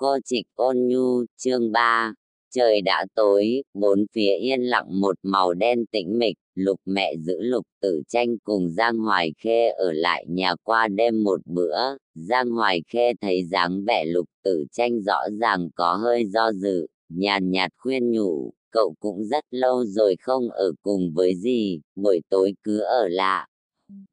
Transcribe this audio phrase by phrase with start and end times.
[0.00, 2.14] Cô trịch ôn nhu, chương 3.
[2.54, 7.42] Trời đã tối, bốn phía yên lặng một màu đen tĩnh mịch, lục mẹ giữ
[7.42, 11.78] lục tử tranh cùng Giang Hoài Khê ở lại nhà qua đêm một bữa.
[12.14, 16.86] Giang Hoài Khê thấy dáng vẻ lục tử tranh rõ ràng có hơi do dự,
[17.08, 22.20] nhàn nhạt khuyên nhủ, cậu cũng rất lâu rồi không ở cùng với gì, buổi
[22.30, 23.46] tối cứ ở lạ,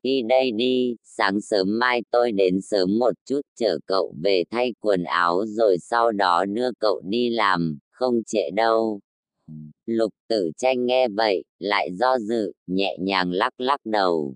[0.03, 4.73] Đi đây đi, sáng sớm mai tôi đến sớm một chút chở cậu về thay
[4.79, 8.99] quần áo rồi sau đó đưa cậu đi làm, không trễ đâu.
[9.85, 14.35] Lục tử tranh nghe vậy, lại do dự, nhẹ nhàng lắc lắc đầu.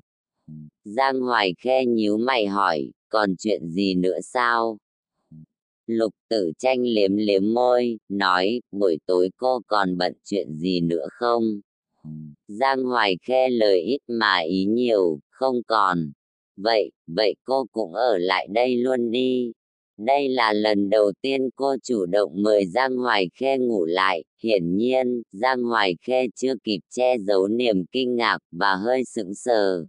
[0.83, 4.77] Giang Hoài Khe nhíu mày hỏi, còn chuyện gì nữa sao?
[5.87, 11.07] Lục tử tranh liếm liếm môi, nói, buổi tối cô còn bận chuyện gì nữa
[11.11, 11.61] không?
[12.47, 16.11] Giang Hoài Khe lời ít mà ý nhiều, không còn.
[16.57, 19.51] Vậy, vậy cô cũng ở lại đây luôn đi.
[19.97, 24.77] Đây là lần đầu tiên cô chủ động mời Giang Hoài Khe ngủ lại, hiển
[24.77, 29.85] nhiên, Giang Hoài Khe chưa kịp che giấu niềm kinh ngạc và hơi sững sờ.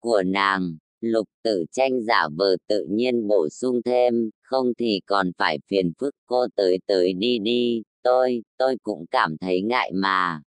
[0.00, 5.30] Của nàng, lục tử tranh giả vờ tự nhiên bổ sung thêm, không thì còn
[5.38, 10.42] phải phiền phức cô tới tới đi đi, tôi, tôi cũng cảm thấy ngại mà.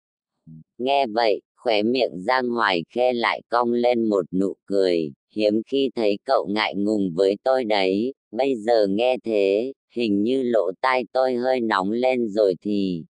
[0.83, 5.89] Nghe vậy, khóe miệng Giang Hoài Khe lại cong lên một nụ cười, hiếm khi
[5.95, 11.03] thấy cậu ngại ngùng với tôi đấy, bây giờ nghe thế, hình như lỗ tai
[11.13, 13.03] tôi hơi nóng lên rồi thì...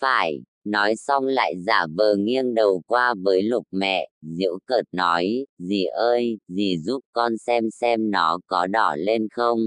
[0.00, 5.46] Phải, nói xong lại giả vờ nghiêng đầu qua với lục mẹ, diễu cợt nói,
[5.58, 9.58] dì ơi, dì giúp con xem xem nó có đỏ lên không.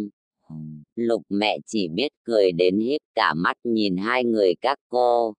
[0.95, 5.33] Lục mẹ chỉ biết cười đến híp cả mắt nhìn hai người các cô,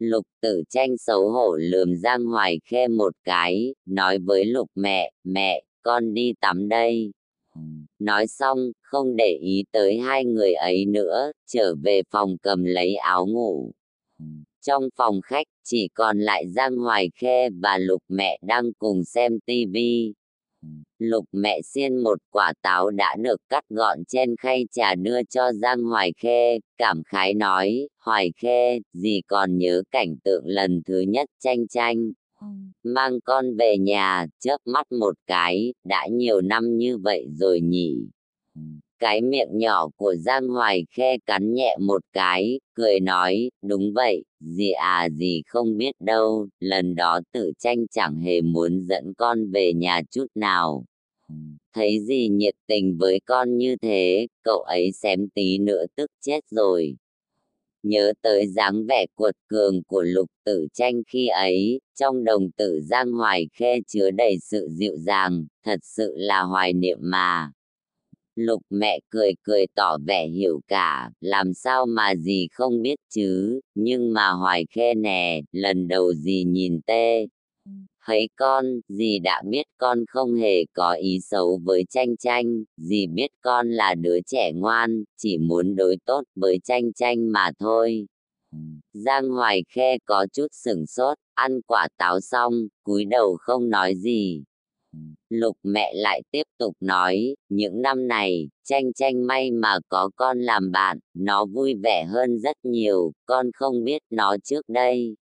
[0.00, 5.12] Lục tử tranh xấu hổ lườm Giang Hoài Khê một cái, nói với lục mẹ,
[5.24, 7.10] mẹ, con đi tắm đây.
[7.98, 12.94] Nói xong, không để ý tới hai người ấy nữa, trở về phòng cầm lấy
[12.94, 13.72] áo ngủ.
[14.66, 19.40] Trong phòng khách, chỉ còn lại Giang Hoài Khê và Lục mẹ đang cùng xem
[19.46, 20.12] tivi.
[20.98, 25.52] Lục mẹ xiên một quả táo đã được cắt gọn trên khay trà đưa cho
[25.52, 31.00] Giang Hoài Khê, cảm khái nói, Hoài Khê, gì còn nhớ cảnh tượng lần thứ
[31.00, 32.12] nhất tranh tranh.
[32.82, 37.96] Mang con về nhà, chớp mắt một cái, đã nhiều năm như vậy rồi nhỉ.
[39.00, 44.24] Cái miệng nhỏ của Giang Hoài Khe cắn nhẹ một cái, cười nói, đúng vậy,
[44.40, 49.50] dì à dì không biết đâu, lần đó tử tranh chẳng hề muốn dẫn con
[49.50, 50.84] về nhà chút nào.
[51.74, 56.40] Thấy dì nhiệt tình với con như thế, cậu ấy xém tí nữa tức chết
[56.50, 56.96] rồi.
[57.82, 62.80] Nhớ tới dáng vẻ cuột cường của lục tử tranh khi ấy, trong đồng tử
[62.80, 67.52] Giang Hoài Khe chứa đầy sự dịu dàng, thật sự là hoài niệm mà.
[68.40, 73.60] Lục mẹ cười cười tỏ vẻ hiểu cả, làm sao mà dì không biết chứ,
[73.74, 77.26] nhưng mà hoài khe nè, lần đầu dì nhìn tê.
[78.04, 83.06] Thấy con, dì đã biết con không hề có ý xấu với tranh tranh, dì
[83.06, 88.06] biết con là đứa trẻ ngoan, chỉ muốn đối tốt với tranh tranh mà thôi.
[88.92, 93.94] Giang Hoài Khe có chút sửng sốt, ăn quả táo xong, cúi đầu không nói
[93.94, 94.42] gì.
[95.28, 100.40] Lục mẹ lại tiếp tục nói, những năm này, tranh tranh may mà có con
[100.40, 105.16] làm bạn, nó vui vẻ hơn rất nhiều, con không biết nó trước đây.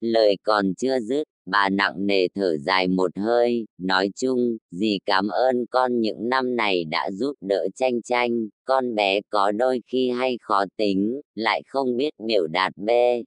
[0.00, 5.28] Lời còn chưa dứt, bà nặng nề thở dài một hơi, nói chung, dì cảm
[5.28, 10.10] ơn con những năm này đã giúp đỡ tranh tranh, con bé có đôi khi
[10.10, 13.22] hay khó tính, lại không biết biểu đạt bê.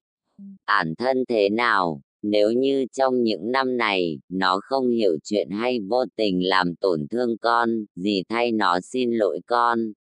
[0.65, 5.79] Ản thân thế nào, nếu như trong những năm này, nó không hiểu chuyện hay
[5.79, 9.93] vô tình làm tổn thương con, gì thay nó xin lỗi con.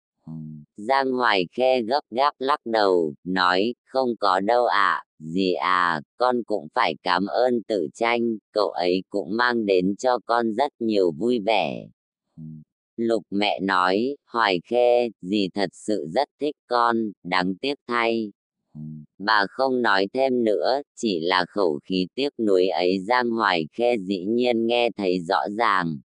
[0.78, 6.02] Giang Hoài Khe gấp gáp lắc đầu, nói, không có đâu ạ, à, gì à,
[6.18, 10.72] con cũng phải cảm ơn tử tranh, cậu ấy cũng mang đến cho con rất
[10.80, 11.88] nhiều vui vẻ.
[12.98, 18.32] Lục mẹ nói, Hoài Khe, dì thật sự rất thích con, đáng tiếc thay,
[19.18, 23.98] Bà không nói thêm nữa, chỉ là khẩu khí tiếc nuối ấy Giang Hoài Khe
[23.98, 26.00] dĩ nhiên nghe thấy rõ ràng.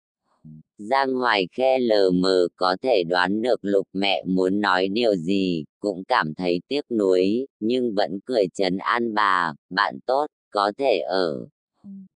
[0.78, 5.64] Giang Hoài Khe lờ mờ có thể đoán được lục mẹ muốn nói điều gì,
[5.80, 10.98] cũng cảm thấy tiếc nuối, nhưng vẫn cười trấn an bà, bạn tốt, có thể
[10.98, 11.46] ở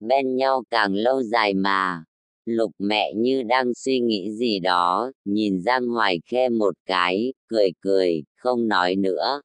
[0.00, 2.04] bên nhau càng lâu dài mà.
[2.44, 7.70] Lục mẹ như đang suy nghĩ gì đó, nhìn Giang Hoài Khe một cái, cười
[7.81, 9.40] cười, không nói nữa.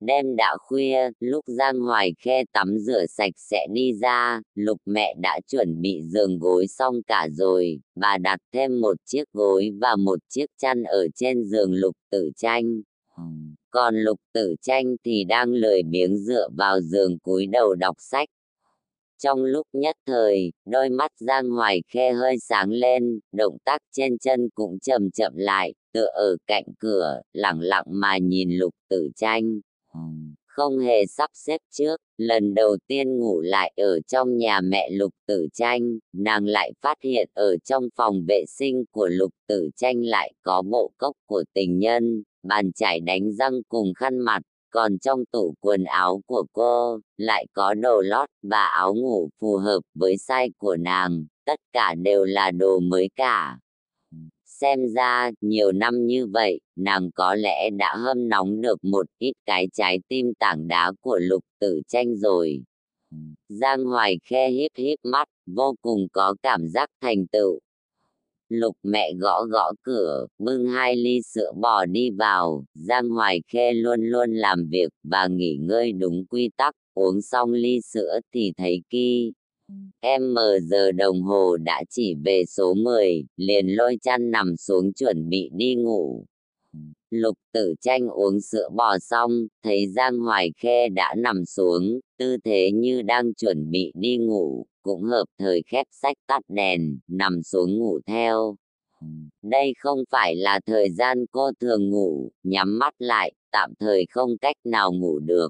[0.00, 5.14] Đêm đã khuya, lúc Giang Hoài Khe tắm rửa sạch sẽ đi ra, lục mẹ
[5.18, 9.96] đã chuẩn bị giường gối xong cả rồi, bà đặt thêm một chiếc gối và
[9.96, 12.82] một chiếc chăn ở trên giường lục tử tranh.
[13.70, 18.28] Còn lục tử tranh thì đang lười biếng dựa vào giường cúi đầu đọc sách.
[19.24, 24.18] Trong lúc nhất thời, đôi mắt Giang Hoài Khe hơi sáng lên, động tác trên
[24.18, 29.08] chân cũng chậm chậm lại, tựa ở cạnh cửa, lặng lặng mà nhìn lục tử
[29.16, 29.60] tranh.
[30.46, 35.12] Không hề sắp xếp trước, lần đầu tiên ngủ lại ở trong nhà mẹ lục
[35.26, 40.02] tử tranh, nàng lại phát hiện ở trong phòng vệ sinh của lục tử tranh
[40.04, 44.42] lại có bộ cốc của tình nhân, bàn chải đánh răng cùng khăn mặt,
[44.74, 49.56] còn trong tủ quần áo của cô lại có đồ lót và áo ngủ phù
[49.56, 53.58] hợp với size của nàng, tất cả đều là đồ mới cả.
[54.44, 59.32] Xem ra, nhiều năm như vậy, nàng có lẽ đã hâm nóng được một ít
[59.46, 62.62] cái trái tim tảng đá của lục tử tranh rồi.
[63.48, 67.60] Giang Hoài khe híp híp mắt, vô cùng có cảm giác thành tựu,
[68.48, 73.72] Lục mẹ gõ gõ cửa, bưng hai ly sữa bò đi vào, Giang Hoài Khê
[73.72, 78.52] luôn luôn làm việc và nghỉ ngơi đúng quy tắc, uống xong ly sữa thì
[78.56, 79.32] thấy kỳ.
[80.00, 84.92] Em mờ giờ đồng hồ đã chỉ về số 10, liền lôi chăn nằm xuống
[84.92, 86.24] chuẩn bị đi ngủ.
[87.10, 92.36] Lục tử tranh uống sữa bò xong, thấy Giang Hoài Khê đã nằm xuống, tư
[92.44, 97.42] thế như đang chuẩn bị đi ngủ, cũng hợp thời khép sách tắt đèn, nằm
[97.42, 98.56] xuống ngủ theo.
[99.42, 104.38] Đây không phải là thời gian cô thường ngủ, nhắm mắt lại, tạm thời không
[104.38, 105.48] cách nào ngủ được.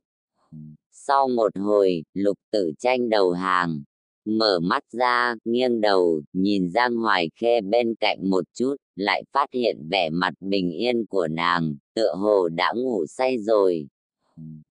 [0.93, 3.83] Sau một hồi, lục tử tranh đầu hàng,
[4.25, 9.47] mở mắt ra, nghiêng đầu, nhìn Giang Hoài Khê bên cạnh một chút, lại phát
[9.53, 13.89] hiện vẻ mặt bình yên của nàng, tựa hồ đã ngủ say rồi.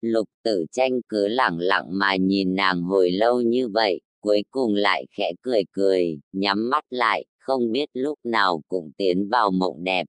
[0.01, 4.75] Lục tử tranh cứ lẳng lặng mà nhìn nàng hồi lâu như vậy, cuối cùng
[4.75, 9.84] lại khẽ cười cười, nhắm mắt lại, không biết lúc nào cũng tiến vào mộng
[9.84, 10.06] đẹp.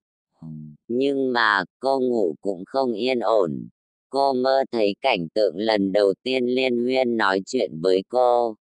[0.88, 3.68] Nhưng mà cô ngủ cũng không yên ổn.
[4.10, 8.56] Cô mơ thấy cảnh tượng lần đầu tiên Liên Huyên nói chuyện với cô,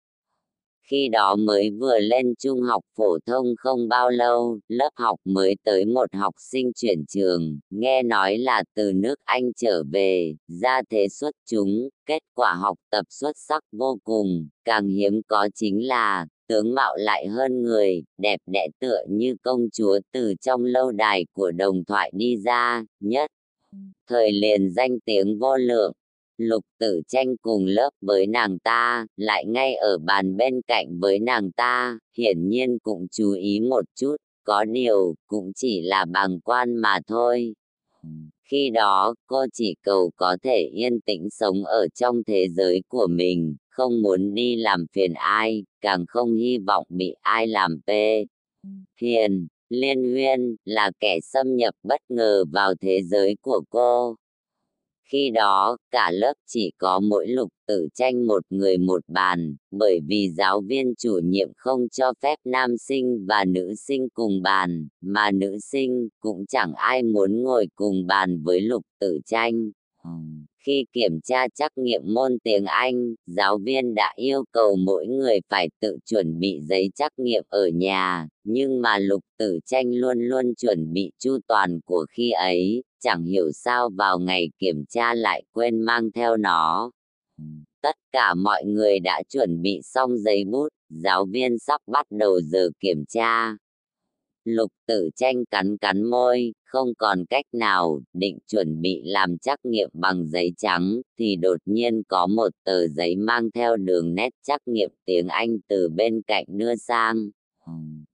[0.87, 5.55] khi đó mới vừa lên trung học phổ thông không bao lâu, lớp học mới
[5.63, 10.81] tới một học sinh chuyển trường, nghe nói là từ nước Anh trở về, ra
[10.89, 15.87] thế xuất chúng, kết quả học tập xuất sắc vô cùng, càng hiếm có chính
[15.87, 20.91] là, tướng mạo lại hơn người, đẹp đẽ tựa như công chúa từ trong lâu
[20.91, 23.31] đài của đồng thoại đi ra, nhất.
[24.09, 25.93] Thời liền danh tiếng vô lượng,
[26.37, 31.19] Lục tử tranh cùng lớp với nàng ta, lại ngay ở bàn bên cạnh với
[31.19, 36.39] nàng ta, hiển nhiên cũng chú ý một chút, có điều, cũng chỉ là bằng
[36.39, 37.53] quan mà thôi.
[38.43, 43.07] Khi đó, cô chỉ cầu có thể yên tĩnh sống ở trong thế giới của
[43.09, 48.25] mình, không muốn đi làm phiền ai, càng không hy vọng bị ai làm pê.
[49.01, 54.15] Hiền, Liên Huyên là kẻ xâm nhập bất ngờ vào thế giới của cô,
[55.05, 59.99] khi đó, cả lớp chỉ có mỗi lục tử tranh một người một bàn, bởi
[60.07, 64.87] vì giáo viên chủ nhiệm không cho phép nam sinh và nữ sinh cùng bàn,
[65.01, 69.71] mà nữ sinh cũng chẳng ai muốn ngồi cùng bàn với lục tử tranh.
[70.65, 75.39] Khi kiểm tra trắc nghiệm môn tiếng Anh, giáo viên đã yêu cầu mỗi người
[75.49, 80.19] phải tự chuẩn bị giấy trắc nghiệm ở nhà, nhưng mà lục tử tranh luôn
[80.19, 85.13] luôn chuẩn bị chu toàn của khi ấy, chẳng hiểu sao vào ngày kiểm tra
[85.13, 86.91] lại quên mang theo nó.
[87.81, 92.41] Tất cả mọi người đã chuẩn bị xong giấy bút, giáo viên sắp bắt đầu
[92.41, 93.57] giờ kiểm tra.
[94.43, 99.59] Lục tử tranh cắn cắn môi, không còn cách nào, định chuẩn bị làm trắc
[99.63, 104.29] nghiệm bằng giấy trắng, thì đột nhiên có một tờ giấy mang theo đường nét
[104.47, 107.29] trắc nghiệm tiếng Anh từ bên cạnh đưa sang.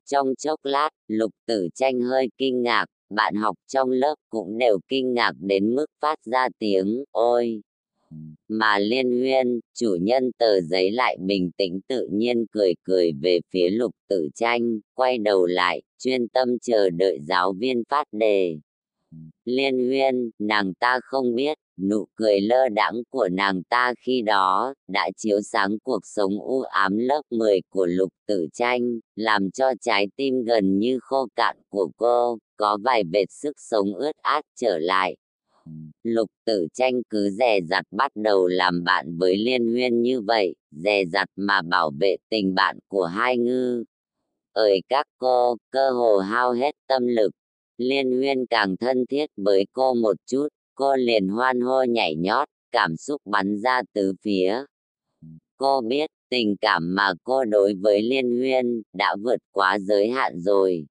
[0.05, 4.79] Trong chốc lát, lục tử tranh hơi kinh ngạc, bạn học trong lớp cũng đều
[4.87, 7.61] kinh ngạc đến mức phát ra tiếng ôi
[8.47, 13.39] mà liên huyên chủ nhân tờ giấy lại bình tĩnh tự nhiên cười cười về
[13.53, 18.57] phía lục tử tranh quay đầu lại chuyên tâm chờ đợi giáo viên phát đề
[19.45, 24.73] liên huyên nàng ta không biết nụ cười lơ đãng của nàng ta khi đó
[24.87, 29.71] đã chiếu sáng cuộc sống u ám lớp 10 của lục tử tranh, làm cho
[29.81, 34.45] trái tim gần như khô cạn của cô, có vài vệt sức sống ướt át
[34.55, 35.15] trở lại.
[36.03, 40.55] Lục tử tranh cứ dè dặt bắt đầu làm bạn với liên huyên như vậy,
[40.71, 43.83] dè dặt mà bảo vệ tình bạn của hai ngư.
[44.53, 47.31] Ơi các cô, cơ hồ hao hết tâm lực,
[47.77, 52.47] liên huyên càng thân thiết với cô một chút, cô liền hoan hô nhảy nhót,
[52.71, 54.63] cảm xúc bắn ra từ phía.
[55.57, 60.39] Cô biết, tình cảm mà cô đối với Liên Huyên đã vượt quá giới hạn
[60.39, 60.85] rồi.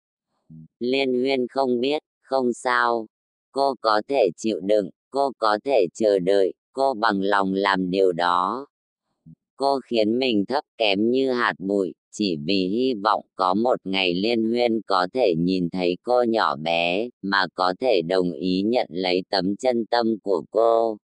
[0.80, 3.06] Liên Huyên không biết, không sao.
[3.52, 8.12] Cô có thể chịu đựng, cô có thể chờ đợi, cô bằng lòng làm điều
[8.12, 8.66] đó.
[9.56, 14.14] Cô khiến mình thấp kém như hạt bụi, chỉ vì hy vọng có một ngày
[14.14, 18.86] Liên Huyên có thể nhìn thấy cô nhỏ bé, mà có thể đồng ý nhận
[18.90, 20.98] lấy tấm chân tâm của cô.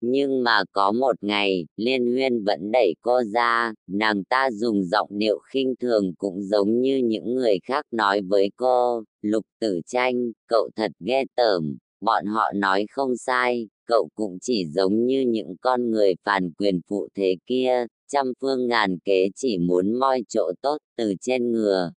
[0.00, 5.08] Nhưng mà có một ngày, Liên Huyên vẫn đẩy cô ra, nàng ta dùng giọng
[5.10, 10.32] điệu khinh thường cũng giống như những người khác nói với cô, Lục Tử Tranh,
[10.48, 15.56] cậu thật ghê tởm, bọn họ nói không sai, cậu cũng chỉ giống như những
[15.60, 20.52] con người phản quyền phụ thế kia, trăm phương ngàn kế chỉ muốn moi chỗ
[20.62, 21.92] tốt từ trên ngừa.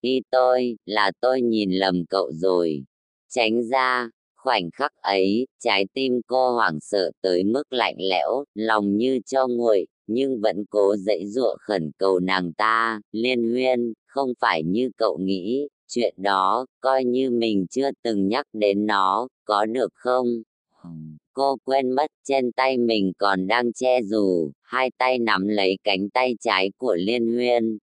[0.00, 2.84] Y tôi, là tôi nhìn lầm cậu rồi.
[3.28, 4.10] Tránh ra,
[4.48, 9.46] khoảnh khắc ấy, trái tim cô hoảng sợ tới mức lạnh lẽo, lòng như cho
[9.46, 14.90] nguội, nhưng vẫn cố dãy dụa khẩn cầu nàng ta, liên huyên, không phải như
[14.96, 20.26] cậu nghĩ, chuyện đó, coi như mình chưa từng nhắc đến nó, có được không?
[21.32, 26.08] Cô quên mất trên tay mình còn đang che dù, hai tay nắm lấy cánh
[26.10, 27.78] tay trái của Liên Huyên.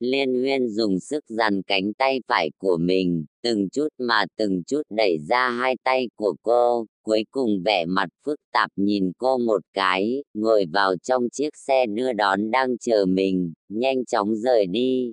[0.00, 4.82] Liên Huyên dùng sức dằn cánh tay phải của mình, từng chút mà từng chút
[4.90, 9.62] đẩy ra hai tay của cô, cuối cùng vẻ mặt phức tạp nhìn cô một
[9.72, 15.12] cái, ngồi vào trong chiếc xe đưa đón đang chờ mình, nhanh chóng rời đi.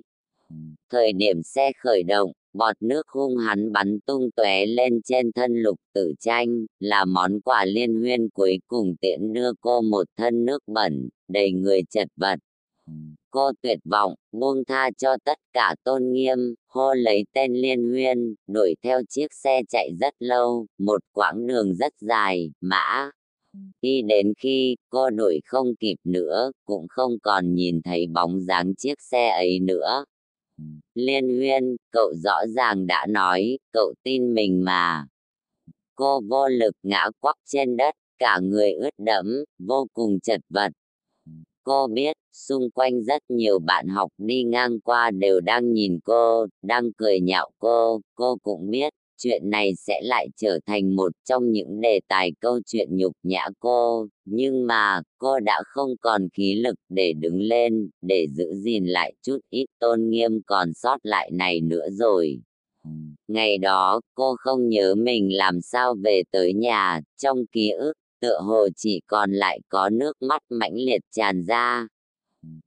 [0.90, 5.62] Thời điểm xe khởi động, bọt nước hung hắn bắn tung tóe lên trên thân
[5.62, 10.44] lục tử tranh, là món quà liên huyên cuối cùng tiện đưa cô một thân
[10.44, 12.36] nước bẩn, đầy người chật vật.
[13.32, 18.34] Cô tuyệt vọng, buông tha cho tất cả tôn nghiêm, hô lấy tên liên huyên,
[18.46, 23.10] đuổi theo chiếc xe chạy rất lâu, một quãng đường rất dài, mã.
[23.82, 28.74] Khi đến khi cô đuổi không kịp nữa, cũng không còn nhìn thấy bóng dáng
[28.74, 30.04] chiếc xe ấy nữa.
[30.94, 35.06] Liên huyên, cậu rõ ràng đã nói, cậu tin mình mà.
[35.94, 40.72] Cô vô lực ngã quắp trên đất, cả người ướt đẫm, vô cùng chật vật.
[41.64, 46.46] Cô biết, xung quanh rất nhiều bạn học đi ngang qua đều đang nhìn cô,
[46.62, 51.52] đang cười nhạo cô, cô cũng biết, chuyện này sẽ lại trở thành một trong
[51.52, 56.54] những đề tài câu chuyện nhục nhã cô, nhưng mà cô đã không còn khí
[56.54, 61.30] lực để đứng lên, để giữ gìn lại chút ít tôn nghiêm còn sót lại
[61.30, 62.40] này nữa rồi.
[63.28, 67.92] Ngày đó, cô không nhớ mình làm sao về tới nhà, trong ký ức,
[68.22, 71.86] tựa hồ chỉ còn lại có nước mắt mãnh liệt tràn ra,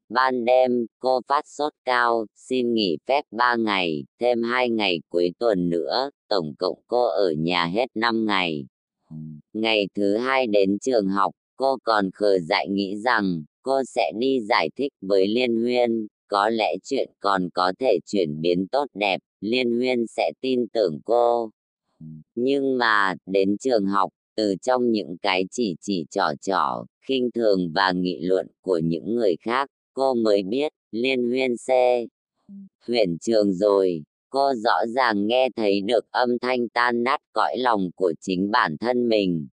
[0.09, 5.31] Ban đêm, cô phát sốt cao, xin nghỉ phép 3 ngày, thêm 2 ngày cuối
[5.39, 8.65] tuần nữa, tổng cộng cô ở nhà hết 5 ngày.
[9.53, 14.39] Ngày thứ hai đến trường học, cô còn khờ dại nghĩ rằng, cô sẽ đi
[14.41, 19.19] giải thích với Liên Huyên, có lẽ chuyện còn có thể chuyển biến tốt đẹp,
[19.41, 21.51] Liên Huyên sẽ tin tưởng cô.
[22.35, 27.71] Nhưng mà, đến trường học, từ trong những cái chỉ chỉ trò trò, khinh thường
[27.75, 32.05] và nghị luận của những người khác, cô mới biết, liên huyên xe.
[32.87, 37.89] Huyền trường rồi, cô rõ ràng nghe thấy được âm thanh tan nát cõi lòng
[37.95, 39.47] của chính bản thân mình.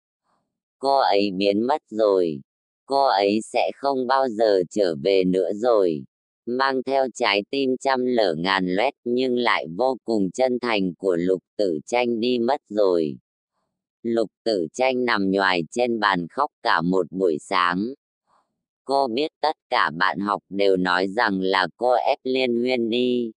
[0.80, 2.42] Cô ấy biến mất rồi,
[2.86, 6.04] cô ấy sẽ không bao giờ trở về nữa rồi.
[6.46, 11.16] Mang theo trái tim trăm lở ngàn loét nhưng lại vô cùng chân thành của
[11.16, 13.18] lục tử tranh đi mất rồi.
[14.03, 17.93] Lục tử tranh nằm nhoài trên bàn khóc cả một buổi sáng.
[18.86, 23.31] Cô biết tất cả bạn học đều nói rằng là cô ép Liên Huyên đi.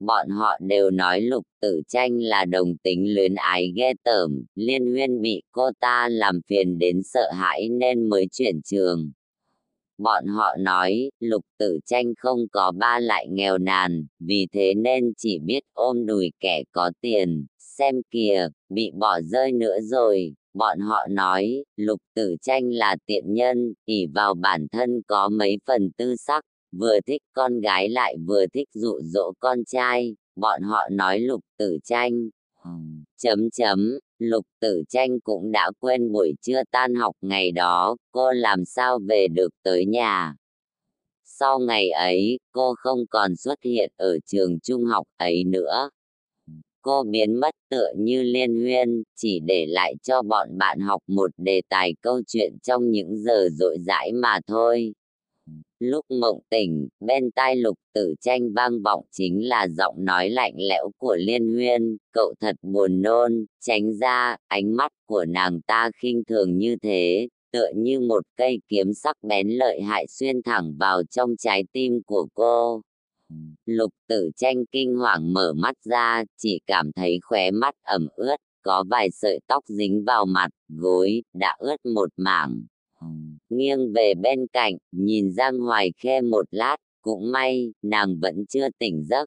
[0.00, 4.86] Bọn họ đều nói lục tử tranh là đồng tính luyến ái ghê tởm, Liên
[4.92, 9.10] Huyên bị cô ta làm phiền đến sợ hãi nên mới chuyển trường.
[10.00, 15.12] Bọn họ nói, lục tử tranh không có ba lại nghèo nàn, vì thế nên
[15.16, 20.34] chỉ biết ôm đùi kẻ có tiền, xem kìa, bị bỏ rơi nữa rồi.
[20.54, 25.58] Bọn họ nói, lục tử tranh là tiện nhân, ỉ vào bản thân có mấy
[25.66, 30.16] phần tư sắc, vừa thích con gái lại vừa thích dụ dỗ con trai.
[30.36, 32.28] Bọn họ nói lục tử tranh.
[33.18, 38.32] Chấm chấm, lục tử tranh cũng đã quên buổi trưa tan học ngày đó, cô
[38.32, 40.34] làm sao về được tới nhà.
[41.24, 45.90] Sau ngày ấy, cô không còn xuất hiện ở trường trung học ấy nữa
[46.82, 51.30] cô biến mất tựa như liên huyên, chỉ để lại cho bọn bạn học một
[51.36, 54.92] đề tài câu chuyện trong những giờ rỗi rãi mà thôi.
[55.80, 60.54] Lúc mộng tỉnh, bên tai lục tử tranh vang vọng chính là giọng nói lạnh
[60.56, 65.90] lẽo của liên huyên, cậu thật buồn nôn, tránh ra, ánh mắt của nàng ta
[65.96, 70.76] khinh thường như thế, tựa như một cây kiếm sắc bén lợi hại xuyên thẳng
[70.78, 72.82] vào trong trái tim của cô.
[73.66, 78.36] Lục tử tranh kinh hoàng mở mắt ra, chỉ cảm thấy khóe mắt ẩm ướt,
[78.62, 82.62] có vài sợi tóc dính vào mặt, gối, đã ướt một mảng.
[83.48, 88.68] Nghiêng về bên cạnh, nhìn Giang Hoài Khe một lát, cũng may, nàng vẫn chưa
[88.78, 89.24] tỉnh giấc.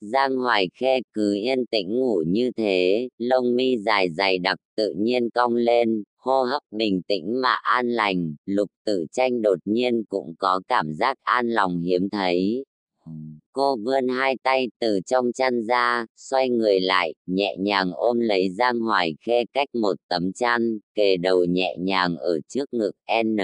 [0.00, 4.94] Giang Hoài Khe cứ yên tĩnh ngủ như thế, lông mi dài dày đặc tự
[4.96, 10.04] nhiên cong lên, hô hấp bình tĩnh mà an lành, lục tử tranh đột nhiên
[10.08, 12.64] cũng có cảm giác an lòng hiếm thấy.
[13.54, 18.50] Cô vươn hai tay từ trong chăn ra, xoay người lại, nhẹ nhàng ôm lấy
[18.50, 22.92] Giang Hoài Khê cách một tấm chăn, kề đầu nhẹ nhàng ở trước ngực
[23.24, 23.36] N.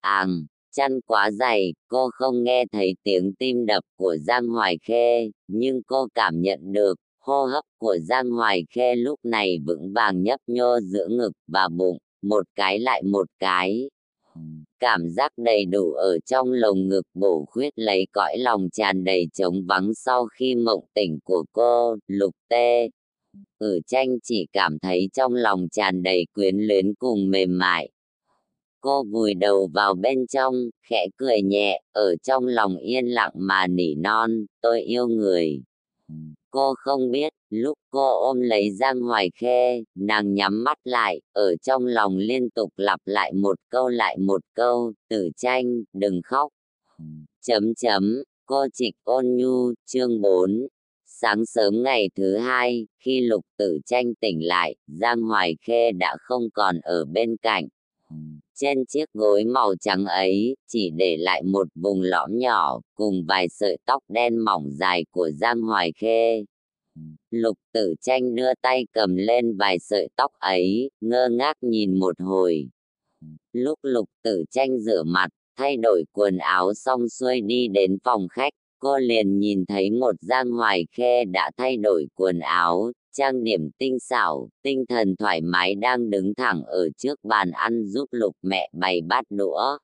[0.00, 5.30] Àng, chăn quá dày, cô không nghe thấy tiếng tim đập của Giang Hoài Khê,
[5.48, 10.22] nhưng cô cảm nhận được hô hấp của Giang Hoài Khê lúc này vững vàng
[10.22, 13.90] nhấp nhô giữa ngực và bụng, một cái lại một cái.
[14.80, 19.26] Cảm giác đầy đủ ở trong lồng ngực bổ khuyết lấy cõi lòng tràn đầy
[19.32, 22.88] trống vắng sau khi mộng tỉnh của cô, lục tê.
[23.58, 27.90] Ừ, ở tranh chỉ cảm thấy trong lòng tràn đầy quyến luyến cùng mềm mại.
[28.80, 33.66] Cô vùi đầu vào bên trong, khẽ cười nhẹ, ở trong lòng yên lặng mà
[33.66, 35.62] nỉ non, tôi yêu người.
[36.50, 41.56] Cô không biết, lúc cô ôm lấy Giang Hoài Khê, nàng nhắm mắt lại, ở
[41.56, 46.52] trong lòng liên tục lặp lại một câu lại một câu, tử tranh, đừng khóc.
[47.42, 50.66] Chấm chấm, cô trịch ôn nhu, chương 4.
[51.06, 56.16] Sáng sớm ngày thứ hai, khi lục tử tranh tỉnh lại, Giang Hoài Khê đã
[56.20, 57.68] không còn ở bên cạnh.
[58.54, 63.48] Trên chiếc gối màu trắng ấy, chỉ để lại một vùng lõm nhỏ, cùng vài
[63.48, 66.44] sợi tóc đen mỏng dài của Giang Hoài Khê.
[67.30, 72.20] Lục tử tranh đưa tay cầm lên vài sợi tóc ấy, ngơ ngác nhìn một
[72.20, 72.68] hồi.
[73.52, 78.28] Lúc lục tử tranh rửa mặt, thay đổi quần áo xong xuôi đi đến phòng
[78.28, 83.44] khách, cô liền nhìn thấy một Giang Hoài Khê đã thay đổi quần áo, trang
[83.44, 88.08] điểm tinh xảo, tinh thần thoải mái đang đứng thẳng ở trước bàn ăn giúp
[88.10, 89.78] lục mẹ bày bát đũa.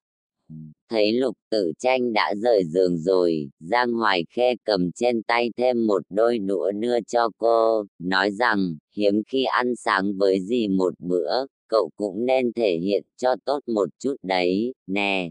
[0.90, 5.86] Thấy lục tử tranh đã rời giường rồi, Giang Hoài khe cầm trên tay thêm
[5.86, 10.94] một đôi đũa đưa cho cô, nói rằng, hiếm khi ăn sáng với gì một
[10.98, 15.30] bữa, cậu cũng nên thể hiện cho tốt một chút đấy, nè.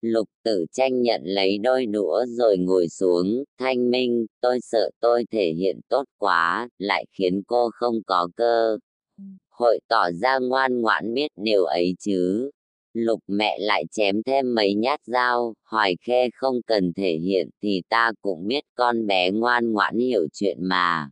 [0.00, 5.24] Lục tử tranh nhận lấy đôi đũa rồi ngồi xuống, thanh minh, tôi sợ tôi
[5.30, 8.78] thể hiện tốt quá, lại khiến cô không có cơ.
[9.50, 12.50] Hội tỏ ra ngoan ngoãn biết điều ấy chứ.
[12.92, 17.82] Lục mẹ lại chém thêm mấy nhát dao, hoài khê không cần thể hiện thì
[17.88, 21.10] ta cũng biết con bé ngoan ngoãn hiểu chuyện mà.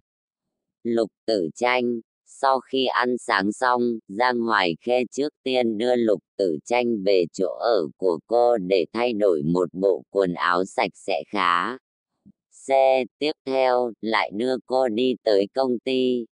[0.82, 2.00] Lục tử tranh,
[2.40, 7.24] sau khi ăn sáng xong, Giang Hoài Khê trước tiên đưa Lục Tử Tranh về
[7.32, 11.78] chỗ ở của cô để thay đổi một bộ quần áo sạch sẽ khá.
[12.50, 16.26] Xe tiếp theo lại đưa cô đi tới công ty.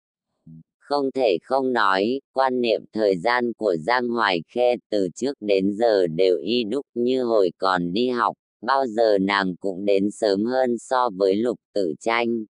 [0.79, 5.73] Không thể không nói, quan niệm thời gian của Giang Hoài Khê từ trước đến
[5.73, 10.45] giờ đều y đúc như hồi còn đi học, bao giờ nàng cũng đến sớm
[10.45, 12.45] hơn so với Lục Tử Tranh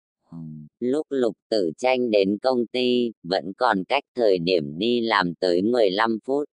[0.85, 5.63] Lúc lục tử tranh đến công ty, vẫn còn cách thời điểm đi làm tới
[5.63, 6.49] 15 phút.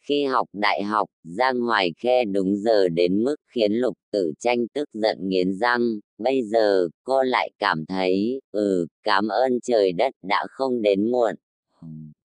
[0.00, 4.68] Khi học đại học, Giang Hoài khe đúng giờ đến mức khiến lục tử tranh
[4.68, 5.98] tức giận nghiến răng.
[6.18, 11.34] Bây giờ, cô lại cảm thấy, ừ, cảm ơn trời đất đã không đến muộn.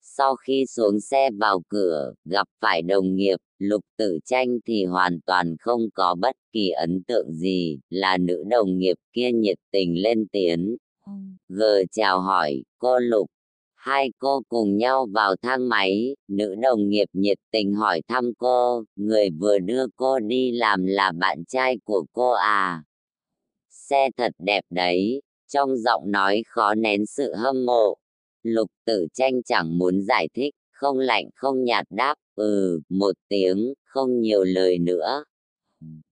[0.02, 5.20] Sau khi xuống xe vào cửa, gặp phải đồng nghiệp, lục tử tranh thì hoàn
[5.26, 10.02] toàn không có bất kỳ ấn tượng gì, là nữ đồng nghiệp kia nhiệt tình
[10.02, 10.78] lên tiếng.
[11.50, 13.28] Gờ chào hỏi, cô lục.
[13.76, 18.84] Hai cô cùng nhau vào thang máy, nữ đồng nghiệp nhiệt tình hỏi thăm cô,
[18.96, 22.84] người vừa đưa cô đi làm là bạn trai của cô à.
[23.70, 27.98] Xe thật đẹp đấy, trong giọng nói khó nén sự hâm mộ,
[28.44, 33.74] Lục tử tranh chẳng muốn giải thích, không lạnh không nhạt đáp, ừ, một tiếng,
[33.84, 35.24] không nhiều lời nữa.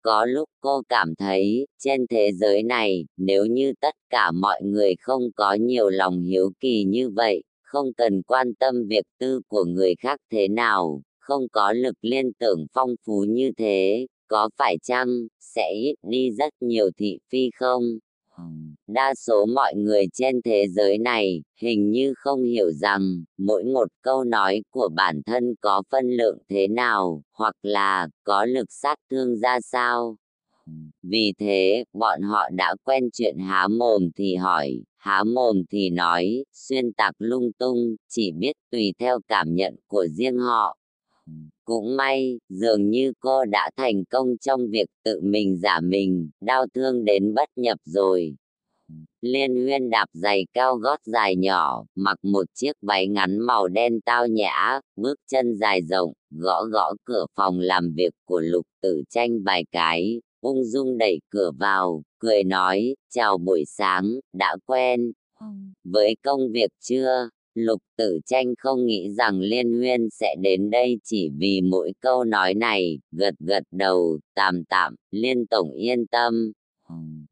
[0.04, 4.94] Có lúc cô cảm thấy, trên thế giới này, nếu như tất cả mọi người
[5.00, 9.64] không có nhiều lòng hiếu kỳ như vậy, không cần quan tâm việc tư của
[9.64, 14.76] người khác thế nào, không có lực liên tưởng phong phú như thế, có phải
[14.82, 15.08] chăng,
[15.40, 17.82] sẽ ít đi rất nhiều thị phi không?
[18.86, 23.88] Đa số mọi người trên thế giới này hình như không hiểu rằng mỗi một
[24.02, 28.98] câu nói của bản thân có phân lượng thế nào hoặc là có lực sát
[29.10, 30.16] thương ra sao.
[31.02, 36.44] Vì thế, bọn họ đã quen chuyện há mồm thì hỏi, há mồm thì nói,
[36.52, 40.76] xuyên tạc lung tung, chỉ biết tùy theo cảm nhận của riêng họ
[41.64, 46.66] cũng may, dường như cô đã thành công trong việc tự mình giả mình, đau
[46.74, 48.36] thương đến bất nhập rồi.
[49.20, 54.00] Liên Huyên đạp giày cao gót dài nhỏ, mặc một chiếc váy ngắn màu đen
[54.00, 59.02] tao nhã, bước chân dài rộng, gõ gõ cửa phòng làm việc của Lục Tử
[59.10, 65.12] Tranh vài cái, ung dung đẩy cửa vào, cười nói, chào buổi sáng, đã quen.
[65.84, 67.28] Với công việc chưa?
[67.54, 72.24] Lục tử tranh không nghĩ rằng Liên Huyên sẽ đến đây chỉ vì mỗi câu
[72.24, 76.52] nói này, gật gật đầu, tạm tạm, Liên Tổng yên tâm.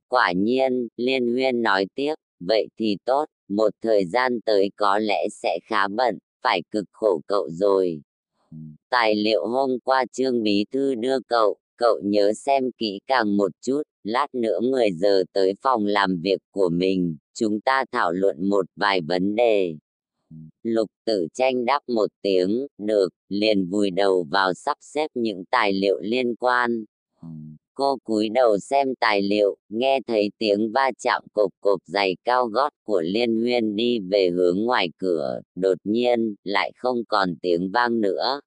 [0.09, 5.29] Quả nhiên, Liên Huyên nói tiếp, vậy thì tốt, một thời gian tới có lẽ
[5.43, 8.03] sẽ khá bận, phải cực khổ cậu rồi.
[8.91, 13.53] Tài liệu hôm qua Trương Bí Thư đưa cậu, cậu nhớ xem kỹ càng một
[13.61, 18.49] chút, lát nữa 10 giờ tới phòng làm việc của mình, chúng ta thảo luận
[18.49, 19.77] một vài vấn đề.
[20.63, 25.73] Lục tử tranh đáp một tiếng, được, liền vùi đầu vào sắp xếp những tài
[25.73, 26.85] liệu liên quan.
[27.75, 32.47] Cô cúi đầu xem tài liệu, nghe thấy tiếng va chạm cộp cộp giày cao
[32.47, 37.71] gót của Liên Huyên đi về hướng ngoài cửa, đột nhiên, lại không còn tiếng
[37.71, 38.41] vang nữa.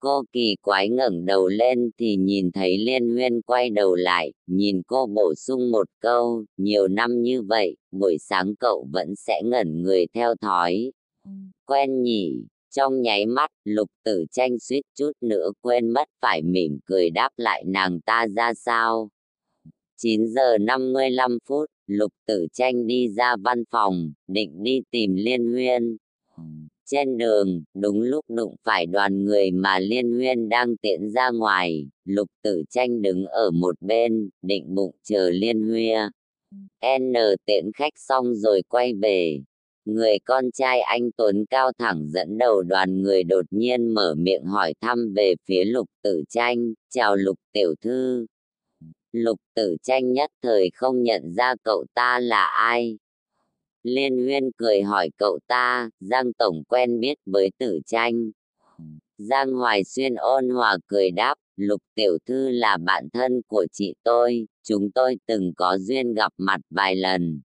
[0.00, 4.82] Cô kỳ quái ngẩng đầu lên thì nhìn thấy Liên Huyên quay đầu lại, nhìn
[4.86, 9.82] cô bổ sung một câu, nhiều năm như vậy, buổi sáng cậu vẫn sẽ ngẩn
[9.82, 10.92] người theo thói.
[11.66, 16.78] Quen nhỉ, trong nháy mắt, lục tử tranh suýt chút nữa quên mất phải mỉm
[16.84, 19.08] cười đáp lại nàng ta ra sao.
[19.96, 25.52] 9 giờ 55 phút, lục tử tranh đi ra văn phòng, định đi tìm Liên
[25.52, 25.96] Huyên.
[26.90, 31.88] Trên đường, đúng lúc đụng phải đoàn người mà Liên Huyên đang tiện ra ngoài,
[32.04, 36.10] lục tử tranh đứng ở một bên, định bụng chờ Liên Huyên.
[36.98, 37.12] N
[37.46, 39.40] tiện khách xong rồi quay về.
[39.84, 44.44] Người con trai anh Tuấn cao thẳng dẫn đầu đoàn người đột nhiên mở miệng
[44.44, 48.26] hỏi thăm về phía lục tử tranh, chào lục tiểu thư.
[49.12, 52.98] Lục tử tranh nhất thời không nhận ra cậu ta là ai,
[53.88, 58.30] Liên Huyên cười hỏi cậu ta, Giang Tổng quen biết với tử tranh.
[59.18, 63.94] Giang Hoài Xuyên ôn hòa cười đáp, Lục Tiểu Thư là bạn thân của chị
[64.02, 67.40] tôi, chúng tôi từng có duyên gặp mặt vài lần.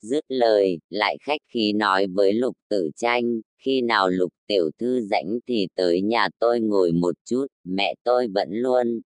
[0.00, 5.00] Dứt lời, lại khách khí nói với Lục Tử Tranh, khi nào Lục Tiểu Thư
[5.00, 9.00] rảnh thì tới nhà tôi ngồi một chút, mẹ tôi vẫn luôn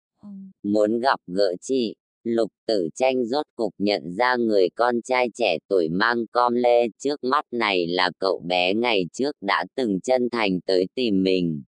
[0.63, 1.95] muốn gặp gỡ chị.
[2.25, 6.87] Lục tử tranh rốt cục nhận ra người con trai trẻ tuổi mang com lê
[6.97, 11.63] trước mắt này là cậu bé ngày trước đã từng chân thành tới tìm mình.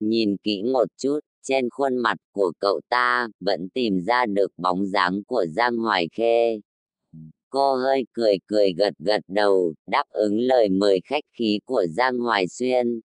[0.00, 4.86] Nhìn kỹ một chút, trên khuôn mặt của cậu ta vẫn tìm ra được bóng
[4.86, 6.60] dáng của Giang Hoài Khê.
[7.50, 12.18] Cô hơi cười cười gật gật đầu, đáp ứng lời mời khách khí của Giang
[12.18, 13.00] Hoài Xuyên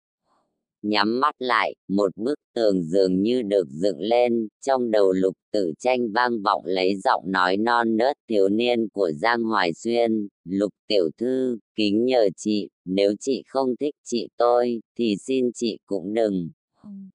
[0.83, 5.73] nhắm mắt lại, một bức tường dường như được dựng lên, trong đầu lục tử
[5.79, 10.73] tranh vang vọng lấy giọng nói non nớt thiếu niên của Giang Hoài Xuyên, lục
[10.89, 16.15] tiểu thư, kính nhờ chị, nếu chị không thích chị tôi, thì xin chị cũng
[16.15, 16.51] đừng,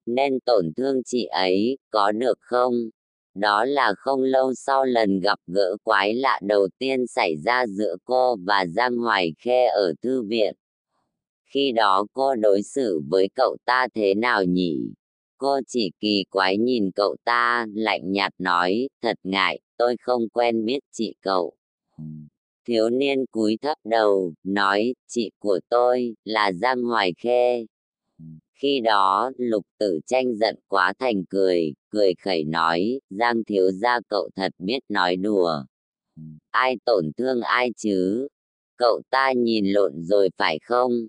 [0.06, 2.74] nên tổn thương chị ấy, có được không?
[3.36, 7.96] Đó là không lâu sau lần gặp gỡ quái lạ đầu tiên xảy ra giữa
[8.06, 10.56] cô và Giang Hoài khe ở thư viện
[11.48, 14.78] khi đó cô đối xử với cậu ta thế nào nhỉ?
[15.38, 20.66] Cô chỉ kỳ quái nhìn cậu ta, lạnh nhạt nói, thật ngại, tôi không quen
[20.66, 21.54] biết chị cậu.
[22.66, 27.66] Thiếu niên cúi thấp đầu, nói, chị của tôi, là Giang Hoài Khê.
[28.54, 34.00] Khi đó, lục tử tranh giận quá thành cười, cười khẩy nói, Giang thiếu gia
[34.10, 35.64] cậu thật biết nói đùa.
[36.52, 38.28] Ai tổn thương ai chứ?
[38.78, 41.08] Cậu ta nhìn lộn rồi phải không?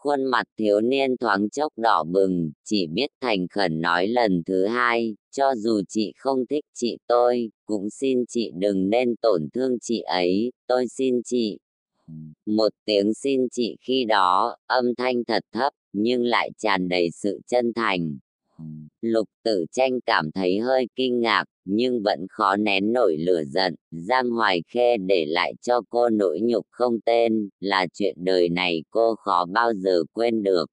[0.00, 4.66] Khuôn mặt thiếu niên thoáng chốc đỏ bừng, chỉ biết thành khẩn nói lần thứ
[4.66, 9.78] hai, cho dù chị không thích chị tôi, cũng xin chị đừng nên tổn thương
[9.78, 11.58] chị ấy, tôi xin chị.
[12.46, 17.40] Một tiếng xin chị khi đó, âm thanh thật thấp, nhưng lại tràn đầy sự
[17.46, 18.18] chân thành.
[19.00, 23.74] Lục tử tranh cảm thấy hơi kinh ngạc, nhưng vẫn khó nén nổi lửa giận.
[23.90, 28.84] Giang Hoài Khê để lại cho cô nỗi nhục không tên, là chuyện đời này
[28.90, 30.66] cô khó bao giờ quên được.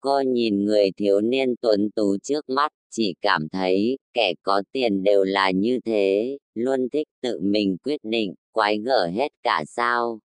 [0.00, 5.02] Cô nhìn người thiếu niên tuấn tú trước mắt, chỉ cảm thấy kẻ có tiền
[5.02, 10.20] đều là như thế, luôn thích tự mình quyết định, quái gở hết cả sao?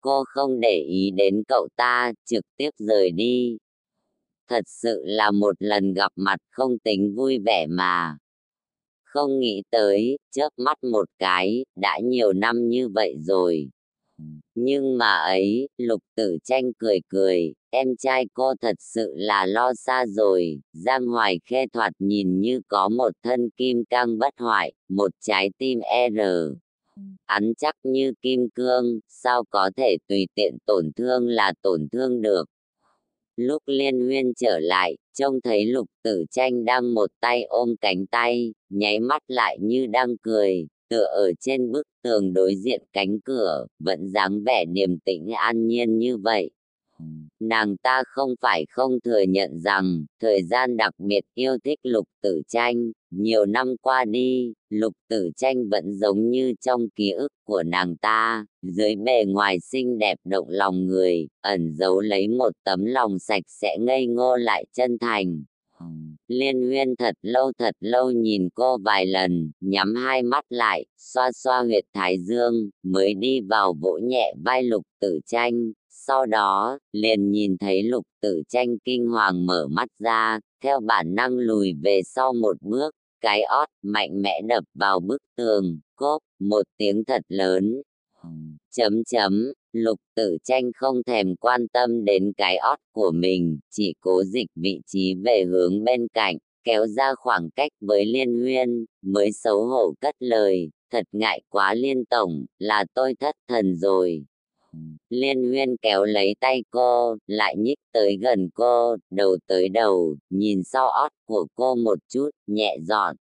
[0.00, 3.58] Cô không để ý đến cậu ta, trực tiếp rời đi.
[4.48, 8.18] Thật sự là một lần gặp mặt không tính vui vẻ mà.
[9.12, 13.68] Không nghĩ tới, chớp mắt một cái, đã nhiều năm như vậy rồi.
[14.54, 19.72] Nhưng mà ấy, lục tử tranh cười cười, em trai cô thật sự là lo
[19.74, 24.72] xa rồi, Giang Hoài khe thoạt nhìn như có một thân kim cang bất hoại,
[24.88, 26.20] một trái tim e R.
[27.26, 32.22] Ắn chắc như kim cương, sao có thể tùy tiện tổn thương là tổn thương
[32.22, 32.44] được.
[33.36, 38.06] Lúc liên huyên trở lại, trông thấy lục tử tranh đang một tay ôm cánh
[38.06, 43.20] tay, nháy mắt lại như đang cười, tựa ở trên bức tường đối diện cánh
[43.20, 46.50] cửa, vẫn dáng vẻ điềm tĩnh an nhiên như vậy.
[47.40, 52.08] Nàng ta không phải không thừa nhận rằng, thời gian đặc biệt yêu thích lục
[52.22, 57.32] tử tranh, nhiều năm qua đi, lục tử tranh vẫn giống như trong ký ức
[57.44, 62.52] của nàng ta, dưới bề ngoài xinh đẹp động lòng người, ẩn giấu lấy một
[62.64, 65.44] tấm lòng sạch sẽ ngây ngô lại chân thành.
[66.28, 71.32] Liên huyên thật lâu thật lâu nhìn cô vài lần, nhắm hai mắt lại, xoa
[71.32, 75.72] xoa huyệt thái dương, mới đi vào vỗ nhẹ vai lục tử tranh.
[76.06, 81.14] Sau đó, liền nhìn thấy lục tử tranh kinh hoàng mở mắt ra, theo bản
[81.14, 86.22] năng lùi về sau một bước, cái ót mạnh mẽ đập vào bức tường, cốp,
[86.38, 87.82] một tiếng thật lớn.
[88.76, 93.94] Chấm chấm, lục tử tranh không thèm quan tâm đến cái ót của mình, chỉ
[94.00, 98.84] cố dịch vị trí về hướng bên cạnh, kéo ra khoảng cách với liên huyên,
[99.02, 104.24] mới xấu hổ cất lời, thật ngại quá liên tổng, là tôi thất thần rồi.
[105.10, 110.62] Liên huyên kéo lấy tay cô, lại nhích tới gần cô, đầu tới đầu, nhìn
[110.62, 113.12] sau ót của cô một chút, nhẹ giọt.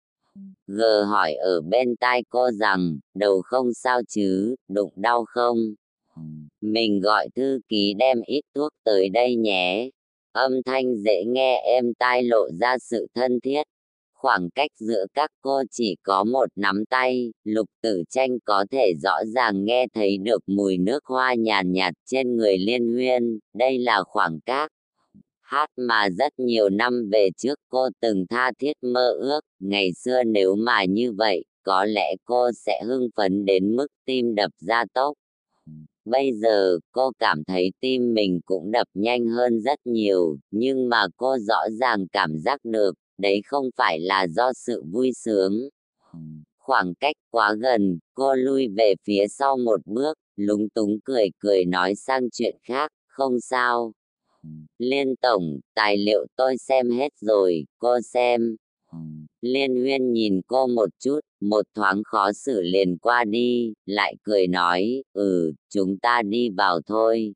[0.67, 5.57] Gờ hỏi ở bên tai cô rằng, đầu không sao chứ, đụng đau không?
[6.61, 9.89] Mình gọi thư ký đem ít thuốc tới đây nhé.
[10.31, 13.63] Âm thanh dễ nghe êm tai lộ ra sự thân thiết,
[14.21, 18.93] khoảng cách giữa các cô chỉ có một nắm tay, lục tử tranh có thể
[19.03, 23.79] rõ ràng nghe thấy được mùi nước hoa nhàn nhạt trên người liên huyên, đây
[23.79, 24.71] là khoảng cách.
[25.41, 30.23] Hát mà rất nhiều năm về trước cô từng tha thiết mơ ước, ngày xưa
[30.23, 34.83] nếu mà như vậy, có lẽ cô sẽ hưng phấn đến mức tim đập ra
[34.93, 35.13] tốc.
[36.05, 41.05] Bây giờ cô cảm thấy tim mình cũng đập nhanh hơn rất nhiều, nhưng mà
[41.17, 45.69] cô rõ ràng cảm giác được đấy không phải là do sự vui sướng.
[46.59, 51.65] Khoảng cách quá gần, cô lui về phía sau một bước, lúng túng cười cười
[51.65, 53.93] nói sang chuyện khác, không sao.
[54.77, 58.55] Liên Tổng, tài liệu tôi xem hết rồi, cô xem.
[59.41, 64.47] Liên Huyên nhìn cô một chút, một thoáng khó xử liền qua đi, lại cười
[64.47, 67.33] nói, ừ, chúng ta đi vào thôi.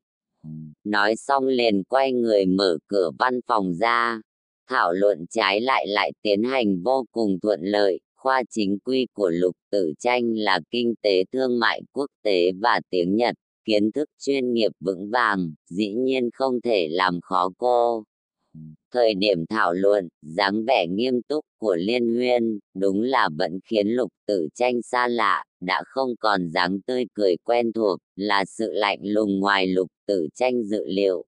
[0.84, 4.20] Nói xong liền quay người mở cửa văn phòng ra,
[4.68, 8.00] thảo luận trái lại lại tiến hành vô cùng thuận lợi.
[8.16, 12.80] Khoa chính quy của lục tử tranh là kinh tế thương mại quốc tế và
[12.90, 18.04] tiếng Nhật, kiến thức chuyên nghiệp vững vàng, dĩ nhiên không thể làm khó cô.
[18.92, 23.88] Thời điểm thảo luận, dáng vẻ nghiêm túc của Liên Huyên, đúng là vẫn khiến
[23.88, 28.72] lục tử tranh xa lạ, đã không còn dáng tươi cười quen thuộc, là sự
[28.72, 31.24] lạnh lùng ngoài lục tử tranh dự liệu.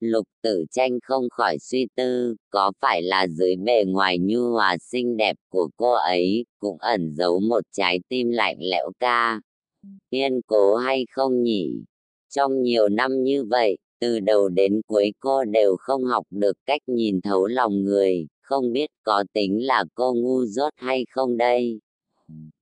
[0.00, 4.76] Lục tử tranh không khỏi suy tư, có phải là dưới bề ngoài nhu hòa
[4.80, 9.40] xinh đẹp của cô ấy, cũng ẩn giấu một trái tim lạnh lẽo ca.
[10.10, 11.72] Yên cố hay không nhỉ?
[12.34, 16.82] Trong nhiều năm như vậy, từ đầu đến cuối cô đều không học được cách
[16.86, 21.80] nhìn thấu lòng người, không biết có tính là cô ngu dốt hay không đây.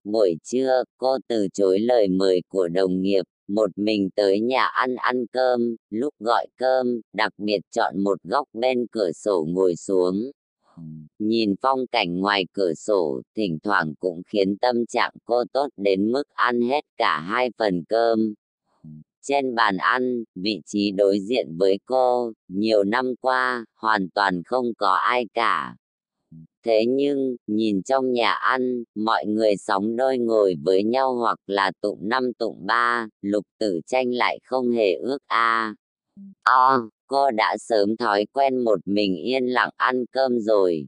[0.05, 4.94] Buổi trưa, cô từ chối lời mời của đồng nghiệp, một mình tới nhà ăn
[4.96, 10.30] ăn cơm, lúc gọi cơm, đặc biệt chọn một góc bên cửa sổ ngồi xuống.
[11.18, 16.12] Nhìn phong cảnh ngoài cửa sổ, thỉnh thoảng cũng khiến tâm trạng cô tốt đến
[16.12, 18.35] mức ăn hết cả hai phần cơm.
[19.22, 24.74] Trên bàn ăn, vị trí đối diện với cô, nhiều năm qua, hoàn toàn không
[24.78, 25.76] có ai cả.
[26.66, 31.72] Thế nhưng, nhìn trong nhà ăn, mọi người sóng đôi ngồi với nhau hoặc là
[31.81, 35.74] tụng năm tụng ba, lục tử tranh lại không hề ước a.
[36.42, 36.79] À.
[37.07, 40.87] cô đã sớm thói quen một mình yên lặng ăn cơm rồi.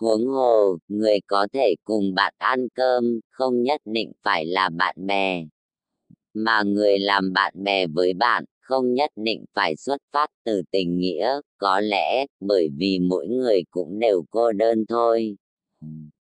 [0.00, 4.96] Huống hồ, người có thể cùng bạn ăn cơm, không nhất định phải là bạn
[5.06, 5.44] bè.
[6.34, 10.96] Mà người làm bạn bè với bạn, không nhất định phải xuất phát từ tình
[10.98, 15.36] nghĩa, có lẽ bởi vì mỗi người cũng đều cô đơn thôi.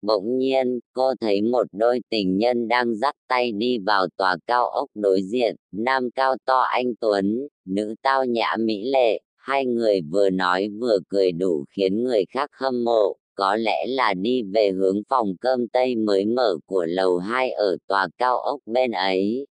[0.02, 4.70] Bỗng nhiên, cô thấy một đôi tình nhân đang dắt tay đi vào tòa cao
[4.70, 10.02] ốc đối diện, nam cao to anh Tuấn, nữ tao nhã mỹ lệ, hai người
[10.02, 14.72] vừa nói vừa cười đủ khiến người khác hâm mộ, có lẽ là đi về
[14.72, 19.46] hướng phòng cơm Tây mới mở của lầu hai ở tòa cao ốc bên ấy.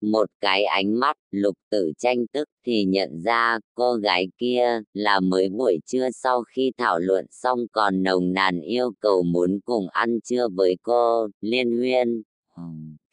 [0.00, 5.20] Một cái ánh mắt, lục tử tranh tức thì nhận ra cô gái kia là
[5.20, 9.88] mới buổi trưa sau khi thảo luận xong còn nồng nàn yêu cầu muốn cùng
[9.88, 12.22] ăn trưa với cô, Liên Huyên.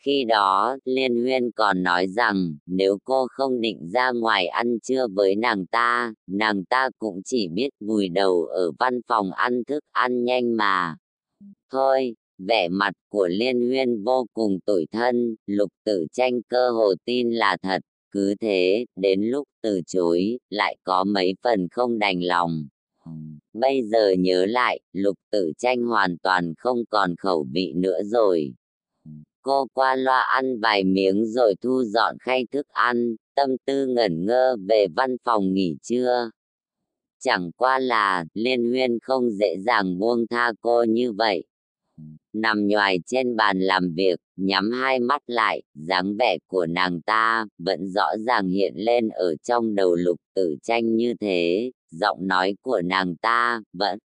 [0.05, 5.07] Khi đó, Liên Huyên còn nói rằng nếu cô không định ra ngoài ăn trưa
[5.07, 9.83] với nàng ta, nàng ta cũng chỉ biết vùi đầu ở văn phòng ăn thức
[9.91, 10.95] ăn nhanh mà.
[11.71, 16.93] Thôi, vẻ mặt của Liên Huyên vô cùng tủi thân, lục tử tranh cơ hồ
[17.05, 22.23] tin là thật, cứ thế, đến lúc từ chối, lại có mấy phần không đành
[22.23, 22.67] lòng.
[23.53, 28.53] Bây giờ nhớ lại, lục tử tranh hoàn toàn không còn khẩu vị nữa rồi.
[29.41, 34.25] Cô qua loa ăn vài miếng rồi thu dọn khay thức ăn, tâm tư ngẩn
[34.25, 36.29] ngơ về văn phòng nghỉ trưa.
[37.19, 41.43] Chẳng qua là liên huyên không dễ dàng buông tha cô như vậy.
[42.41, 47.45] Nằm nhoài trên bàn làm việc, nhắm hai mắt lại, dáng vẻ của nàng ta
[47.57, 52.55] vẫn rõ ràng hiện lên ở trong đầu lục tử tranh như thế, giọng nói
[52.61, 53.99] của nàng ta vẫn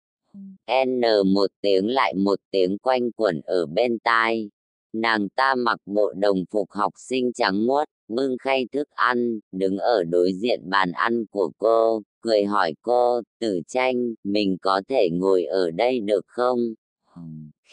[0.86, 1.02] N
[1.34, 4.50] một tiếng lại một tiếng quanh quẩn ở bên tai,
[4.94, 9.78] Nàng ta mặc bộ đồng phục học sinh trắng muốt, bưng khay thức ăn, đứng
[9.78, 15.10] ở đối diện bàn ăn của cô, cười hỏi cô, tử tranh, mình có thể
[15.12, 16.60] ngồi ở đây được không?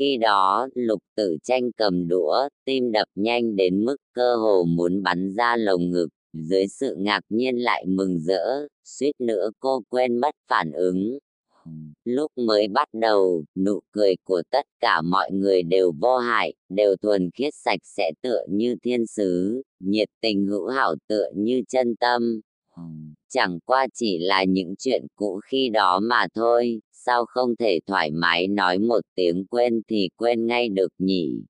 [0.00, 5.02] Khi đó, lục tử tranh cầm đũa, tim đập nhanh đến mức cơ hồ muốn
[5.02, 10.18] bắn ra lồng ngực, dưới sự ngạc nhiên lại mừng rỡ, suýt nữa cô quên
[10.18, 11.18] mất phản ứng,
[12.04, 16.96] Lúc mới bắt đầu, nụ cười của tất cả mọi người đều vô hại, đều
[16.96, 21.96] thuần khiết sạch sẽ tựa như thiên sứ, nhiệt tình hữu hảo tựa như chân
[21.96, 22.40] tâm.
[23.32, 28.10] Chẳng qua chỉ là những chuyện cũ khi đó mà thôi, sao không thể thoải
[28.10, 31.42] mái nói một tiếng quên thì quên ngay được nhỉ?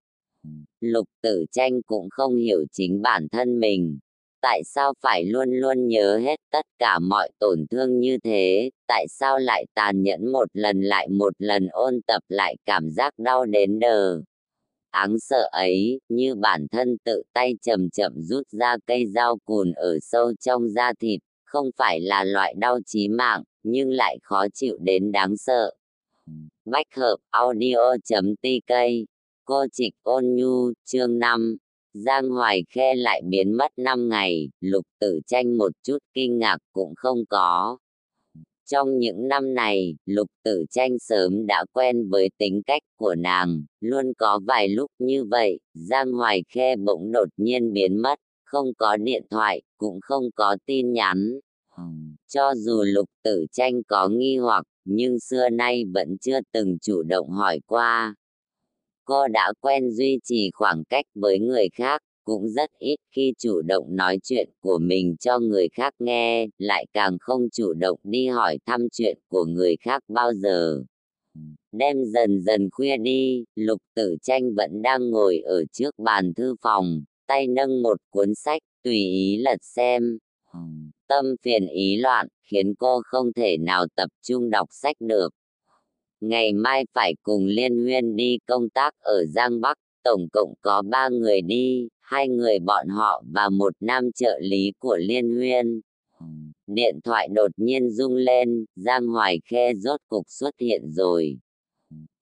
[0.81, 3.99] Lục tử tranh cũng không hiểu chính bản thân mình,
[4.43, 9.07] tại sao phải luôn luôn nhớ hết tất cả mọi tổn thương như thế, tại
[9.09, 13.47] sao lại tàn nhẫn một lần lại một lần ôn tập lại cảm giác đau
[13.47, 14.23] đến đờ.
[14.91, 19.73] Áng sợ ấy, như bản thân tự tay chậm chậm rút ra cây dao cùn
[19.73, 24.47] ở sâu trong da thịt, không phải là loại đau chí mạng, nhưng lại khó
[24.55, 25.73] chịu đến đáng sợ.
[26.65, 28.75] Bách hợp audio.tk
[29.45, 31.57] Cô Trịch Ôn Nhu, chương 5
[31.95, 36.59] Giang Hoài Khe lại biến mất năm ngày, lục tử tranh một chút kinh ngạc
[36.73, 37.79] cũng không có.
[38.67, 43.65] Trong những năm này, lục tử tranh sớm đã quen với tính cách của nàng,
[43.81, 48.19] luôn có vài lúc như vậy, Giang Hoài Khe bỗng đột nhiên biến mất,
[48.51, 51.41] không có điện thoại, cũng không có tin nhắn.
[52.29, 57.03] Cho dù lục tử tranh có nghi hoặc, nhưng xưa nay vẫn chưa từng chủ
[57.03, 58.15] động hỏi qua,
[59.05, 63.63] cô đã quen duy trì khoảng cách với người khác, cũng rất ít khi chủ
[63.63, 68.27] động nói chuyện của mình cho người khác nghe, lại càng không chủ động đi
[68.27, 70.83] hỏi thăm chuyện của người khác bao giờ.
[71.73, 76.55] Đêm dần dần khuya đi, lục tử tranh vẫn đang ngồi ở trước bàn thư
[76.63, 80.19] phòng, tay nâng một cuốn sách, tùy ý lật xem.
[81.09, 85.35] Tâm phiền ý loạn, khiến cô không thể nào tập trung đọc sách được
[86.21, 90.83] ngày mai phải cùng Liên Huyên đi công tác ở Giang Bắc, tổng cộng có
[90.83, 95.81] ba người đi, hai người bọn họ và một nam trợ lý của Liên Huyên.
[96.67, 101.39] Điện thoại đột nhiên rung lên, Giang Hoài Khe rốt cục xuất hiện rồi.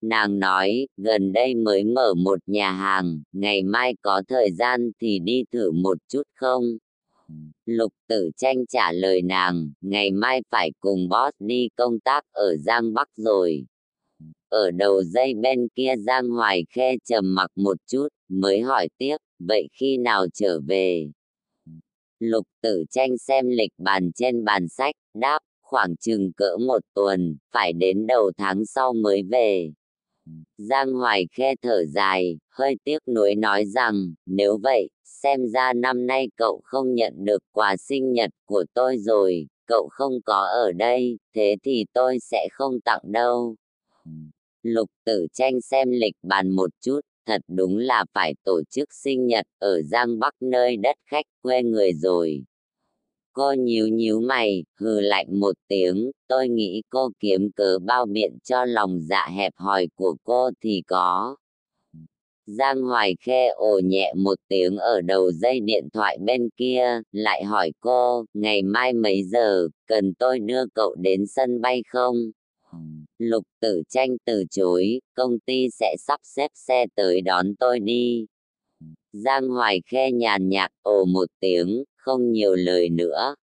[0.01, 5.19] Nàng nói, gần đây mới mở một nhà hàng, ngày mai có thời gian thì
[5.19, 6.65] đi thử một chút không?
[7.67, 12.57] Lục tử tranh trả lời nàng, ngày mai phải cùng boss đi công tác ở
[12.57, 13.67] Giang Bắc rồi.
[14.49, 19.17] Ở đầu dây bên kia Giang Hoài Khe trầm mặc một chút, mới hỏi tiếp,
[19.39, 21.11] vậy khi nào trở về?
[22.19, 27.37] Lục tử tranh xem lịch bàn trên bàn sách, đáp, khoảng chừng cỡ một tuần,
[27.53, 29.73] phải đến đầu tháng sau mới về.
[30.59, 36.07] Giang Hoài Khe thở dài, hơi tiếc nuối nói rằng, nếu vậy, xem ra năm
[36.07, 40.73] nay cậu không nhận được quà sinh nhật của tôi rồi, cậu không có ở
[40.73, 43.57] đây, thế thì tôi sẽ không tặng đâu.
[44.63, 49.27] Lục tử tranh xem lịch bàn một chút, thật đúng là phải tổ chức sinh
[49.27, 52.45] nhật ở Giang Bắc nơi đất khách quê người rồi.
[53.39, 58.39] Cô nhíu nhíu mày, hừ lạnh một tiếng, tôi nghĩ cô kiếm cớ bao biện
[58.45, 61.37] cho lòng dạ hẹp hòi của cô thì có.
[62.47, 67.45] Giang Hoài Khê ồ nhẹ một tiếng ở đầu dây điện thoại bên kia, lại
[67.45, 72.17] hỏi cô, ngày mai mấy giờ, cần tôi đưa cậu đến sân bay không?
[73.19, 78.27] Lục tử tranh từ chối, công ty sẽ sắp xếp xe tới đón tôi đi.
[79.13, 83.35] Giang Hoài Khê nhàn nhạt ồ một tiếng, không nhiều lời nữa.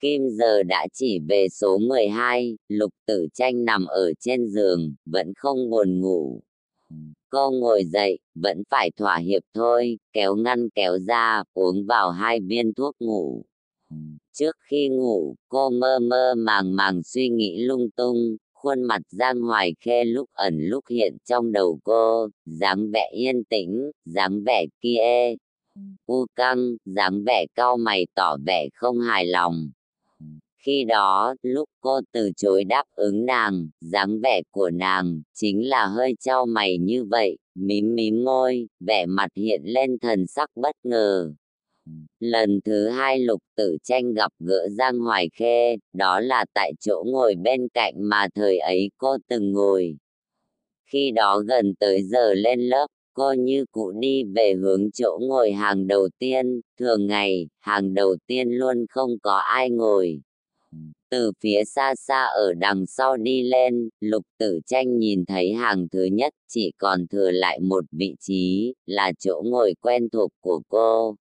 [0.00, 5.32] Kim giờ đã chỉ về số 12, lục tử tranh nằm ở trên giường, vẫn
[5.36, 6.40] không buồn ngủ.
[7.30, 12.40] Cô ngồi dậy, vẫn phải thỏa hiệp thôi, kéo ngăn kéo ra, uống vào hai
[12.40, 13.44] viên thuốc ngủ.
[14.32, 19.40] Trước khi ngủ, cô mơ mơ màng màng suy nghĩ lung tung, khuôn mặt Giang
[19.40, 24.66] Hoài Khê lúc ẩn lúc hiện trong đầu cô, dáng vẻ yên tĩnh, dáng vẻ
[24.80, 25.34] kia,
[26.06, 29.70] u căng, dáng vẻ cau mày tỏ vẻ không hài lòng.
[30.58, 35.86] Khi đó, lúc cô từ chối đáp ứng nàng, dáng vẻ của nàng, chính là
[35.86, 40.76] hơi trao mày như vậy, mím mím môi, vẻ mặt hiện lên thần sắc bất
[40.82, 41.32] ngờ.
[42.20, 47.04] Lần thứ hai lục tử tranh gặp gỡ Giang Hoài Khê, đó là tại chỗ
[47.06, 49.96] ngồi bên cạnh mà thời ấy cô từng ngồi.
[50.92, 52.86] Khi đó gần tới giờ lên lớp,
[53.18, 58.16] cô như cụ đi về hướng chỗ ngồi hàng đầu tiên, thường ngày, hàng đầu
[58.26, 60.20] tiên luôn không có ai ngồi.
[61.10, 65.88] Từ phía xa xa ở đằng sau đi lên, lục tử tranh nhìn thấy hàng
[65.88, 70.62] thứ nhất chỉ còn thừa lại một vị trí, là chỗ ngồi quen thuộc của
[70.68, 71.16] cô.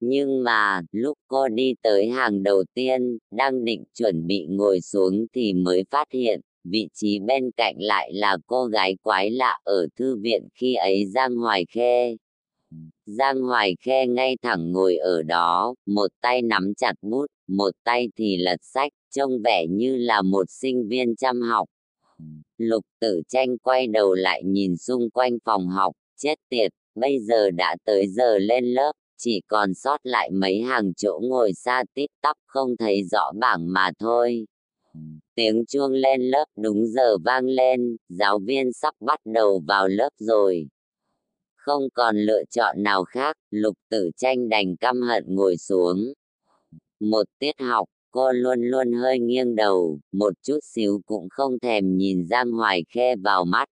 [0.00, 5.26] Nhưng mà, lúc cô đi tới hàng đầu tiên, đang định chuẩn bị ngồi xuống
[5.34, 6.40] thì mới phát hiện,
[6.70, 11.06] vị trí bên cạnh lại là cô gái quái lạ ở thư viện khi ấy
[11.06, 12.16] Giang Hoài Khê.
[13.06, 18.08] Giang Hoài Khe ngay thẳng ngồi ở đó, một tay nắm chặt bút, một tay
[18.16, 21.68] thì lật sách, trông vẻ như là một sinh viên chăm học.
[22.58, 27.50] Lục tử tranh quay đầu lại nhìn xung quanh phòng học, chết tiệt, bây giờ
[27.50, 32.10] đã tới giờ lên lớp, chỉ còn sót lại mấy hàng chỗ ngồi xa tít
[32.22, 34.46] tắp không thấy rõ bảng mà thôi.
[35.34, 40.10] Tiếng chuông lên lớp đúng giờ vang lên, giáo viên sắp bắt đầu vào lớp
[40.18, 40.68] rồi.
[41.56, 46.12] Không còn lựa chọn nào khác, lục tử tranh đành căm hận ngồi xuống.
[47.00, 51.96] Một tiết học, cô luôn luôn hơi nghiêng đầu, một chút xíu cũng không thèm
[51.96, 53.68] nhìn Giang Hoài khe vào mắt.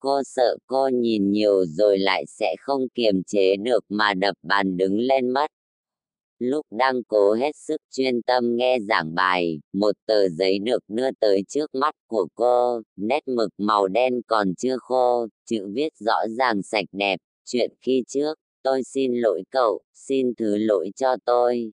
[0.00, 4.76] Cô sợ cô nhìn nhiều rồi lại sẽ không kiềm chế được mà đập bàn
[4.76, 5.50] đứng lên mất.
[6.38, 11.10] Lúc đang cố hết sức chuyên tâm nghe giảng bài, một tờ giấy được đưa
[11.20, 16.16] tới trước mắt của cô, nét mực màu đen còn chưa khô, chữ viết rõ
[16.38, 21.72] ràng sạch đẹp, chuyện khi trước, tôi xin lỗi cậu, xin thứ lỗi cho tôi.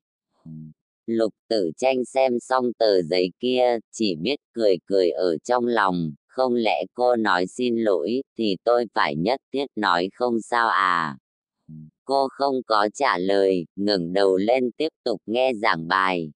[1.06, 6.14] Lục tử tranh xem xong tờ giấy kia, chỉ biết cười cười ở trong lòng,
[6.28, 11.18] không lẽ cô nói xin lỗi, thì tôi phải nhất thiết nói không sao à.
[12.06, 16.32] Cô không có trả lời, ngẩng đầu lên tiếp tục nghe giảng bài.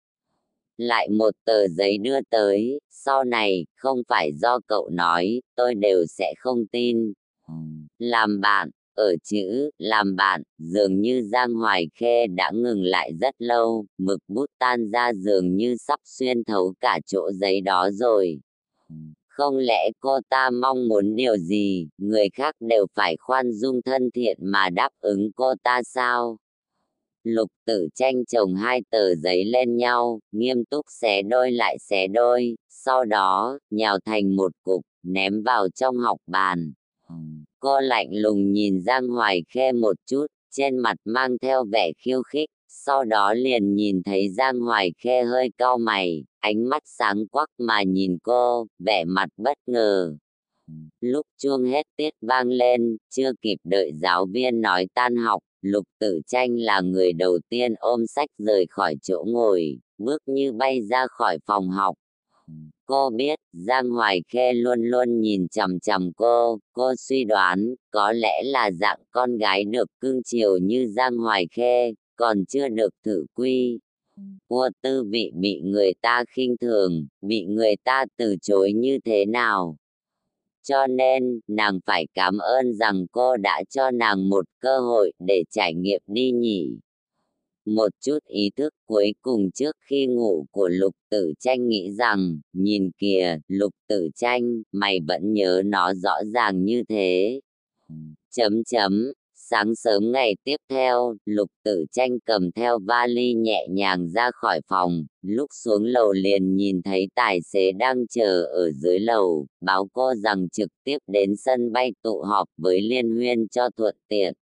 [0.76, 6.04] Lại một tờ giấy đưa tới, sau này, không phải do cậu nói, tôi đều
[6.08, 7.12] sẽ không tin.
[7.98, 13.34] Làm bạn, ở chữ làm bạn, dường như Giang Hoài Khê đã ngừng lại rất
[13.38, 18.40] lâu, mực bút tan ra dường như sắp xuyên thấu cả chỗ giấy đó rồi.
[19.36, 24.10] Không lẽ cô ta mong muốn điều gì, người khác đều phải khoan dung thân
[24.10, 26.38] thiện mà đáp ứng cô ta sao?
[27.22, 32.06] Lục tử tranh chồng hai tờ giấy lên nhau, nghiêm túc xé đôi lại xé
[32.06, 36.72] đôi, sau đó, nhào thành một cục, ném vào trong học bàn.
[37.60, 42.22] Cô lạnh lùng nhìn Giang Hoài Khê một chút, trên mặt mang theo vẻ khiêu
[42.22, 42.50] khích,
[42.84, 47.48] sau đó liền nhìn thấy Giang Hoài Khê hơi cau mày, ánh mắt sáng quắc
[47.58, 50.16] mà nhìn cô, vẻ mặt bất ngờ.
[51.00, 55.84] Lúc chuông hết tiết vang lên, chưa kịp đợi giáo viên nói tan học, Lục
[55.98, 60.82] Tử Tranh là người đầu tiên ôm sách rời khỏi chỗ ngồi, bước như bay
[60.82, 61.96] ra khỏi phòng học.
[62.86, 68.12] Cô biết, Giang Hoài Khê luôn luôn nhìn chằm chằm cô, cô suy đoán, có
[68.12, 72.94] lẽ là dạng con gái được cưng chiều như Giang Hoài Khê, còn chưa được
[73.04, 73.78] thử quy.
[74.48, 79.26] Vua tư vị bị người ta khinh thường, bị người ta từ chối như thế
[79.26, 79.76] nào.
[80.62, 85.42] Cho nên, nàng phải cảm ơn rằng cô đã cho nàng một cơ hội để
[85.50, 86.78] trải nghiệm đi nhỉ.
[87.64, 92.40] Một chút ý thức cuối cùng trước khi ngủ của lục tử tranh nghĩ rằng,
[92.52, 97.40] nhìn kìa, lục tử tranh, mày vẫn nhớ nó rõ ràng như thế.
[98.30, 99.12] Chấm chấm,
[99.50, 104.60] Sáng sớm ngày tiếp theo, lục tử tranh cầm theo vali nhẹ nhàng ra khỏi
[104.68, 109.88] phòng, lúc xuống lầu liền nhìn thấy tài xế đang chờ ở dưới lầu, báo
[109.92, 114.34] cô rằng trực tiếp đến sân bay tụ họp với Liên Huyên cho thuận tiện.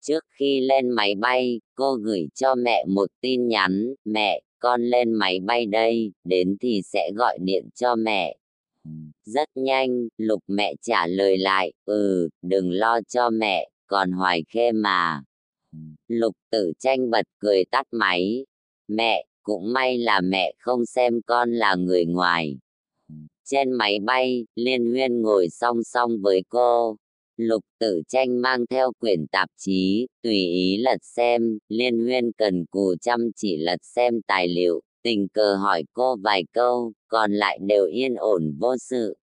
[0.00, 5.12] Trước khi lên máy bay, cô gửi cho mẹ một tin nhắn, mẹ, con lên
[5.12, 8.36] máy bay đây, đến thì sẽ gọi điện cho mẹ.
[9.24, 14.72] Rất nhanh, lục mẹ trả lời lại, ừ, đừng lo cho mẹ, còn hoài khê
[14.72, 15.22] mà.
[16.08, 18.46] Lục tử tranh bật cười tắt máy.
[18.88, 22.58] Mẹ, cũng may là mẹ không xem con là người ngoài.
[23.44, 26.96] Trên máy bay, Liên Huyên ngồi song song với cô.
[27.36, 32.64] Lục tử tranh mang theo quyển tạp chí, tùy ý lật xem, Liên Huyên cần
[32.66, 37.58] cù chăm chỉ lật xem tài liệu, tình cờ hỏi cô vài câu, còn lại
[37.62, 39.16] đều yên ổn vô sự.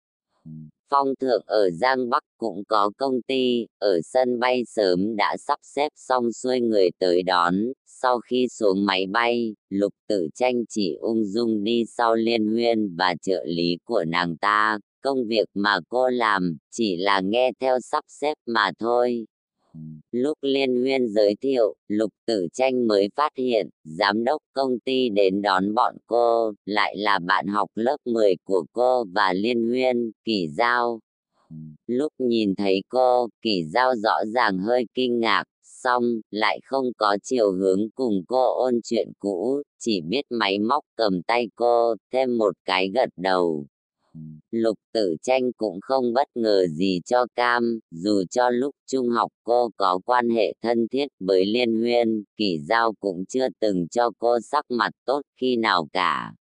[0.91, 5.59] Phong thượng ở Giang Bắc cũng có công ty, ở sân bay sớm đã sắp
[5.63, 7.55] xếp xong xuôi người tới đón.
[7.85, 12.95] Sau khi xuống máy bay, lục tử tranh chỉ ung dung đi sau liên huyên
[12.95, 14.79] và trợ lý của nàng ta.
[15.01, 19.25] Công việc mà cô làm chỉ là nghe theo sắp xếp mà thôi.
[20.11, 25.09] Lúc Liên Huyên giới thiệu, Lục Tử Tranh mới phát hiện, giám đốc công ty
[25.09, 30.11] đến đón bọn cô, lại là bạn học lớp 10 của cô và Liên Huyên,
[30.25, 30.99] Kỳ Giao.
[31.87, 35.43] Lúc nhìn thấy cô, Kỳ Giao rõ ràng hơi kinh ngạc,
[35.83, 40.83] xong, lại không có chiều hướng cùng cô ôn chuyện cũ, chỉ biết máy móc
[40.95, 43.65] cầm tay cô, thêm một cái gật đầu.
[44.51, 49.31] Lục tử tranh cũng không bất ngờ gì cho Cam, dù cho lúc trung học
[49.43, 54.11] cô có quan hệ thân thiết với Liên Huyên, Kỷ Giao cũng chưa từng cho
[54.19, 56.33] cô sắc mặt tốt khi nào cả.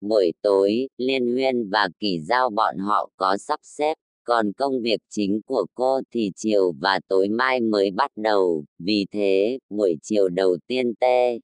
[0.00, 5.00] Buổi tối, Liên Huyên và Kỷ Giao bọn họ có sắp xếp, còn công việc
[5.10, 10.28] chính của cô thì chiều và tối mai mới bắt đầu, vì thế, buổi chiều
[10.28, 11.38] đầu tiên tê,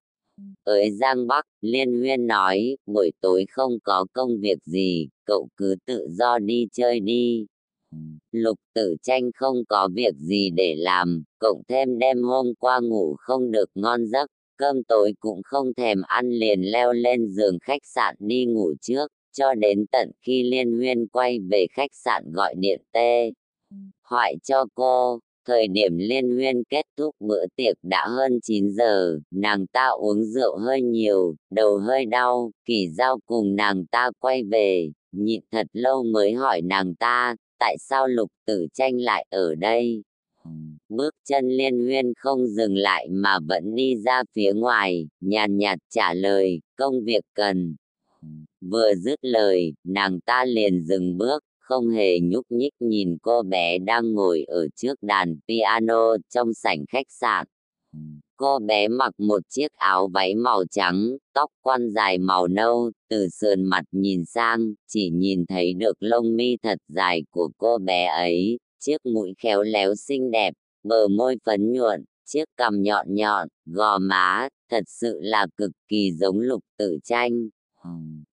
[0.65, 5.75] ở Giang Bắc, Liên Huyên nói, buổi tối không có công việc gì, cậu cứ
[5.87, 7.47] tự do đi chơi đi.
[8.33, 13.17] Lục tử tranh không có việc gì để làm, cộng thêm đêm hôm qua ngủ
[13.19, 17.85] không được ngon giấc, cơm tối cũng không thèm ăn liền leo lên giường khách
[17.85, 22.55] sạn đi ngủ trước, cho đến tận khi Liên Huyên quay về khách sạn gọi
[22.59, 23.31] điện tê.
[24.03, 29.19] Hoại cho cô, Thời điểm liên huyên kết thúc bữa tiệc đã hơn 9 giờ,
[29.31, 34.45] nàng ta uống rượu hơi nhiều, đầu hơi đau, kỳ giao cùng nàng ta quay
[34.45, 39.55] về, nhịn thật lâu mới hỏi nàng ta, tại sao lục tử tranh lại ở
[39.55, 40.03] đây?
[40.89, 45.79] Bước chân liên huyên không dừng lại mà vẫn đi ra phía ngoài, nhàn nhạt
[45.91, 47.77] trả lời, công việc cần.
[48.61, 53.79] Vừa dứt lời, nàng ta liền dừng bước, không hề nhúc nhích nhìn cô bé
[53.79, 57.47] đang ngồi ở trước đàn piano trong sảnh khách sạn.
[58.37, 63.29] Cô bé mặc một chiếc áo váy màu trắng, tóc quăn dài màu nâu, từ
[63.29, 68.05] sườn mặt nhìn sang, chỉ nhìn thấy được lông mi thật dài của cô bé
[68.05, 73.49] ấy, chiếc mũi khéo léo xinh đẹp, bờ môi phấn nhuận, chiếc cằm nhọn nhọn,
[73.67, 77.49] gò má, thật sự là cực kỳ giống lục tử tranh.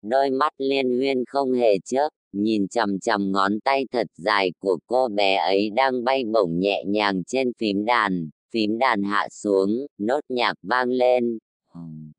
[0.01, 4.77] Đôi mắt liên huyên không hề chớp, nhìn chằm chằm ngón tay thật dài của
[4.87, 9.69] cô bé ấy đang bay bổng nhẹ nhàng trên phím đàn, phím đàn hạ xuống,
[9.97, 11.37] nốt nhạc vang lên.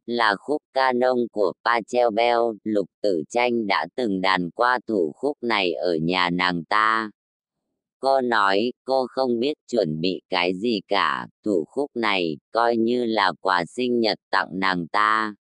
[0.06, 5.36] Là khúc ca nông của Pachelbel, Lục Tử Tranh đã từng đàn qua thủ khúc
[5.42, 7.10] này ở nhà nàng ta.
[8.00, 13.04] Cô nói cô không biết chuẩn bị cái gì cả, thủ khúc này coi như
[13.04, 15.34] là quà sinh nhật tặng nàng ta.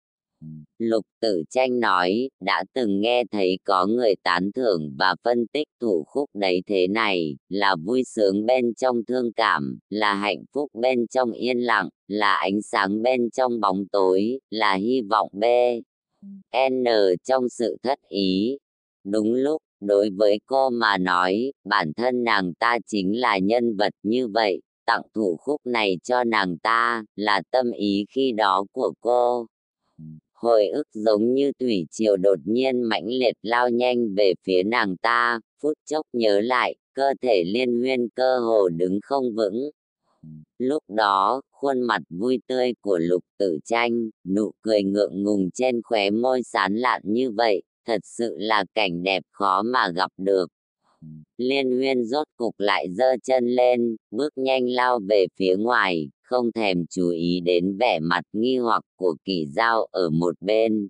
[0.78, 5.68] Lục Tử Tranh nói, đã từng nghe thấy có người tán thưởng và phân tích
[5.80, 10.70] thủ khúc đấy thế này, là vui sướng bên trong thương cảm, là hạnh phúc
[10.74, 15.44] bên trong yên lặng, là ánh sáng bên trong bóng tối, là hy vọng B.
[16.70, 16.84] N
[17.24, 18.58] trong sự thất ý.
[19.04, 23.92] Đúng lúc, đối với cô mà nói, bản thân nàng ta chính là nhân vật
[24.02, 28.92] như vậy, tặng thủ khúc này cho nàng ta, là tâm ý khi đó của
[29.00, 29.46] cô
[30.44, 34.96] hồi ức giống như thủy triều đột nhiên mãnh liệt lao nhanh về phía nàng
[34.96, 39.70] ta, phút chốc nhớ lại, cơ thể liên huyên cơ hồ đứng không vững.
[40.58, 45.82] Lúc đó, khuôn mặt vui tươi của lục tử tranh, nụ cười ngượng ngùng trên
[45.82, 50.46] khóe môi sán lạn như vậy, thật sự là cảnh đẹp khó mà gặp được.
[51.36, 56.52] Liên huyên rốt cục lại giơ chân lên, bước nhanh lao về phía ngoài, không
[56.52, 60.88] thèm chú ý đến vẻ mặt nghi hoặc của kỳ giao ở một bên.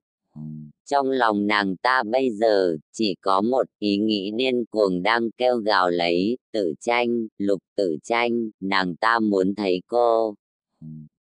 [0.91, 5.57] Trong lòng nàng ta bây giờ, chỉ có một ý nghĩ điên cuồng đang kêu
[5.57, 10.35] gào lấy, tử tranh, lục tử tranh, nàng ta muốn thấy cô.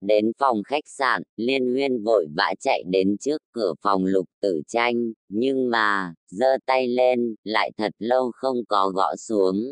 [0.05, 4.61] Đến phòng khách sạn, Liên Huyên vội vã chạy đến trước cửa phòng lục tử
[4.67, 9.71] tranh, nhưng mà, giơ tay lên, lại thật lâu không có gõ xuống.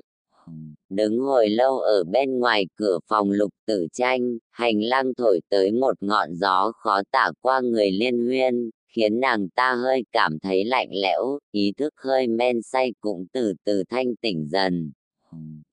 [0.89, 5.71] Đứng hồi lâu ở bên ngoài cửa phòng lục tử tranh, hành lang thổi tới
[5.71, 10.65] một ngọn gió khó tả qua người Liên Huyên, khiến nàng ta hơi cảm thấy
[10.65, 14.91] lạnh lẽo, ý thức hơi men say cũng từ từ thanh tỉnh dần.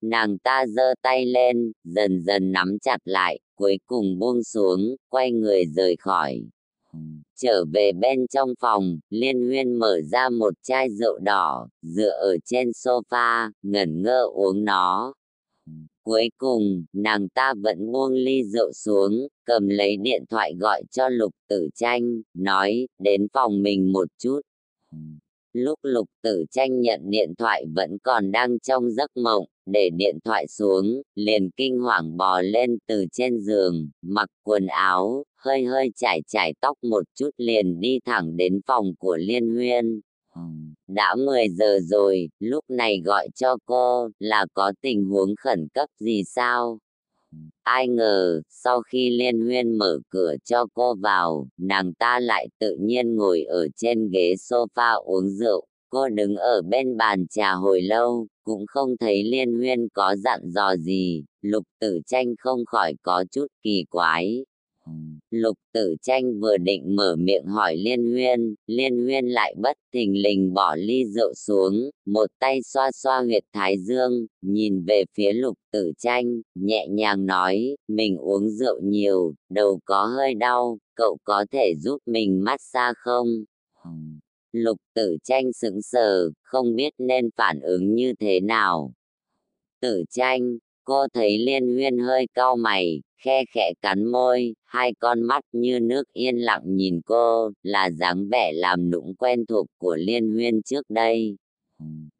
[0.01, 5.33] Nàng ta giơ tay lên, dần dần nắm chặt lại, cuối cùng buông xuống, quay
[5.33, 6.43] người rời khỏi.
[7.37, 12.37] Trở về bên trong phòng, Liên Huyên mở ra một chai rượu đỏ, dựa ở
[12.45, 15.15] trên sofa, ngẩn ngơ uống nó.
[16.03, 21.09] Cuối cùng, nàng ta vẫn buông ly rượu xuống, cầm lấy điện thoại gọi cho
[21.09, 24.41] Lục Tử Tranh, nói, đến phòng mình một chút.
[25.53, 30.19] Lúc Lục Tử Tranh nhận điện thoại vẫn còn đang trong giấc mộng, để điện
[30.25, 35.91] thoại xuống, liền kinh hoàng bò lên từ trên giường, mặc quần áo, hơi hơi
[35.97, 40.01] chải chải tóc một chút liền đi thẳng đến phòng của Liên Huyên.
[40.89, 45.89] Đã 10 giờ rồi, lúc này gọi cho cô là có tình huống khẩn cấp
[46.01, 46.79] gì sao?
[47.69, 52.77] Ai ngờ, sau khi Liên Huyên mở cửa cho cô vào, nàng ta lại tự
[52.81, 55.67] nhiên ngồi ở trên ghế sofa uống rượu.
[55.91, 60.41] Cô đứng ở bên bàn trà hồi lâu, cũng không thấy Liên Huyên có dặn
[60.45, 64.45] dò gì, lục tử tranh không khỏi có chút kỳ quái.
[65.31, 70.23] Lục tử tranh vừa định mở miệng hỏi Liên Huyên, Liên Huyên lại bất thình
[70.23, 75.33] lình bỏ ly rượu xuống, một tay xoa xoa huyệt thái dương, nhìn về phía
[75.33, 81.17] lục tử tranh, nhẹ nhàng nói, mình uống rượu nhiều, đầu có hơi đau, cậu
[81.25, 83.27] có thể giúp mình mát xa không?
[84.53, 88.93] Lục tử tranh sững sờ, không biết nên phản ứng như thế nào.
[89.81, 95.23] Tử tranh, cô thấy liên huyên hơi cau mày, khe khẽ cắn môi, hai con
[95.23, 99.97] mắt như nước yên lặng nhìn cô, là dáng vẻ làm nũng quen thuộc của
[99.97, 101.37] liên huyên trước đây.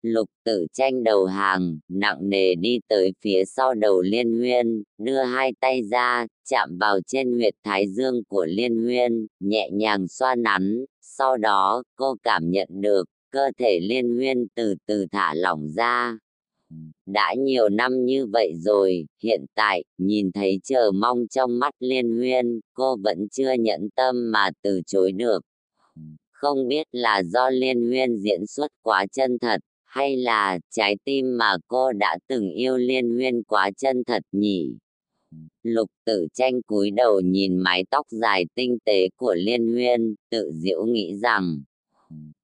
[0.03, 5.23] Lục tử tranh đầu hàng, nặng nề đi tới phía sau đầu liên huyên, đưa
[5.23, 10.35] hai tay ra, chạm vào trên huyệt thái dương của liên huyên, nhẹ nhàng xoa
[10.35, 15.69] nắn, sau đó cô cảm nhận được cơ thể liên huyên từ từ thả lỏng
[15.69, 16.19] ra.
[17.07, 22.17] Đã nhiều năm như vậy rồi, hiện tại, nhìn thấy chờ mong trong mắt liên
[22.17, 25.41] huyên, cô vẫn chưa nhẫn tâm mà từ chối được.
[26.31, 31.39] Không biết là do liên huyên diễn xuất quá chân thật, hay là trái tim
[31.39, 34.73] mà cô đã từng yêu liên huyên quá chân thật nhỉ?
[35.63, 40.53] Lục tử tranh cúi đầu nhìn mái tóc dài tinh tế của liên huyên, tự
[40.55, 41.63] diễu nghĩ rằng,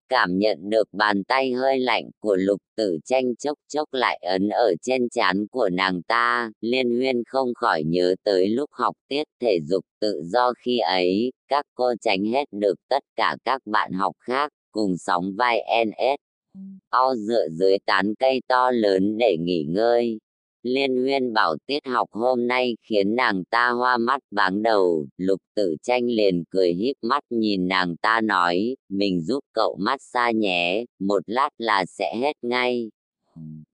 [0.09, 4.49] cảm nhận được bàn tay hơi lạnh của lục tử tranh chốc chốc lại ấn
[4.49, 9.25] ở trên trán của nàng ta, liên huyên không khỏi nhớ tới lúc học tiết
[9.41, 13.93] thể dục tự do khi ấy, các cô tránh hết được tất cả các bạn
[13.93, 16.21] học khác, cùng sóng vai NS.
[16.91, 20.19] O dựa dưới tán cây to lớn để nghỉ ngơi,
[20.65, 25.41] Liên huyên bảo tiết học hôm nay khiến nàng ta hoa mắt váng đầu, lục
[25.55, 30.85] tử tranh liền cười híp mắt nhìn nàng ta nói, mình giúp cậu massage nhé,
[30.99, 32.91] một lát là sẽ hết ngay.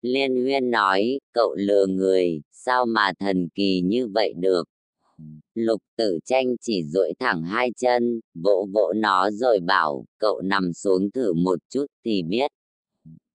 [0.03, 4.65] Liên huyên nói, cậu lừa người, sao mà thần kỳ như vậy được.
[5.55, 10.73] Lục tử tranh chỉ duỗi thẳng hai chân, vỗ vỗ nó rồi bảo, cậu nằm
[10.73, 12.51] xuống thử một chút thì biết.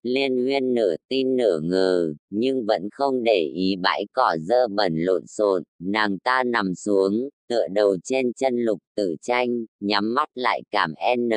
[0.06, 4.95] Liên huyên nửa tin nửa ngờ, nhưng vẫn không để ý bãi cỏ dơ bẩn
[4.97, 10.30] lộn xộn, nàng ta nằm xuống, tựa đầu trên chân lục tử tranh, nhắm mắt
[10.36, 11.30] lại cảm N.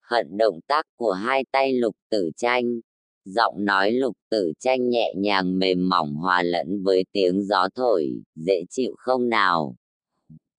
[0.00, 2.80] Hận động tác của hai tay lục tử tranh,
[3.24, 8.12] giọng nói lục tử tranh nhẹ nhàng mềm mỏng hòa lẫn với tiếng gió thổi,
[8.34, 9.76] dễ chịu không nào.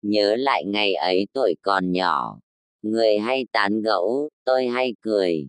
[0.02, 2.40] Nhớ lại ngày ấy tuổi còn nhỏ,
[2.82, 5.48] người hay tán gẫu, tôi hay cười,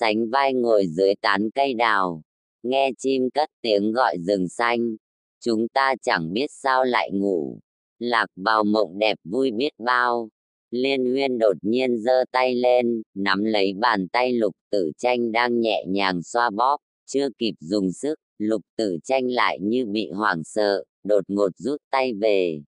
[0.00, 2.22] sánh vai ngồi dưới tán cây đào,
[2.62, 4.96] nghe chim cất tiếng gọi rừng xanh,
[5.40, 7.58] chúng ta chẳng biết sao lại ngủ,
[7.98, 10.28] lạc vào mộng đẹp vui biết bao.
[10.70, 15.60] Liên huyên đột nhiên giơ tay lên, nắm lấy bàn tay lục tử tranh đang
[15.60, 20.44] nhẹ nhàng xoa bóp, chưa kịp dùng sức, lục tử tranh lại như bị hoảng
[20.44, 22.60] sợ, đột ngột rút tay về,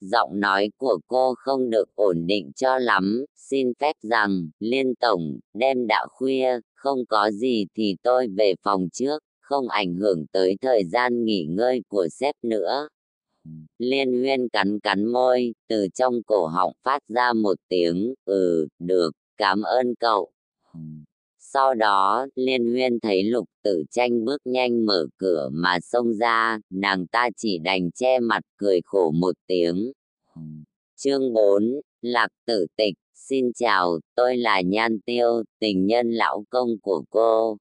[0.00, 5.38] Giọng nói của cô không được ổn định cho lắm, xin phép rằng, Liên Tổng,
[5.54, 10.56] đêm đã khuya, không có gì thì tôi về phòng trước, không ảnh hưởng tới
[10.60, 12.88] thời gian nghỉ ngơi của sếp nữa.
[13.78, 19.10] Liên huyên cắn cắn môi, từ trong cổ họng phát ra một tiếng, ừ, được,
[19.36, 20.30] cảm ơn cậu.
[21.52, 26.58] Sau đó, Liên Huyên thấy Lục Tử Tranh bước nhanh mở cửa mà xông ra,
[26.70, 29.92] nàng ta chỉ đành che mặt cười khổ một tiếng.
[30.96, 36.78] Chương 4, Lạc Tử Tịch, xin chào, tôi là Nhan Tiêu, tình nhân lão công
[36.82, 37.56] của cô.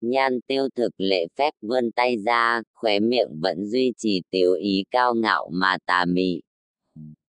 [0.00, 4.84] Nhan Tiêu thực lệ phép vươn tay ra, khóe miệng vẫn duy trì tiểu ý
[4.90, 6.40] cao ngạo mà tà mị.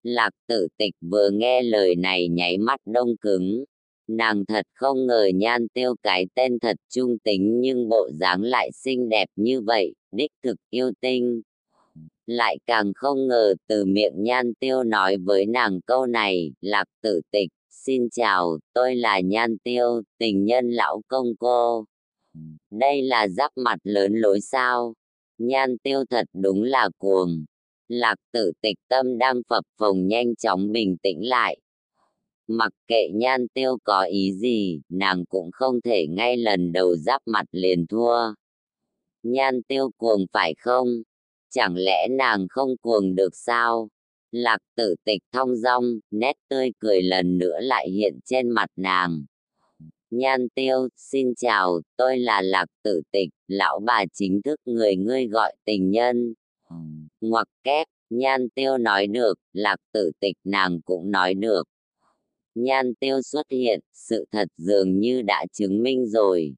[0.04, 3.64] Lạc tử tịch vừa nghe lời này nháy mắt đông cứng,
[4.12, 8.70] Nàng thật không ngờ nhan tiêu cái tên thật trung tính nhưng bộ dáng lại
[8.74, 11.42] xinh đẹp như vậy, đích thực yêu tinh.
[12.26, 17.22] Lại càng không ngờ từ miệng nhan tiêu nói với nàng câu này, lạc tử
[17.32, 21.86] tịch, xin chào, tôi là nhan tiêu, tình nhân lão công cô.
[22.72, 24.94] Đây là giáp mặt lớn lối sao.
[25.38, 27.46] Nhan tiêu thật đúng là cuồng.
[27.88, 31.58] Lạc tử tịch tâm đang phập phồng nhanh chóng bình tĩnh lại,
[32.52, 37.22] Mặc kệ nhan tiêu có ý gì, nàng cũng không thể ngay lần đầu giáp
[37.26, 38.34] mặt liền thua.
[39.24, 40.88] Nhan tiêu cuồng phải không?
[41.50, 43.90] Chẳng lẽ nàng không cuồng được sao?
[44.32, 49.26] Lạc tử tịch thong dong, nét tươi cười lần nữa lại hiện trên mặt nàng.
[50.12, 55.28] Nhan tiêu, xin chào, tôi là Lạc tử tịch, lão bà chính thức người ngươi
[55.28, 56.34] gọi tình nhân.
[57.22, 61.64] Ngoặc kép, nhan tiêu nói được, Lạc tử tịch nàng cũng nói được.
[62.56, 66.56] Nhan tiêu xuất hiện, sự thật dường như đã chứng minh rồi.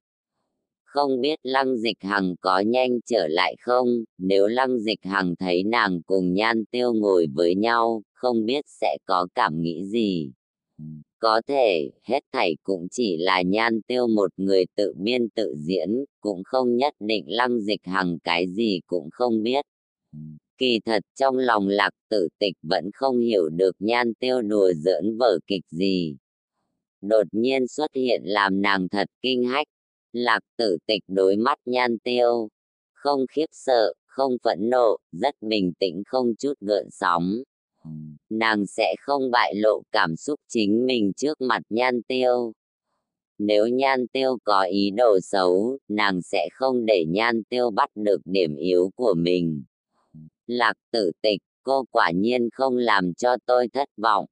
[0.84, 5.62] Không biết lăng dịch hằng có nhanh trở lại không, nếu lăng dịch hằng thấy
[5.64, 10.32] nàng cùng nhan tiêu ngồi với nhau, không biết sẽ có cảm nghĩ gì.
[11.18, 16.04] Có thể, hết thảy cũng chỉ là nhan tiêu một người tự biên tự diễn,
[16.20, 19.64] cũng không nhất định lăng dịch hằng cái gì cũng không biết.
[20.62, 25.18] Kỳ thật trong lòng lạc tử tịch vẫn không hiểu được nhan tiêu đùa giỡn
[25.18, 26.16] vở kịch gì.
[27.00, 29.66] Đột nhiên xuất hiện làm nàng thật kinh hách.
[30.12, 32.48] Lạc tử tịch đối mắt nhan tiêu.
[32.92, 37.42] Không khiếp sợ, không phẫn nộ, rất bình tĩnh không chút gợn sóng.
[38.30, 42.52] Nàng sẽ không bại lộ cảm xúc chính mình trước mặt nhan tiêu.
[43.38, 48.20] Nếu nhan tiêu có ý đồ xấu, nàng sẽ không để nhan tiêu bắt được
[48.24, 49.62] điểm yếu của mình
[50.46, 54.26] Lạc tử tịch, cô quả nhiên không làm cho tôi thất vọng.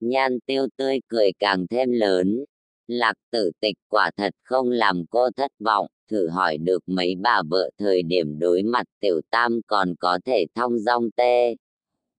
[0.00, 2.44] Nhan tiêu tươi cười càng thêm lớn.
[2.86, 7.42] Lạc tử tịch quả thật không làm cô thất vọng, thử hỏi được mấy bà
[7.50, 11.54] vợ thời điểm đối mặt tiểu tam còn có thể thong dong tê.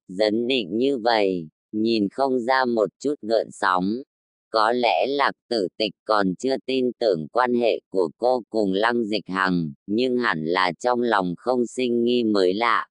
[0.08, 3.94] Dấn định như vậy, nhìn không ra một chút gợn sóng.
[4.50, 9.04] Có lẽ lạc tử tịch còn chưa tin tưởng quan hệ của cô cùng lăng
[9.06, 12.88] dịch hằng, nhưng hẳn là trong lòng không sinh nghi mới lạ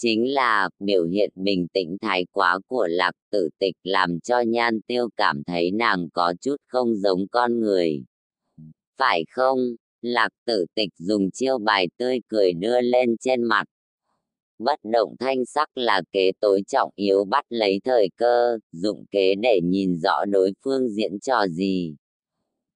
[0.00, 4.80] chính là biểu hiện bình tĩnh thái quá của lạc tử tịch làm cho nhan
[4.80, 8.04] tiêu cảm thấy nàng có chút không giống con người.
[8.98, 9.58] Phải không?
[10.02, 13.64] Lạc tử tịch dùng chiêu bài tươi cười đưa lên trên mặt.
[14.58, 19.34] Bất động thanh sắc là kế tối trọng yếu bắt lấy thời cơ, dụng kế
[19.34, 21.96] để nhìn rõ đối phương diễn trò gì.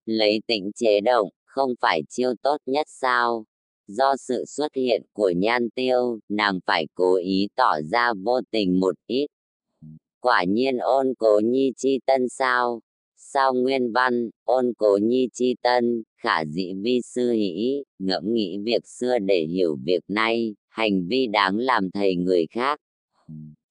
[0.07, 3.45] Lấy tĩnh chế động, không phải chiêu tốt nhất sao?
[3.93, 8.81] Do sự xuất hiện của nhan tiêu, nàng phải cố ý tỏ ra vô tình
[8.81, 9.27] một ít.
[10.21, 12.81] Quả nhiên ôn cố nhi chi tân sao?
[13.17, 18.59] Sao nguyên văn, ôn cố nhi chi tân, khả dĩ vi sư hỷ, ngẫm nghĩ
[18.65, 22.81] việc xưa để hiểu việc nay, hành vi đáng làm thầy người khác.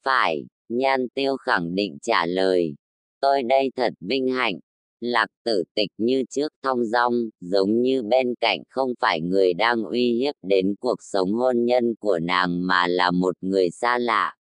[0.03, 2.75] Phải, nhan tiêu khẳng định trả lời.
[3.19, 4.59] Tôi đây thật vinh hạnh,
[5.01, 9.83] Lạc tử tịch như trước thong dong, giống như bên cạnh không phải người đang
[9.83, 14.35] uy hiếp đến cuộc sống hôn nhân của nàng mà là một người xa lạ.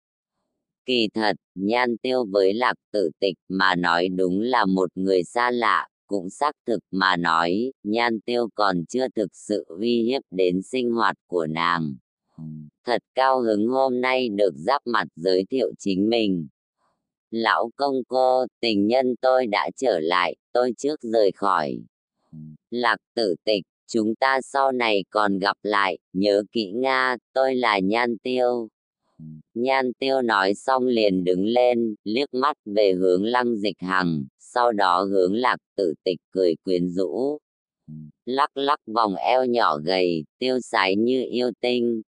[0.85, 5.51] Kỳ thật, nhan tiêu với lạc tử tịch mà nói đúng là một người xa
[5.51, 10.61] lạ, cũng xác thực mà nói, nhan tiêu còn chưa thực sự uy hiếp đến
[10.61, 11.95] sinh hoạt của nàng.
[12.85, 16.47] Thật cao hứng hôm nay được giáp mặt giới thiệu chính mình,
[17.31, 21.77] Lão công cô, tình nhân tôi đã trở lại, tôi trước rời khỏi.
[22.69, 27.79] Lạc tử tịch, chúng ta sau này còn gặp lại, nhớ kỹ Nga, tôi là
[27.79, 28.69] Nhan Tiêu.
[29.53, 34.71] Nhan Tiêu nói xong liền đứng lên, liếc mắt về hướng lăng dịch hằng, sau
[34.71, 37.37] đó hướng lạc tử tịch cười quyến rũ.
[38.25, 42.01] Lắc lắc vòng eo nhỏ gầy, tiêu sái như yêu tinh.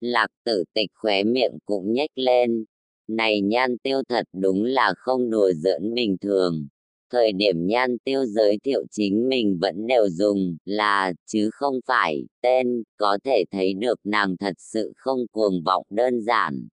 [0.00, 2.64] Lạc tử tịch khóe miệng cũng nhếch lên,
[3.08, 6.68] này nhan tiêu thật đúng là không đùa giỡn bình thường.
[7.10, 12.24] Thời điểm nhan tiêu giới thiệu chính mình vẫn đều dùng là chứ không phải
[12.40, 16.68] tên, có thể thấy được nàng thật sự không cuồng vọng đơn giản.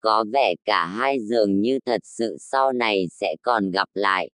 [0.00, 4.30] Có vẻ cả hai dường như thật sự sau này sẽ còn gặp lại.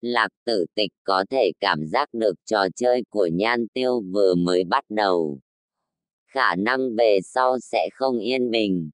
[0.00, 4.64] Lạc tử tịch có thể cảm giác được trò chơi của nhan tiêu vừa mới
[4.64, 5.38] bắt đầu.
[6.26, 8.90] Khả năng về sau sẽ không yên bình.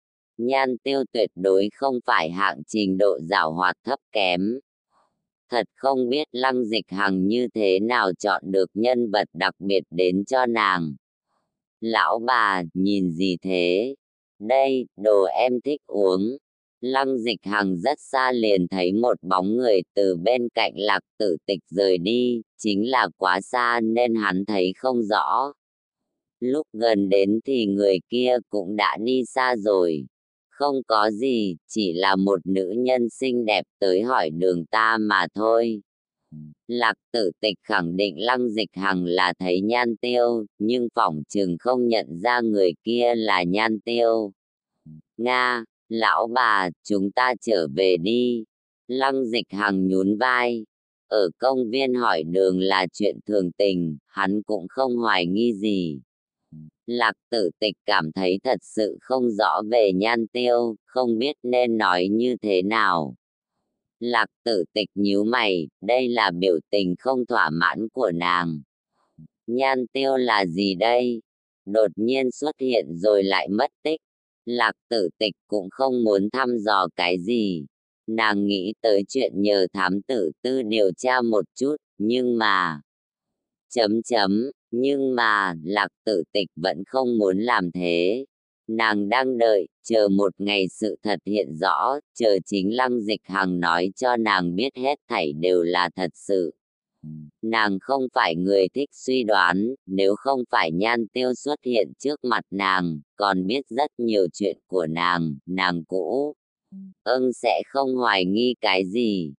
[0.47, 4.59] Nhan tiêu tuyệt đối không phải hạng trình độ giảo hoạt thấp kém.
[5.51, 9.82] Thật không biết lăng dịch hằng như thế nào chọn được nhân vật đặc biệt
[9.91, 10.95] đến cho nàng.
[11.80, 13.95] Lão bà, nhìn gì thế?
[14.38, 16.36] Đây, đồ em thích uống.
[16.80, 21.36] Lăng dịch hằng rất xa liền thấy một bóng người từ bên cạnh lạc tử
[21.47, 25.53] tịch rời đi, chính là quá xa nên hắn thấy không rõ.
[26.41, 30.07] Lúc gần đến thì người kia cũng đã đi xa rồi.
[30.61, 35.27] Không có gì, chỉ là một nữ nhân xinh đẹp tới hỏi đường ta mà
[35.35, 35.81] thôi.
[36.69, 41.57] Lạc tử tịch khẳng định lăng dịch hằng là thấy nhan tiêu, nhưng phỏng chừng
[41.59, 44.33] không nhận ra người kia là nhan tiêu.
[45.17, 48.45] Nga, lão bà, chúng ta trở về đi.
[48.89, 50.65] Lăng dịch hằng nhún vai.
[51.09, 56.01] Ở công viên hỏi đường là chuyện thường tình, hắn cũng không hoài nghi gì.
[56.91, 61.78] Lạc tử tịch cảm thấy thật sự không rõ về nhan tiêu, không biết nên
[61.78, 63.14] nói như thế nào.
[64.01, 68.62] Lạc tử tịch nhíu mày, đây là biểu tình không thỏa mãn của nàng.
[69.47, 71.22] Nhan tiêu là gì đây?
[71.66, 74.01] Đột nhiên xuất hiện rồi lại mất tích.
[74.45, 77.66] Lạc tử tịch cũng không muốn thăm dò cái gì.
[78.07, 82.80] Nàng nghĩ tới chuyện nhờ thám tử tư điều tra một chút, nhưng mà...
[83.68, 88.25] Chấm chấm, nhưng mà, lạc tử tịch vẫn không muốn làm thế.
[88.68, 93.61] Nàng đang đợi, chờ một ngày sự thật hiện rõ, chờ chính lăng dịch hằng
[93.61, 96.53] nói cho nàng biết hết thảy đều là thật sự.
[97.43, 102.25] Nàng không phải người thích suy đoán, nếu không phải nhan tiêu xuất hiện trước
[102.25, 106.35] mặt nàng, còn biết rất nhiều chuyện của nàng, nàng cũ.
[107.05, 109.33] Ưng sẽ không hoài nghi cái gì.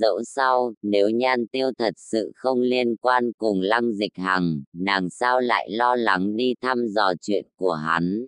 [0.00, 5.10] Dẫu sau, nếu nhan tiêu thật sự không liên quan cùng lăng dịch hằng, nàng
[5.10, 8.26] sao lại lo lắng đi thăm dò chuyện của hắn.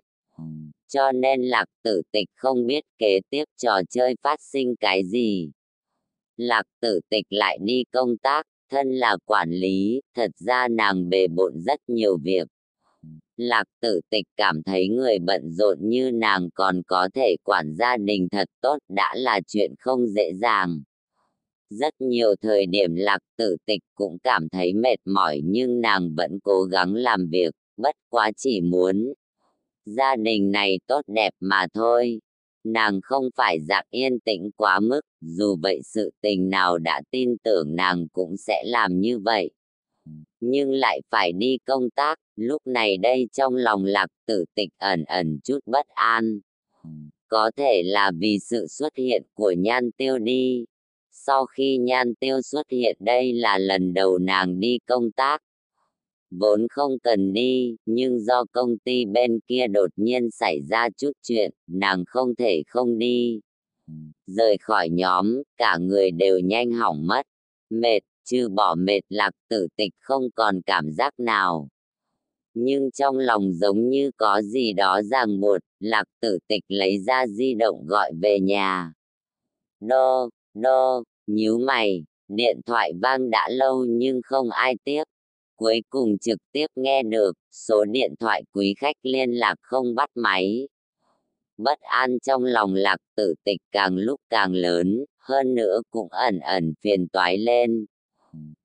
[0.87, 5.51] Cho nên lạc tử tịch không biết kế tiếp trò chơi phát sinh cái gì.
[6.37, 11.27] Lạc tử tịch lại đi công tác, thân là quản lý, thật ra nàng bề
[11.27, 12.47] bộn rất nhiều việc.
[13.37, 17.97] Lạc tử tịch cảm thấy người bận rộn như nàng còn có thể quản gia
[17.97, 20.81] đình thật tốt đã là chuyện không dễ dàng.
[21.69, 26.39] Rất nhiều thời điểm lạc tử tịch cũng cảm thấy mệt mỏi nhưng nàng vẫn
[26.43, 29.13] cố gắng làm việc, bất quá chỉ muốn.
[29.85, 32.19] Gia đình này tốt đẹp mà thôi.
[32.63, 37.37] Nàng không phải dạng yên tĩnh quá mức, dù vậy sự tình nào đã tin
[37.43, 39.49] tưởng nàng cũng sẽ làm như vậy.
[40.39, 45.03] Nhưng lại phải đi công tác, lúc này đây trong lòng lạc tử tịch ẩn
[45.03, 46.39] ẩn chút bất an.
[47.27, 50.65] Có thể là vì sự xuất hiện của nhan tiêu đi,
[51.27, 55.43] sau khi nhan tiêu xuất hiện đây là lần đầu nàng đi công tác.
[56.31, 61.11] Vốn không cần đi, nhưng do công ty bên kia đột nhiên xảy ra chút
[61.21, 63.39] chuyện, nàng không thể không đi.
[64.27, 67.21] Rời khỏi nhóm, cả người đều nhanh hỏng mất.
[67.69, 71.67] Mệt, trừ bỏ mệt lạc tử tịch không còn cảm giác nào.
[72.53, 77.27] Nhưng trong lòng giống như có gì đó ràng buộc, lạc tử tịch lấy ra
[77.27, 78.93] di động gọi về nhà.
[79.79, 85.03] Đô, đô, nhíu mày, điện thoại vang đã lâu nhưng không ai tiếp.
[85.55, 90.09] Cuối cùng trực tiếp nghe được, số điện thoại quý khách liên lạc không bắt
[90.15, 90.67] máy.
[91.57, 96.39] Bất an trong lòng lạc tử tịch càng lúc càng lớn, hơn nữa cũng ẩn
[96.39, 97.85] ẩn phiền toái lên.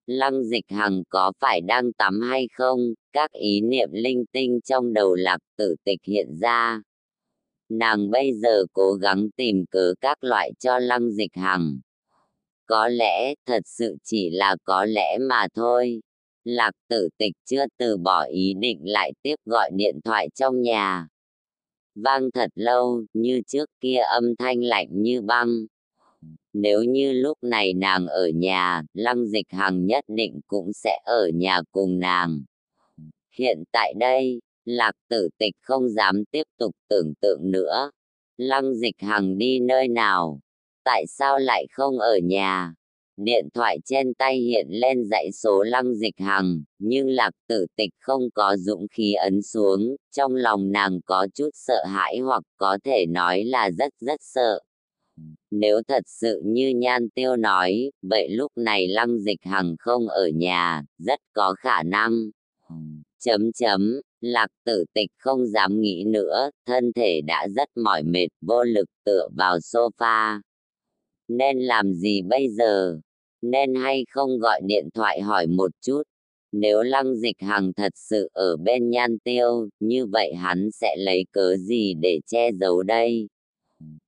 [0.06, 2.78] Lăng dịch hằng có phải đang tắm hay không,
[3.12, 6.82] các ý niệm linh tinh trong đầu lạc tử tịch hiện ra.
[7.68, 11.80] Nàng bây giờ cố gắng tìm cớ các loại cho lăng dịch hằng.
[12.72, 16.00] Có lẽ thật sự chỉ là có lẽ mà thôi.
[16.44, 21.06] Lạc tử tịch chưa từ bỏ ý định lại tiếp gọi điện thoại trong nhà.
[21.94, 25.48] Vang thật lâu, như trước kia âm thanh lạnh như băng.
[26.52, 31.28] Nếu như lúc này nàng ở nhà, Lăng Dịch Hằng nhất định cũng sẽ ở
[31.34, 32.42] nhà cùng nàng.
[33.38, 37.90] Hiện tại đây, Lạc tử tịch không dám tiếp tục tưởng tượng nữa.
[38.36, 40.40] Lăng Dịch Hằng đi nơi nào?
[40.84, 42.74] Tại sao lại không ở nhà?
[43.16, 47.90] Điện thoại trên tay hiện lên dãy số lăng dịch hằng, nhưng lạc tử tịch
[48.00, 52.78] không có dũng khí ấn xuống, trong lòng nàng có chút sợ hãi hoặc có
[52.84, 54.60] thể nói là rất rất sợ.
[55.50, 60.28] Nếu thật sự như Nhan Tiêu nói, vậy lúc này Lăng Dịch Hằng không ở
[60.28, 62.30] nhà, rất có khả năng.
[63.24, 68.28] Chấm chấm, Lạc Tử Tịch không dám nghĩ nữa, thân thể đã rất mỏi mệt
[68.40, 70.40] vô lực tựa vào sofa
[71.36, 73.00] nên làm gì bây giờ?
[73.42, 76.02] nên hay không gọi điện thoại hỏi một chút.
[76.52, 81.26] Nếu lăng dịch hằng thật sự ở bên nhan tiêu, như vậy hắn sẽ lấy
[81.32, 83.28] cớ gì để che giấu đây?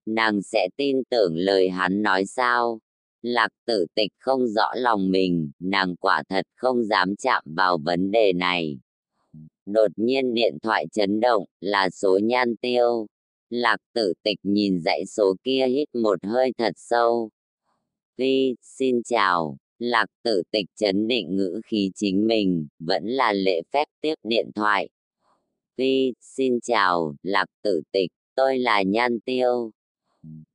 [0.06, 2.80] Nàng sẽ tin tưởng lời hắn nói sao?
[3.22, 8.10] Lạc tử tịch không rõ lòng mình, nàng quả thật không dám chạm vào vấn
[8.10, 8.78] đề này.
[9.66, 13.06] Đột nhiên điện thoại chấn động, là số nhan tiêu.
[13.54, 17.30] Lạc tử tịch nhìn dãy số kia hít một hơi thật sâu.
[18.16, 19.56] Vi, xin chào.
[19.78, 24.50] Lạc tử tịch chấn định ngữ khí chính mình, vẫn là lễ phép tiếp điện
[24.54, 24.88] thoại.
[25.76, 29.70] Vi, xin chào, lạc tử tịch, tôi là Nhan Tiêu.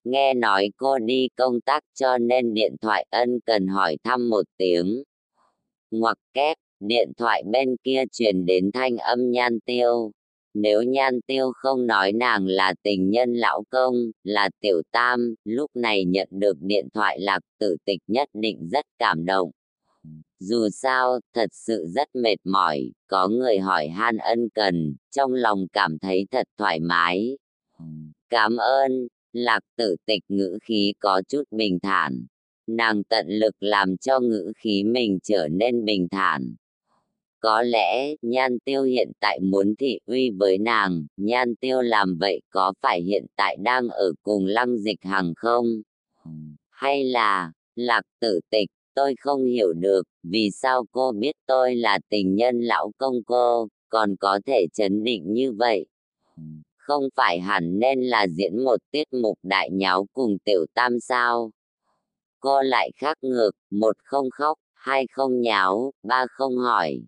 [0.03, 4.45] Nghe nói cô đi công tác cho nên điện thoại ân cần hỏi thăm một
[4.57, 5.03] tiếng.
[5.91, 10.11] Ngoặc kép, điện thoại bên kia truyền đến thanh âm Nhan Tiêu.
[10.53, 15.71] Nếu nhan tiêu không nói nàng là tình nhân lão công, là tiểu tam, lúc
[15.75, 19.51] này nhận được điện thoại lạc tử tịch nhất định rất cảm động.
[20.39, 25.67] Dù sao, thật sự rất mệt mỏi, có người hỏi han ân cần, trong lòng
[25.73, 27.37] cảm thấy thật thoải mái.
[28.29, 32.25] Cảm ơn, lạc tử tịch ngữ khí có chút bình thản.
[32.67, 36.55] Nàng tận lực làm cho ngữ khí mình trở nên bình thản,
[37.39, 42.41] có lẽ nhan tiêu hiện tại muốn thị uy với nàng, nhan tiêu làm vậy
[42.49, 45.65] có phải hiện tại đang ở cùng lăng dịch hằng không?
[46.69, 51.99] Hay là, lạc tử tịch, tôi không hiểu được, vì sao cô biết tôi là
[52.09, 55.85] tình nhân lão công cô, còn có thể chấn định như vậy?
[56.77, 61.51] Không phải hẳn nên là diễn một tiết mục đại nháo cùng tiểu tam sao?
[62.39, 67.01] Cô lại khác ngược, một không khóc, hai không nháo, ba không hỏi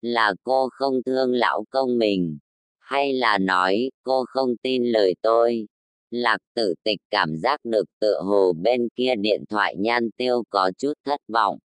[0.00, 2.38] là cô không thương lão công mình,
[2.78, 5.66] hay là nói cô không tin lời tôi.
[6.10, 10.70] Lạc tử tịch cảm giác được tựa hồ bên kia điện thoại nhan tiêu có
[10.78, 11.58] chút thất vọng.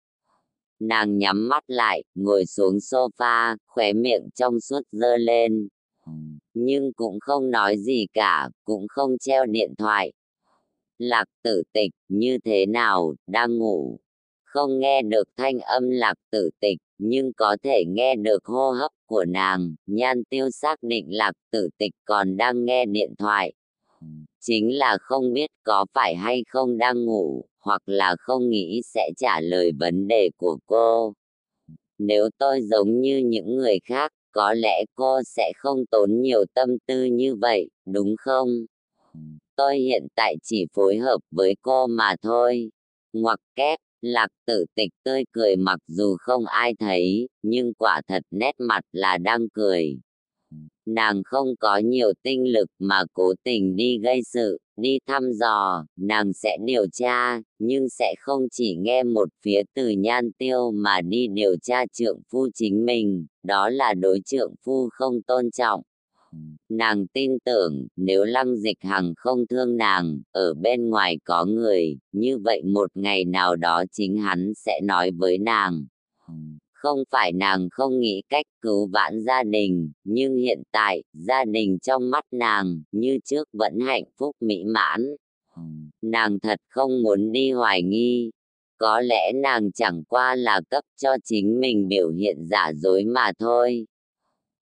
[0.81, 5.69] Nàng nhắm mắt lại, ngồi xuống sofa, khóe miệng trong suốt dơ lên.
[6.55, 10.13] Nhưng cũng không nói gì cả, cũng không treo điện thoại.
[10.99, 13.99] Lạc tử tịch, như thế nào, đang ngủ.
[14.55, 18.91] Không nghe được thanh âm lạc tử tịch, nhưng có thể nghe được hô hấp
[19.07, 23.53] của nàng, nhan tiêu xác định lạc tử tịch còn đang nghe điện thoại.
[24.41, 29.11] Chính là không biết có phải hay không đang ngủ, hoặc là không nghĩ sẽ
[29.17, 31.15] trả lời vấn đề của cô.
[31.99, 36.69] Nếu tôi giống như những người khác, có lẽ cô sẽ không tốn nhiều tâm
[36.87, 38.49] tư như vậy, đúng không?
[39.57, 42.71] Tôi hiện tại chỉ phối hợp với cô mà thôi.
[43.13, 48.23] Ngoặc kép, Lạc tử tịch tươi cười mặc dù không ai thấy, nhưng quả thật
[48.31, 49.99] nét mặt là đang cười.
[50.87, 55.87] Nàng không có nhiều tinh lực mà cố tình đi gây sự, đi thăm dò,
[55.97, 61.01] nàng sẽ điều tra, nhưng sẽ không chỉ nghe một phía từ nhan tiêu mà
[61.01, 65.83] đi điều tra trượng phu chính mình, đó là đối trượng phu không tôn trọng.
[66.69, 71.99] Nàng tin tưởng, nếu lăng dịch hằng không thương nàng, ở bên ngoài có người,
[72.13, 75.87] như vậy một ngày nào đó chính hắn sẽ nói với nàng.
[76.73, 81.79] Không phải nàng không nghĩ cách cứu vãn gia đình, nhưng hiện tại, gia đình
[81.79, 85.17] trong mắt nàng, như trước vẫn hạnh phúc mỹ mãn.
[86.03, 88.31] Nàng thật không muốn đi hoài nghi,
[88.79, 93.33] có lẽ nàng chẳng qua là cấp cho chính mình biểu hiện giả dối mà
[93.39, 93.87] thôi.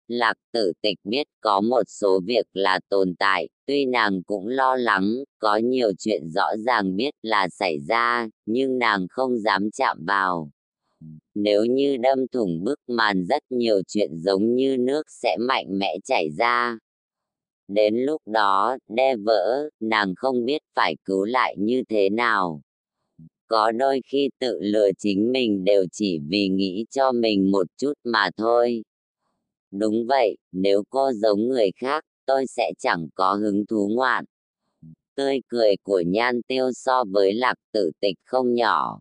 [0.08, 4.76] Lạc tử tịch biết có một số việc là tồn tại, tuy nàng cũng lo
[4.76, 10.04] lắng, có nhiều chuyện rõ ràng biết là xảy ra, nhưng nàng không dám chạm
[10.06, 10.50] vào.
[11.34, 15.96] Nếu như đâm thủng bức màn rất nhiều chuyện giống như nước sẽ mạnh mẽ
[16.04, 16.78] chảy ra.
[17.68, 22.62] Đến lúc đó, đe vỡ, nàng không biết phải cứu lại như thế nào.
[23.46, 27.92] Có đôi khi tự lừa chính mình đều chỉ vì nghĩ cho mình một chút
[28.04, 28.82] mà thôi
[29.70, 34.24] Đúng vậy, nếu cô giống người khác, tôi sẽ chẳng có hứng thú ngoạn.
[35.14, 39.00] Tươi cười của nhan tiêu so với lạc tử tịch không nhỏ.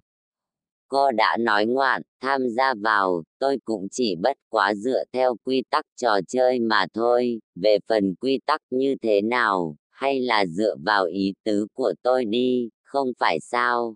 [0.88, 5.64] Cô đã nói ngoạn, tham gia vào, tôi cũng chỉ bất quá dựa theo quy
[5.70, 10.76] tắc trò chơi mà thôi, về phần quy tắc như thế nào, hay là dựa
[10.86, 13.96] vào ý tứ của tôi đi, không phải sao.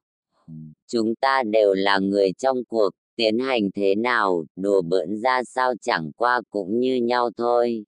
[0.88, 2.89] Chúng ta đều là người trong cuộc,
[3.22, 7.84] tiến hành thế nào, đùa bỡn ra sao chẳng qua cũng như nhau thôi.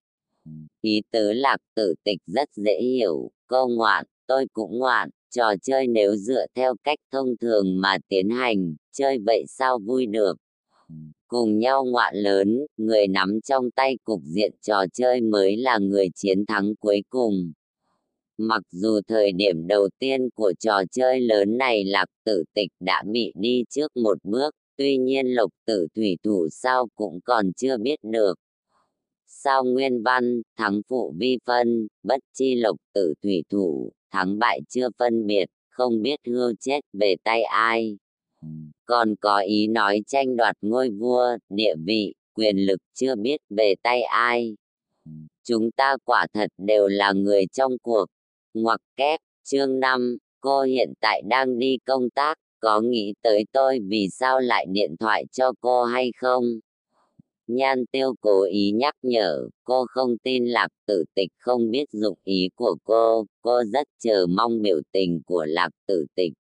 [0.82, 5.88] Ý tứ lạc tử tịch rất dễ hiểu, câu ngoạn, tôi cũng ngoạn, trò chơi
[5.88, 10.38] nếu dựa theo cách thông thường mà tiến hành, chơi vậy sao vui được.
[11.28, 16.08] Cùng nhau ngoạn lớn, người nắm trong tay cục diện trò chơi mới là người
[16.16, 17.52] chiến thắng cuối cùng.
[18.38, 23.04] Mặc dù thời điểm đầu tiên của trò chơi lớn này lạc tử tịch đã
[23.12, 27.78] bị đi trước một bước, tuy nhiên lục tử thủy thủ sao cũng còn chưa
[27.78, 28.34] biết được.
[29.28, 34.60] Sao nguyên văn, thắng phụ vi phân, bất chi lục tử thủy thủ, thắng bại
[34.70, 37.98] chưa phân biệt, không biết hưu chết về tay ai.
[38.86, 43.76] Còn có ý nói tranh đoạt ngôi vua, địa vị, quyền lực chưa biết về
[43.84, 44.56] tay ai.
[45.44, 48.06] Chúng ta quả thật đều là người trong cuộc.
[48.54, 53.80] Ngoặc kép, chương 5, cô hiện tại đang đi công tác, có nghĩ tới tôi
[53.80, 56.44] vì sao lại điện thoại cho cô hay không?
[57.48, 62.18] Nhan tiêu cố ý nhắc nhở, cô không tin lạc tử tịch không biết dụng
[62.24, 66.34] ý của cô, cô rất chờ mong biểu tình của lạc tử tịch.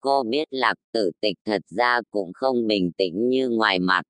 [0.00, 4.02] Cô biết lạc tử tịch thật ra cũng không bình tĩnh như ngoài mặt.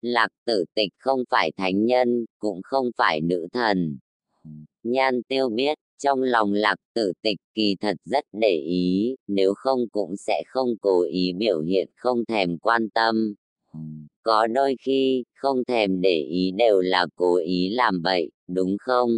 [0.00, 3.98] Lạc tử tịch không phải thánh nhân, cũng không phải nữ thần.
[4.82, 9.88] Nhan tiêu biết, trong lòng lạc tử tịch kỳ thật rất để ý, nếu không
[9.88, 13.34] cũng sẽ không cố ý biểu hiện không thèm quan tâm.
[14.22, 19.10] Có đôi khi, không thèm để ý đều là cố ý làm vậy, đúng không?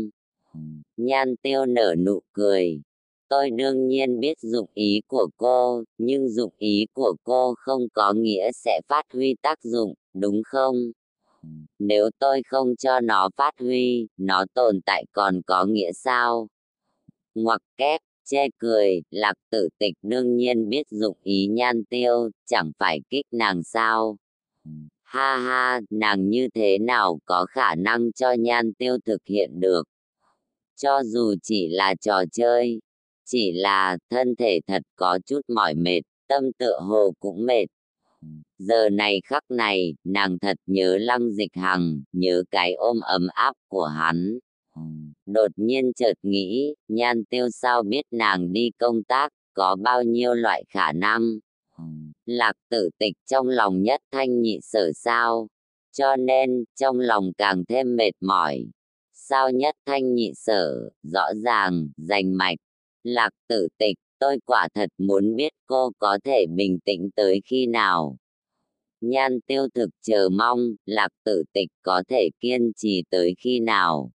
[0.97, 2.81] Nhan tiêu nở nụ cười.
[3.29, 8.12] Tôi đương nhiên biết dụng ý của cô, nhưng dụng ý của cô không có
[8.12, 10.76] nghĩa sẽ phát huy tác dụng, đúng không?
[11.79, 16.49] Nếu tôi không cho nó phát huy, nó tồn tại còn có nghĩa sao?
[17.43, 22.72] Ngoặc kép, chê cười, lạc tử tịch đương nhiên biết dụng ý nhan tiêu, chẳng
[22.78, 24.16] phải kích nàng sao?
[25.03, 29.82] Ha ha, nàng như thế nào có khả năng cho nhan tiêu thực hiện được?
[30.76, 32.80] Cho dù chỉ là trò chơi,
[33.24, 37.66] chỉ là thân thể thật có chút mỏi mệt, tâm tựa hồ cũng mệt.
[38.59, 43.53] Giờ này khắc này, nàng thật nhớ lăng dịch hằng, nhớ cái ôm ấm áp
[43.68, 44.39] của hắn.
[45.29, 50.35] Đột nhiên chợt nghĩ, nhan tiêu sao biết nàng đi công tác, có bao nhiêu
[50.35, 51.39] loại khả năng.
[52.26, 55.49] Lạc tử tịch trong lòng nhất thanh nhị sở sao,
[55.93, 58.66] cho nên trong lòng càng thêm mệt mỏi.
[59.12, 62.59] Sao nhất thanh nhị sở, rõ ràng, rành mạch.
[63.03, 67.66] Lạc tử tịch, tôi quả thật muốn biết cô có thể bình tĩnh tới khi
[67.66, 68.16] nào.
[69.01, 74.11] Nhan tiêu thực chờ mong, lạc tử tịch có thể kiên trì tới khi nào.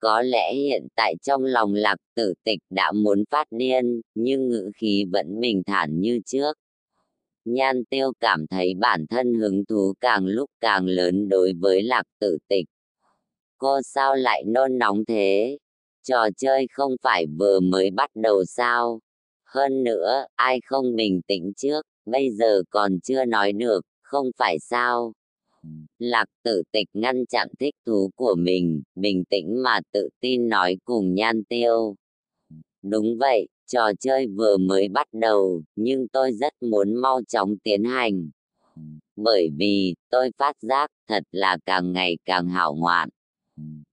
[0.00, 4.70] Có lẽ hiện tại trong lòng lạc tử tịch đã muốn phát điên, nhưng ngữ
[4.76, 6.58] khí vẫn bình thản như trước.
[7.44, 12.02] Nhan tiêu cảm thấy bản thân hứng thú càng lúc càng lớn đối với lạc
[12.20, 12.66] tử tịch.
[13.58, 15.58] Cô sao lại nôn nóng thế?
[16.08, 19.00] Trò chơi không phải vừa mới bắt đầu sao?
[19.44, 24.58] Hơn nữa, ai không bình tĩnh trước, bây giờ còn chưa nói được, không phải
[24.58, 25.12] sao?
[25.98, 30.76] Lạc tử tịch ngăn chặn thích thú của mình, bình tĩnh mà tự tin nói
[30.84, 31.94] cùng nhan tiêu.
[32.82, 37.84] Đúng vậy, trò chơi vừa mới bắt đầu, nhưng tôi rất muốn mau chóng tiến
[37.84, 38.30] hành.
[39.16, 43.08] Bởi vì, tôi phát giác thật là càng ngày càng hảo ngoạn.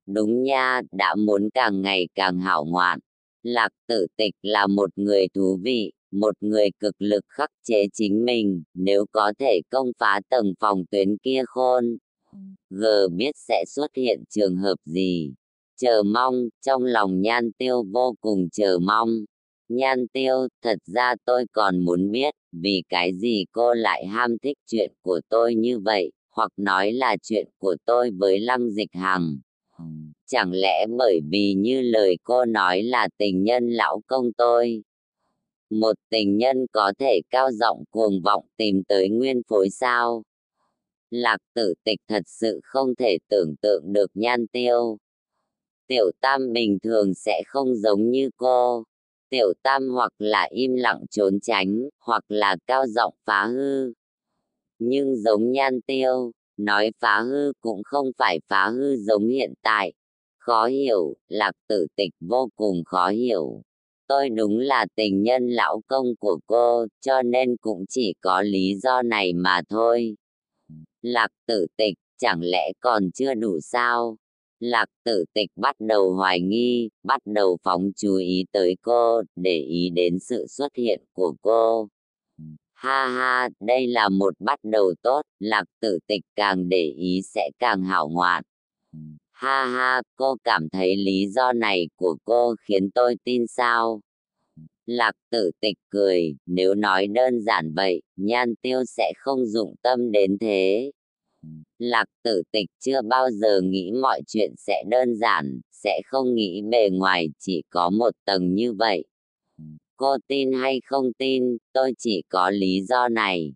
[0.05, 2.99] Đúng nha, đã muốn càng ngày càng hảo ngoạn.
[3.43, 8.25] Lạc tử tịch là một người thú vị, một người cực lực khắc chế chính
[8.25, 11.97] mình, nếu có thể công phá tầng phòng tuyến kia khôn.
[12.69, 15.33] G biết sẽ xuất hiện trường hợp gì.
[15.81, 19.09] Chờ mong, trong lòng nhan tiêu vô cùng chờ mong.
[19.69, 24.57] Nhan tiêu, thật ra tôi còn muốn biết, vì cái gì cô lại ham thích
[24.65, 29.37] chuyện của tôi như vậy, hoặc nói là chuyện của tôi với Lăng Dịch Hằng.
[30.25, 34.83] Chẳng lẽ bởi vì như lời cô nói là tình nhân lão công tôi?
[35.69, 40.23] Một tình nhân có thể cao giọng cuồng vọng tìm tới nguyên phối sao?
[41.09, 44.97] Lạc tử tịch thật sự không thể tưởng tượng được nhan tiêu.
[45.87, 48.83] Tiểu tam bình thường sẽ không giống như cô.
[49.29, 53.93] Tiểu tam hoặc là im lặng trốn tránh, hoặc là cao giọng phá hư.
[54.79, 59.93] Nhưng giống nhan tiêu, nói phá hư cũng không phải phá hư giống hiện tại.
[60.37, 63.61] Khó hiểu, lạc tử tịch vô cùng khó hiểu.
[64.07, 68.75] Tôi đúng là tình nhân lão công của cô, cho nên cũng chỉ có lý
[68.75, 70.15] do này mà thôi.
[71.01, 74.17] Lạc tử tịch, chẳng lẽ còn chưa đủ sao?
[74.59, 79.59] Lạc tử tịch bắt đầu hoài nghi, bắt đầu phóng chú ý tới cô, để
[79.59, 81.87] ý đến sự xuất hiện của cô.
[82.73, 87.49] Ha ha, đây là một bắt đầu tốt, lạc tử tịch càng để ý sẽ
[87.59, 88.43] càng hảo ngoạn.
[89.37, 94.01] Ha ha, cô cảm thấy lý do này của cô khiến tôi tin sao?
[94.85, 100.11] Lạc tử tịch cười, nếu nói đơn giản vậy, nhan tiêu sẽ không dụng tâm
[100.11, 100.91] đến thế.
[101.79, 106.61] Lạc tử tịch chưa bao giờ nghĩ mọi chuyện sẽ đơn giản, sẽ không nghĩ
[106.71, 109.05] bề ngoài chỉ có một tầng như vậy.
[109.97, 113.53] Cô tin hay không tin, tôi chỉ có lý do này.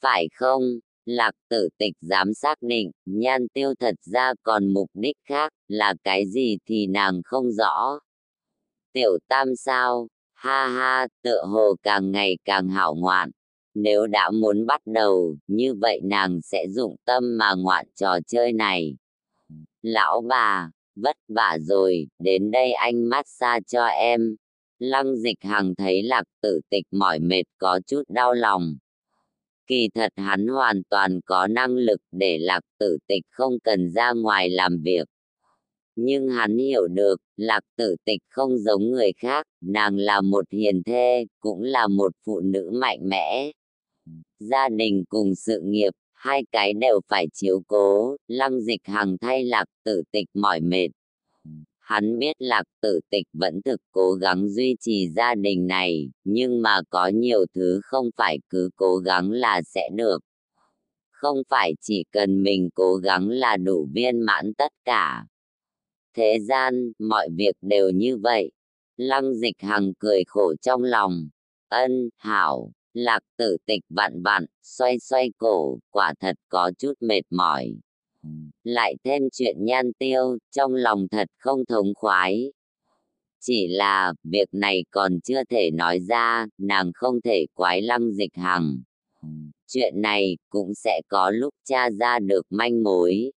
[0.00, 0.62] Phải không?
[1.04, 5.94] Lạc tử tịch dám xác định, nhan tiêu thật ra còn mục đích khác, là
[6.04, 7.98] cái gì thì nàng không rõ.
[8.92, 13.30] Tiểu tam sao, ha ha, tựa hồ càng ngày càng hảo ngoạn.
[13.74, 18.52] Nếu đã muốn bắt đầu, như vậy nàng sẽ dụng tâm mà ngoạn trò chơi
[18.52, 18.96] này.
[19.82, 24.36] Lão bà, vất vả rồi, đến đây anh massage cho em.
[24.78, 28.76] Lăng dịch hằng thấy lạc tử tịch mỏi mệt có chút đau lòng.
[29.72, 34.12] Kỳ thật hắn hoàn toàn có năng lực để lạc tử tịch không cần ra
[34.12, 35.08] ngoài làm việc.
[35.96, 40.82] Nhưng hắn hiểu được, lạc tử tịch không giống người khác, nàng là một hiền
[40.82, 43.50] thê, cũng là một phụ nữ mạnh mẽ.
[44.40, 49.44] Gia đình cùng sự nghiệp, hai cái đều phải chiếu cố, lăng dịch hằng thay
[49.44, 50.88] lạc tử tịch mỏi mệt.
[51.92, 56.62] Hắn biết lạc tử tịch vẫn thực cố gắng duy trì gia đình này, nhưng
[56.62, 60.18] mà có nhiều thứ không phải cứ cố gắng là sẽ được.
[61.10, 65.24] Không phải chỉ cần mình cố gắng là đủ viên mãn tất cả.
[66.14, 68.50] Thế gian, mọi việc đều như vậy.
[68.96, 71.28] Lăng dịch hằng cười khổ trong lòng.
[71.68, 77.22] Ân, hảo, lạc tử tịch vặn vặn, xoay xoay cổ, quả thật có chút mệt
[77.30, 77.74] mỏi.
[78.64, 82.52] Lại thêm chuyện nhan tiêu, trong lòng thật không thống khoái.
[83.40, 88.34] Chỉ là, việc này còn chưa thể nói ra, nàng không thể quái lăng dịch
[88.34, 88.82] hằng.
[89.66, 93.32] Chuyện này cũng sẽ có lúc tra ra được manh mối.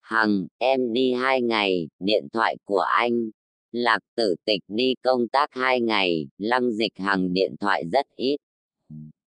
[0.00, 3.30] Hằng, em đi hai ngày, điện thoại của anh.
[3.72, 8.36] Lạc tử tịch đi công tác hai ngày, lăng dịch hằng điện thoại rất ít.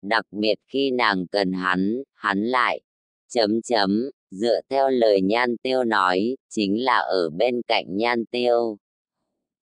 [0.02, 2.82] Đặc biệt khi nàng cần hắn, hắn lại.
[3.30, 8.78] Chấm chấm, dựa theo lời nhan tiêu nói, chính là ở bên cạnh nhan tiêu.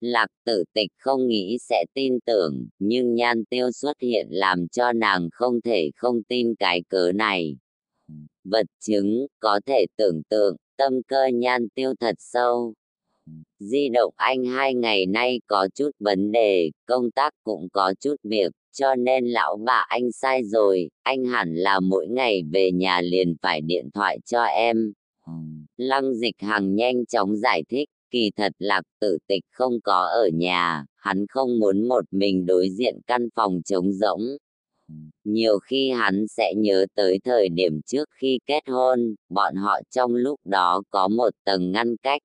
[0.01, 4.93] Lạc tử tịch không nghĩ sẽ tin tưởng, nhưng nhan tiêu xuất hiện làm cho
[4.93, 7.57] nàng không thể không tin cái cớ này.
[8.45, 12.74] Vật chứng, có thể tưởng tượng, tâm cơ nhan tiêu thật sâu.
[13.59, 18.16] Di động anh hai ngày nay có chút vấn đề, công tác cũng có chút
[18.23, 23.01] việc, cho nên lão bà anh sai rồi, anh hẳn là mỗi ngày về nhà
[23.01, 24.93] liền phải điện thoại cho em.
[25.77, 30.29] Lăng dịch hằng nhanh chóng giải thích, kỳ thật lạc tử tịch không có ở
[30.35, 34.23] nhà, hắn không muốn một mình đối diện căn phòng trống rỗng.
[35.25, 40.15] Nhiều khi hắn sẽ nhớ tới thời điểm trước khi kết hôn, bọn họ trong
[40.15, 42.23] lúc đó có một tầng ngăn cách.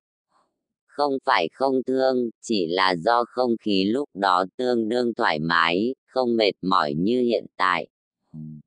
[0.86, 5.94] Không phải không thương, chỉ là do không khí lúc đó tương đương thoải mái,
[6.10, 7.88] không mệt mỏi như hiện tại.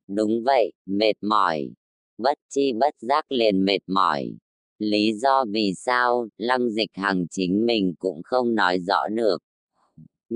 [0.07, 1.69] Đúng vậy, mệt mỏi.
[2.17, 4.33] Bất chi bất giác liền mệt mỏi.
[4.79, 9.37] Lý do vì sao, lăng dịch hằng chính mình cũng không nói rõ được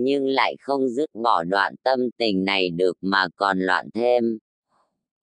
[0.03, 4.37] nhưng lại không dứt bỏ đoạn tâm tình này được mà còn loạn thêm.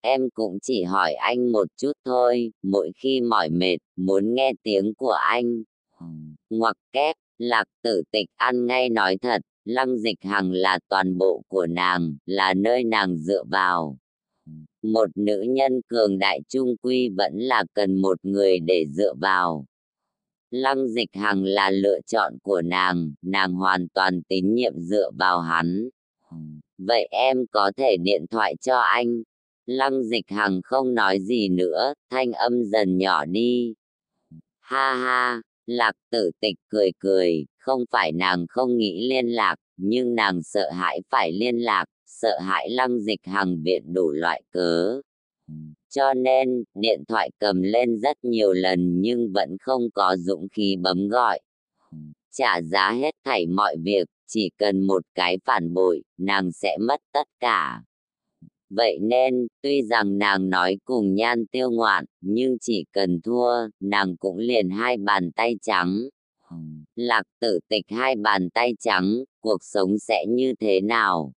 [0.01, 4.93] Em cũng chỉ hỏi anh một chút thôi, mỗi khi mỏi mệt, muốn nghe tiếng
[4.93, 5.63] của anh.
[6.49, 11.43] Ngoặc kép, lạc tử tịch ăn ngay nói thật, lăng dịch hằng là toàn bộ
[11.47, 13.97] của nàng, là nơi nàng dựa vào.
[14.81, 19.65] Một nữ nhân cường đại trung quy vẫn là cần một người để dựa vào.
[20.51, 25.39] Lăng dịch hằng là lựa chọn của nàng, nàng hoàn toàn tín nhiệm dựa vào
[25.39, 25.89] hắn.
[26.77, 29.23] Vậy em có thể điện thoại cho anh.
[29.65, 33.73] Lăng dịch hằng không nói gì nữa, thanh âm dần nhỏ đi.
[34.59, 40.15] Ha ha, lạc tử tịch cười cười, không phải nàng không nghĩ liên lạc, nhưng
[40.15, 45.01] nàng sợ hãi phải liên lạc, sợ hãi lăng dịch hàng viện đủ loại cớ.
[45.89, 50.75] Cho nên, điện thoại cầm lên rất nhiều lần nhưng vẫn không có dũng khí
[50.75, 51.39] bấm gọi.
[52.31, 57.01] Trả giá hết thảy mọi việc, chỉ cần một cái phản bội, nàng sẽ mất
[57.11, 57.81] tất cả.
[58.75, 64.17] Vậy nên, tuy rằng nàng nói cùng nhan tiêu ngoạn, nhưng chỉ cần thua, nàng
[64.17, 66.09] cũng liền hai bàn tay trắng.
[66.95, 71.33] Lạc tử tịch hai bàn tay trắng, cuộc sống sẽ như thế nào?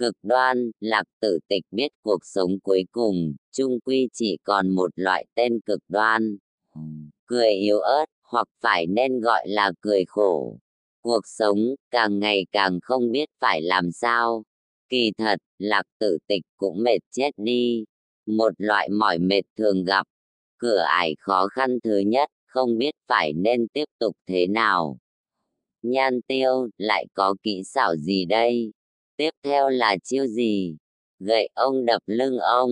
[0.00, 4.90] cực đoan, lạc tử tịch biết cuộc sống cuối cùng, trung quy chỉ còn một
[4.94, 6.36] loại tên cực đoan.
[7.26, 10.58] Cười yếu ớt, hoặc phải nên gọi là cười khổ.
[11.02, 11.58] Cuộc sống
[11.90, 14.44] càng ngày càng không biết phải làm sao.
[14.90, 17.84] Kỳ thật, lạc tử tịch cũng mệt chết đi.
[18.26, 20.06] Một loại mỏi mệt thường gặp.
[20.58, 24.98] Cửa ải khó khăn thứ nhất, không biết phải nên tiếp tục thế nào.
[25.82, 28.72] Nhan tiêu, lại có kỹ xảo gì đây?
[29.16, 30.76] Tiếp theo là chiêu gì?
[31.18, 32.70] Gậy ông đập lưng ông.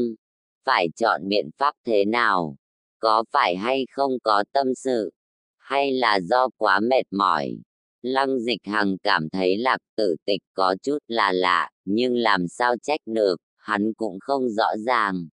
[0.64, 2.56] phải chọn biện pháp thế nào?
[2.98, 5.10] Có phải hay không có tâm sự?
[5.58, 7.58] Hay là do quá mệt mỏi?
[8.02, 12.74] Lăng dịch hằng cảm thấy lạc tử tịch có chút là lạ, nhưng làm sao
[12.82, 15.28] trách được, hắn cũng không rõ ràng.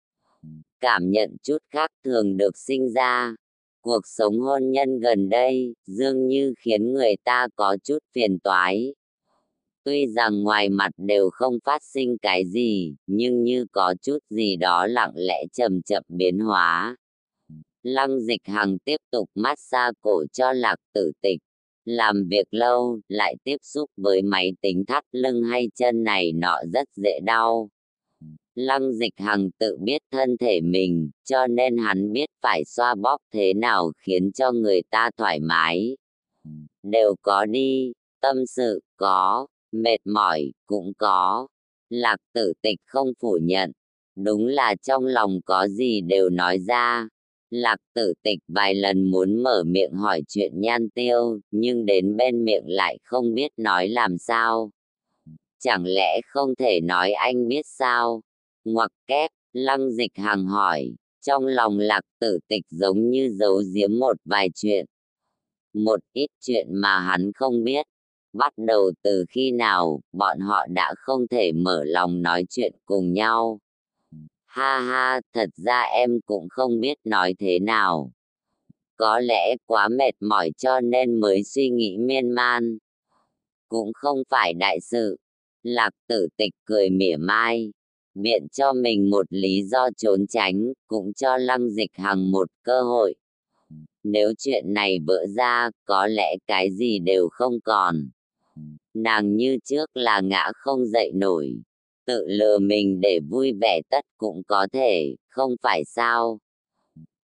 [0.79, 3.35] Cảm nhận chút khác thường được sinh ra.
[3.81, 8.93] Cuộc sống hôn nhân gần đây, dường như khiến người ta có chút phiền toái.
[9.83, 14.55] Tuy rằng ngoài mặt đều không phát sinh cái gì, nhưng như có chút gì
[14.55, 16.95] đó lặng lẽ chậm chậm biến hóa.
[17.83, 21.39] Lăng dịch hằng tiếp tục massage cổ cho lạc tử tịch.
[21.85, 26.57] Làm việc lâu, lại tiếp xúc với máy tính thắt lưng hay chân này nọ
[26.73, 27.69] rất dễ đau.
[28.55, 33.17] Lăng dịch hằng tự biết thân thể mình, cho nên hắn biết phải xoa bóp
[33.33, 35.97] thế nào khiến cho người ta thoải mái.
[36.83, 37.91] Đều có đi,
[38.21, 41.47] tâm sự có, mệt mỏi cũng có.
[41.89, 43.71] Lạc tử tịch không phủ nhận,
[44.15, 47.07] đúng là trong lòng có gì đều nói ra.
[47.51, 52.45] Lạc tử tịch vài lần muốn mở miệng hỏi chuyện nhan tiêu, nhưng đến bên
[52.45, 54.71] miệng lại không biết nói làm sao.
[55.59, 58.21] Chẳng lẽ không thể nói anh biết sao?
[58.65, 63.99] Ngoặc kép, lăng dịch hàng hỏi, trong lòng lạc tử tịch giống như giấu giếm
[63.99, 64.85] một vài chuyện.
[65.73, 67.85] Một ít chuyện mà hắn không biết.
[68.33, 73.13] Bắt đầu từ khi nào, bọn họ đã không thể mở lòng nói chuyện cùng
[73.13, 73.59] nhau.
[74.51, 78.11] Ha ha, thật ra em cũng không biết nói thế nào.
[78.95, 82.77] Có lẽ quá mệt mỏi cho nên mới suy nghĩ miên man.
[83.69, 85.17] Cũng không phải đại sự.
[85.63, 87.71] Lạc tử tịch cười mỉa mai.
[88.15, 92.81] Biện cho mình một lý do trốn tránh, cũng cho lăng dịch hằng một cơ
[92.81, 93.15] hội.
[94.03, 98.09] Nếu chuyện này vỡ ra, có lẽ cái gì đều không còn.
[98.93, 101.61] Nàng như trước là ngã không dậy nổi
[102.05, 106.39] tự lừa mình để vui vẻ tất cũng có thể, không phải sao.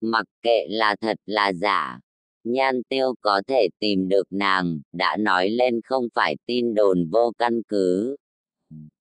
[0.01, 1.99] Mặc kệ là thật là giả,
[2.43, 7.31] nhan tiêu có thể tìm được nàng, đã nói lên không phải tin đồn vô
[7.37, 8.15] căn cứ.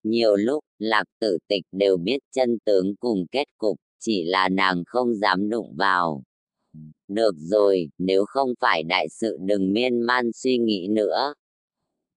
[0.02, 4.82] Nhiều lúc, lạc tử tịch đều biết chân tướng cùng kết cục, chỉ là nàng
[4.86, 6.22] không dám đụng vào.
[7.08, 11.34] Được rồi, nếu không phải đại sự đừng miên man suy nghĩ nữa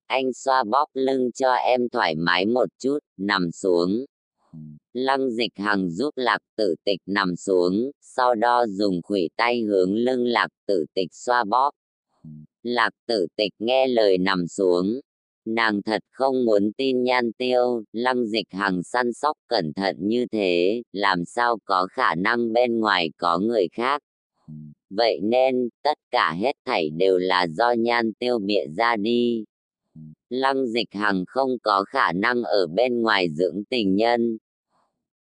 [0.09, 4.05] anh xoa bóp lưng cho em thoải mái một chút, nằm xuống.
[4.93, 9.95] Lăng dịch hằng giúp lạc tử tịch nằm xuống, sau đó dùng khủy tay hướng
[9.95, 11.71] lưng lạc tử tịch xoa bóp.
[12.63, 14.99] Lạc tử tịch nghe lời nằm xuống.
[15.45, 20.25] Nàng thật không muốn tin nhan tiêu, lăng dịch hằng săn sóc cẩn thận như
[20.31, 24.01] thế, làm sao có khả năng bên ngoài có người khác.
[24.89, 29.45] Vậy nên, tất cả hết thảy đều là do nhan tiêu bịa ra đi,
[30.29, 34.37] Lăng dịch hằng không có khả năng ở bên ngoài dưỡng tình nhân.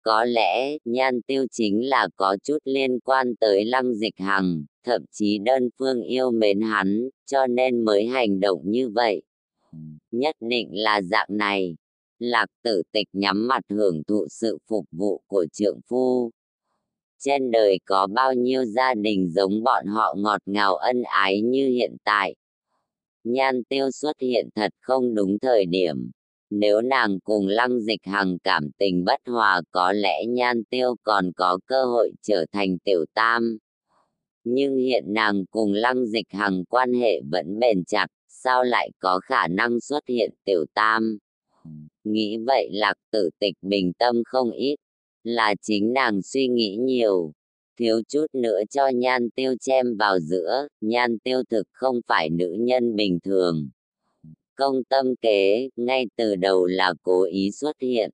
[0.03, 5.05] Có lẽ nhan tiêu chính là có chút liên quan tới lăng dịch hằng, thậm
[5.13, 9.23] chí đơn phương yêu mến hắn, cho nên mới hành động như vậy.
[10.11, 11.77] Nhất định là dạng này.
[12.19, 16.31] Lạc tử tịch nhắm mặt hưởng thụ sự phục vụ của trượng phu.
[17.19, 21.69] Trên đời có bao nhiêu gia đình giống bọn họ ngọt ngào ân ái như
[21.69, 22.35] hiện tại
[23.27, 26.11] nhan tiêu xuất hiện thật không đúng thời điểm.
[26.51, 31.33] Nếu nàng cùng lăng dịch hằng cảm tình bất hòa có lẽ nhan tiêu còn
[31.37, 33.59] có cơ hội trở thành tiểu tam.
[34.45, 39.21] Nhưng hiện nàng cùng lăng dịch hằng quan hệ vẫn bền chặt, sao lại có
[39.21, 41.19] khả năng xuất hiện tiểu tam?
[42.05, 44.77] Nghĩ vậy lạc tử tịch bình tâm không ít,
[45.23, 47.33] là chính nàng suy nghĩ nhiều,
[47.77, 52.57] thiếu chút nữa cho nhan tiêu chem vào giữa, nhan tiêu thực không phải nữ
[52.59, 53.69] nhân bình thường.
[54.55, 58.11] Công tâm kế, ngay từ đầu là cố ý xuất hiện.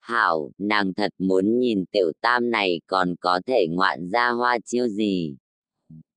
[0.00, 4.88] Hảo, nàng thật muốn nhìn tiểu tam này còn có thể ngoạn ra hoa chiêu
[4.88, 5.36] gì.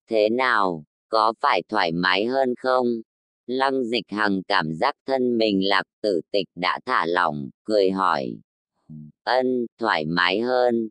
[0.10, 2.88] Thế nào, có phải thoải mái hơn không?
[3.48, 8.38] Lăng dịch hằng cảm giác thân mình lạc tử tịch đã thả lỏng, cười hỏi.
[9.24, 10.90] Ân, thoải mái hơn,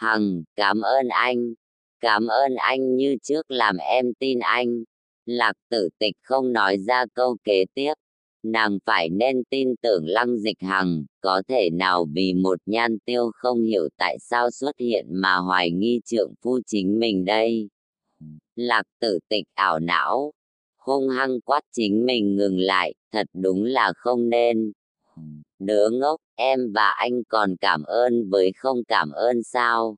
[0.00, 1.54] Hằng, cảm ơn anh.
[2.00, 4.82] Cảm ơn anh như trước làm em tin anh.
[5.26, 7.92] Lạc tử tịch không nói ra câu kế tiếp.
[8.42, 13.30] Nàng phải nên tin tưởng lăng dịch hằng, có thể nào vì một nhan tiêu
[13.34, 17.68] không hiểu tại sao xuất hiện mà hoài nghi trượng phu chính mình đây.
[18.56, 20.32] Lạc tử tịch ảo não,
[20.78, 24.72] hung hăng quát chính mình ngừng lại, thật đúng là không nên.
[25.60, 29.96] Đứa ngốc, em và anh còn cảm ơn với không cảm ơn sao?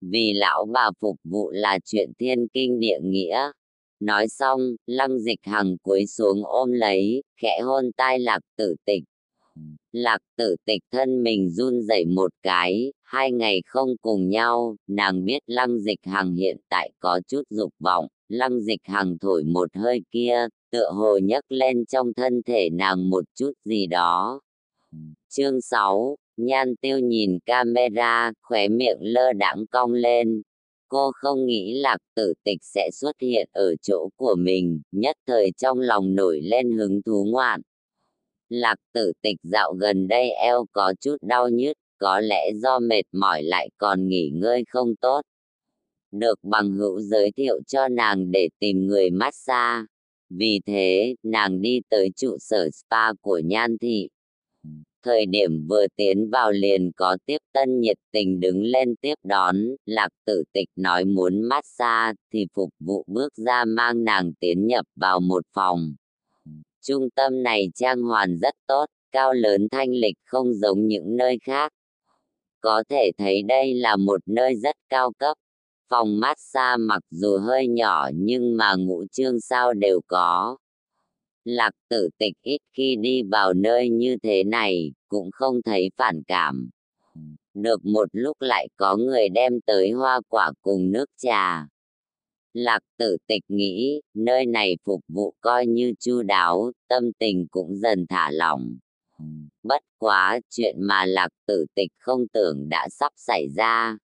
[0.00, 3.50] Vì lão bà phục vụ là chuyện thiên kinh địa nghĩa.
[4.00, 9.02] Nói xong, lăng dịch hằng cúi xuống ôm lấy, khẽ hôn tai lạc tử tịch.
[9.92, 15.24] Lạc tử tịch thân mình run rẩy một cái, hai ngày không cùng nhau, nàng
[15.24, 19.68] biết lăng dịch hằng hiện tại có chút dục vọng, lăng dịch hằng thổi một
[19.76, 24.40] hơi kia, tựa hồ nhấc lên trong thân thể nàng một chút gì đó.
[25.28, 30.42] Chương 6, Nhan tiêu nhìn camera, khóe miệng lơ đãng cong lên.
[30.88, 35.50] Cô không nghĩ lạc tử tịch sẽ xuất hiện ở chỗ của mình, nhất thời
[35.56, 37.60] trong lòng nổi lên hứng thú ngoạn.
[38.48, 43.04] Lạc tử tịch dạo gần đây eo có chút đau nhức, có lẽ do mệt
[43.12, 45.22] mỏi lại còn nghỉ ngơi không tốt.
[46.12, 49.86] Được bằng hữu giới thiệu cho nàng để tìm người massage.
[50.30, 54.08] Vì thế, nàng đi tới trụ sở spa của Nhan Thị.
[55.04, 59.56] Thời điểm vừa tiến vào liền có tiếp tân nhiệt tình đứng lên tiếp đón,
[59.86, 64.86] lạc tử tịch nói muốn massage thì phục vụ bước ra mang nàng tiến nhập
[64.96, 65.94] vào một phòng.
[66.82, 71.38] Trung tâm này trang hoàn rất tốt, cao lớn thanh lịch không giống những nơi
[71.42, 71.72] khác.
[72.60, 75.36] Có thể thấy đây là một nơi rất cao cấp.
[75.90, 80.56] Phòng massage mặc dù hơi nhỏ nhưng mà ngũ trương sao đều có.
[81.48, 86.22] Lạc tử tịch ít khi đi vào nơi như thế này, cũng không thấy phản
[86.22, 86.70] cảm.
[87.54, 91.66] Được một lúc lại có người đem tới hoa quả cùng nước trà.
[92.52, 97.76] Lạc tử tịch nghĩ, nơi này phục vụ coi như chu đáo, tâm tình cũng
[97.76, 98.78] dần thả lỏng.
[99.62, 103.98] Bất quá, chuyện mà lạc tử tịch không tưởng đã sắp xảy ra.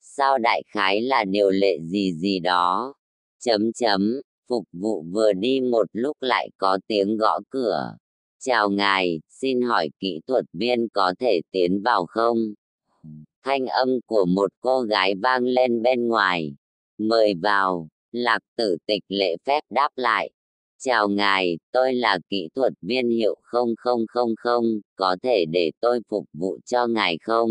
[0.00, 2.94] Sao đại khái là điều lệ gì gì đó?
[3.40, 7.96] Chấm chấm, phục vụ vừa đi một lúc lại có tiếng gõ cửa.
[8.38, 12.38] Chào ngài, xin hỏi kỹ thuật viên có thể tiến vào không?
[13.44, 16.54] Thanh âm của một cô gái vang lên bên ngoài.
[16.98, 20.30] Mời vào, lạc tử tịch lễ phép đáp lại.
[20.78, 26.58] Chào ngài, tôi là kỹ thuật viên hiệu 0000, có thể để tôi phục vụ
[26.66, 27.50] cho ngài không?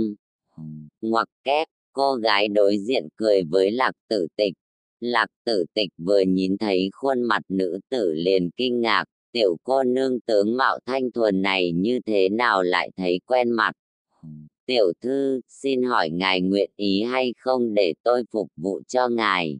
[1.01, 4.53] Ngoặc kép, cô gái đối diện cười với lạc tử tịch.
[5.01, 9.83] Lạc tử tịch vừa nhìn thấy khuôn mặt nữ tử liền kinh ngạc, tiểu cô
[9.83, 13.71] nương tướng mạo thanh thuần này như thế nào lại thấy quen mặt.
[14.65, 19.59] Tiểu thư, xin hỏi ngài nguyện ý hay không để tôi phục vụ cho ngài?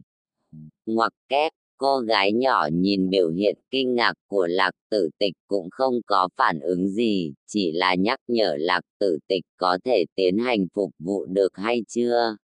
[0.86, 5.70] Ngoặc kép, cô gái nhỏ nhìn biểu hiện kinh ngạc của lạc tử tịch cũng
[5.70, 10.38] không có phản ứng gì, chỉ là nhắc nhở lạc tử tịch có thể tiến
[10.38, 12.36] hành phục vụ được hay chưa.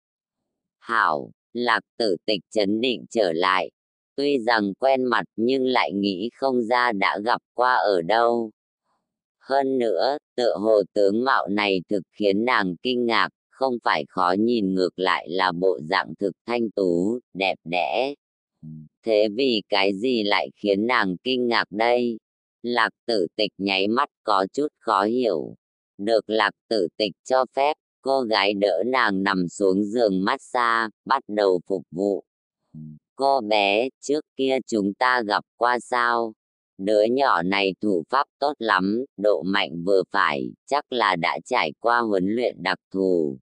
[0.80, 3.72] Hảo, lạc tử tịch chấn định trở lại,
[4.16, 8.52] tuy rằng quen mặt nhưng lại nghĩ không ra đã gặp qua ở đâu.
[9.40, 14.36] Hơn nữa, tựa hồ tướng mạo này thực khiến nàng kinh ngạc, không phải khó
[14.40, 18.14] nhìn ngược lại là bộ dạng thực thanh tú, đẹp đẽ.
[19.06, 22.18] Thế vì cái gì lại khiến nàng kinh ngạc đây?
[22.64, 25.56] Lạc tử tịch nháy mắt có chút khó hiểu.
[25.98, 27.74] Được lạc tử tịch cho phép,
[28.08, 32.24] cô gái đỡ nàng nằm xuống giường massage, bắt đầu phục vụ.
[33.16, 36.34] Cô bé, trước kia chúng ta gặp qua sao?
[36.78, 41.72] Đứa nhỏ này thủ pháp tốt lắm, độ mạnh vừa phải, chắc là đã trải
[41.80, 43.38] qua huấn luyện đặc thù.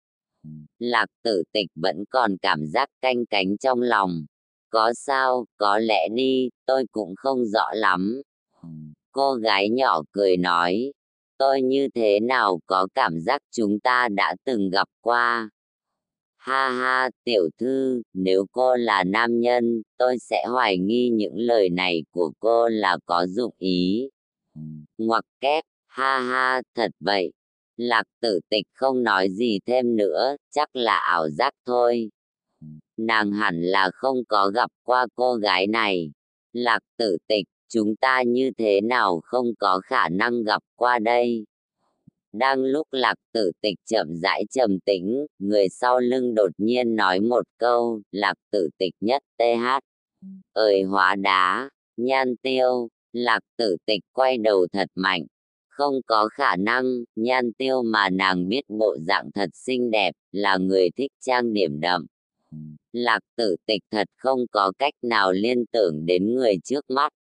[0.80, 4.26] Lạc tử tịch vẫn còn cảm giác canh cánh trong lòng.
[4.70, 8.22] Có sao, có lẽ đi, tôi cũng không rõ lắm.
[9.12, 10.94] Cô gái nhỏ cười nói,
[11.38, 15.50] tôi như thế nào có cảm giác chúng ta đã từng gặp qua.
[16.38, 21.70] Ha ha, tiểu thư, nếu cô là nam nhân, tôi sẽ hoài nghi những lời
[21.70, 24.10] này của cô là có dụng ý.
[24.98, 27.32] Ngoặc kép, ha ha, thật vậy.
[27.78, 32.10] Lạc tử tịch không nói gì thêm nữa, chắc là ảo giác thôi.
[32.98, 36.12] Nàng hẳn là không có gặp qua cô gái này.
[36.54, 41.46] Lạc tử tịch, chúng ta như thế nào không có khả năng gặp qua đây?
[42.34, 47.20] Đang lúc lạc tử tịch chậm rãi trầm tĩnh, người sau lưng đột nhiên nói
[47.20, 49.80] một câu, lạc tử tịch nhất TH.
[50.54, 55.26] Ơi hóa đá, nhan tiêu, lạc tử tịch quay đầu thật mạnh.
[55.68, 60.58] Không có khả năng, nhan tiêu mà nàng biết bộ dạng thật xinh đẹp, là
[60.58, 62.06] người thích trang điểm đậm.
[62.94, 67.14] Lạc tử tịch thật không có cách nào liên tưởng đến người trước mắt.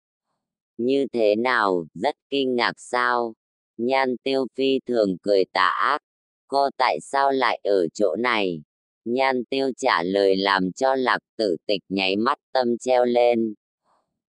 [0.78, 3.34] Như thế nào, rất kinh ngạc sao?
[3.78, 6.02] Nhan tiêu phi thường cười tà ác.
[6.48, 8.62] Cô tại sao lại ở chỗ này?
[9.06, 13.54] Nhan tiêu trả lời làm cho lạc tử tịch nháy mắt tâm treo lên.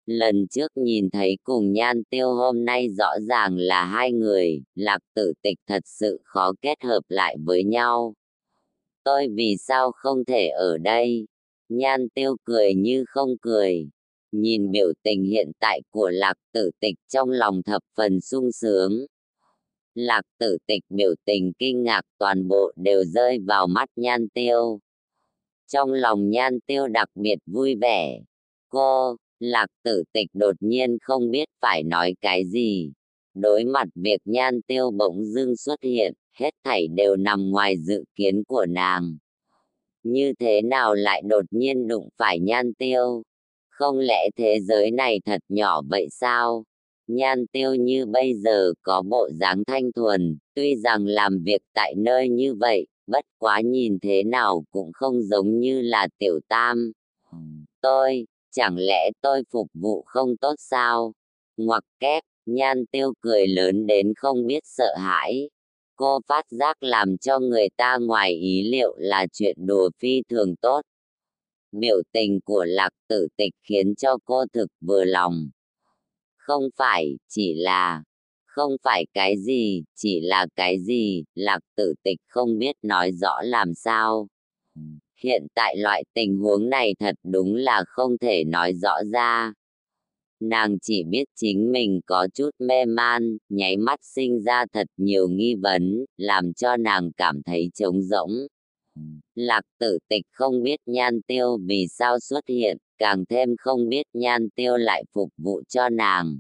[0.06, 5.00] Lần trước nhìn thấy cùng nhan tiêu hôm nay rõ ràng là hai người, lạc
[5.14, 8.14] tử tịch thật sự khó kết hợp lại với nhau.
[9.04, 11.28] Tôi vì sao không thể ở đây?
[11.70, 13.90] Nhan tiêu cười như không cười.
[14.32, 19.06] Nhìn biểu tình hiện tại của lạc tử tịch trong lòng thập phần sung sướng.
[19.96, 24.80] Lạc tử tịch biểu tình kinh ngạc toàn bộ đều rơi vào mắt nhan tiêu.
[25.68, 28.20] Trong lòng nhan tiêu đặc biệt vui vẻ.
[28.70, 32.92] Cô, lạc tử tịch đột nhiên không biết phải nói cái gì.
[33.34, 38.04] Đối mặt việc nhan tiêu bỗng dưng xuất hiện, hết thảy đều nằm ngoài dự
[38.16, 39.18] kiến của nàng.
[40.04, 43.24] Như thế nào lại đột nhiên đụng phải nhan tiêu?
[43.82, 46.64] Không lẽ thế giới này thật nhỏ vậy sao?
[47.08, 51.94] Nhan tiêu như bây giờ có bộ dáng thanh thuần, tuy rằng làm việc tại
[51.98, 56.92] nơi như vậy, bất quá nhìn thế nào cũng không giống như là tiểu tam.
[57.82, 61.14] Tôi, chẳng lẽ tôi phục vụ không tốt sao?
[61.58, 65.50] Ngoặc kép, nhan tiêu cười lớn đến không biết sợ hãi.
[65.96, 70.56] Cô phát giác làm cho người ta ngoài ý liệu là chuyện đùa phi thường
[70.56, 70.82] tốt.
[71.72, 75.50] Biểu tình của lạc tử tịch khiến cho cô thực vừa lòng.
[76.38, 78.04] Không phải, chỉ là,
[78.46, 83.42] không phải cái gì, chỉ là cái gì, lạc tử tịch không biết nói rõ
[83.44, 84.28] làm sao.
[85.24, 89.54] Hiện tại loại tình huống này thật đúng là không thể nói rõ ra.
[90.40, 95.28] Nàng chỉ biết chính mình có chút mê man, nháy mắt sinh ra thật nhiều
[95.28, 98.32] nghi vấn, làm cho nàng cảm thấy trống rỗng.
[99.36, 104.06] Lạc tử tịch không biết nhan tiêu vì sao xuất hiện, càng thêm không biết
[104.14, 106.40] nhan tiêu lại phục vụ cho nàng.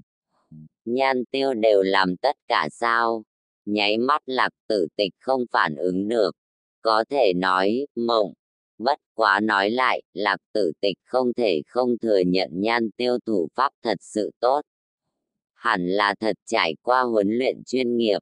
[0.86, 3.24] Nhan tiêu đều làm tất cả sao?
[3.66, 6.32] Nháy mắt lạc tử tịch không phản ứng được.
[6.82, 8.34] Có thể nói, mộng.
[8.78, 13.48] Bất quá nói lại, lạc tử tịch không thể không thừa nhận nhan tiêu thủ
[13.56, 14.62] pháp thật sự tốt.
[15.54, 18.20] Hẳn là thật trải qua huấn luyện chuyên nghiệp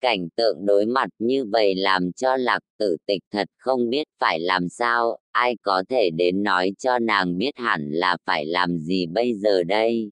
[0.00, 4.40] cảnh tượng đối mặt như vậy làm cho lạc tử tịch thật không biết phải
[4.40, 9.06] làm sao, ai có thể đến nói cho nàng biết hẳn là phải làm gì
[9.06, 10.10] bây giờ đây.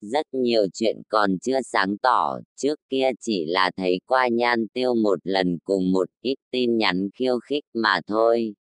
[0.00, 4.94] Rất nhiều chuyện còn chưa sáng tỏ, trước kia chỉ là thấy qua nhan tiêu
[4.94, 8.54] một lần cùng một ít tin nhắn khiêu khích mà thôi.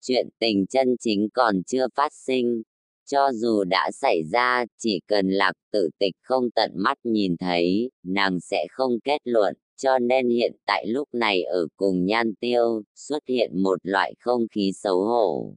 [0.00, 2.62] Chuyện tình chân chính còn chưa phát sinh,
[3.12, 7.90] cho dù đã xảy ra, chỉ cần lạc tử tịch không tận mắt nhìn thấy,
[8.02, 12.82] nàng sẽ không kết luận, cho nên hiện tại lúc này ở cùng nhan tiêu,
[12.94, 15.54] xuất hiện một loại không khí xấu hổ.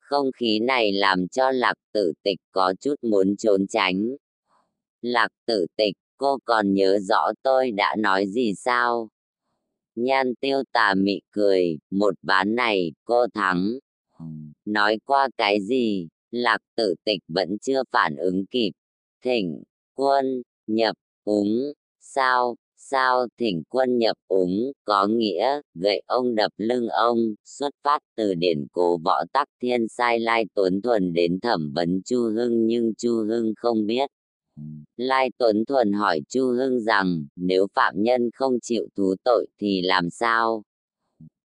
[0.00, 4.16] Không khí này làm cho lạc tử tịch có chút muốn trốn tránh.
[5.02, 9.08] Lạc tử tịch, cô còn nhớ rõ tôi đã nói gì sao?
[9.94, 13.78] Nhan tiêu tà mị cười, một ván này, cô thắng.
[14.64, 18.70] Nói qua cái gì, lạc tử tịch vẫn chưa phản ứng kịp.
[19.24, 19.62] Thỉnh,
[19.94, 26.88] quân, nhập, úng, sao, sao thỉnh quân nhập úng, có nghĩa, gậy ông đập lưng
[26.88, 31.72] ông, xuất phát từ điển cố võ tắc thiên sai lai tuấn thuần đến thẩm
[31.74, 34.10] vấn Chu Hưng nhưng Chu Hưng không biết.
[34.96, 39.82] Lai Tuấn Thuần hỏi Chu Hưng rằng, nếu phạm nhân không chịu thú tội thì
[39.82, 40.62] làm sao?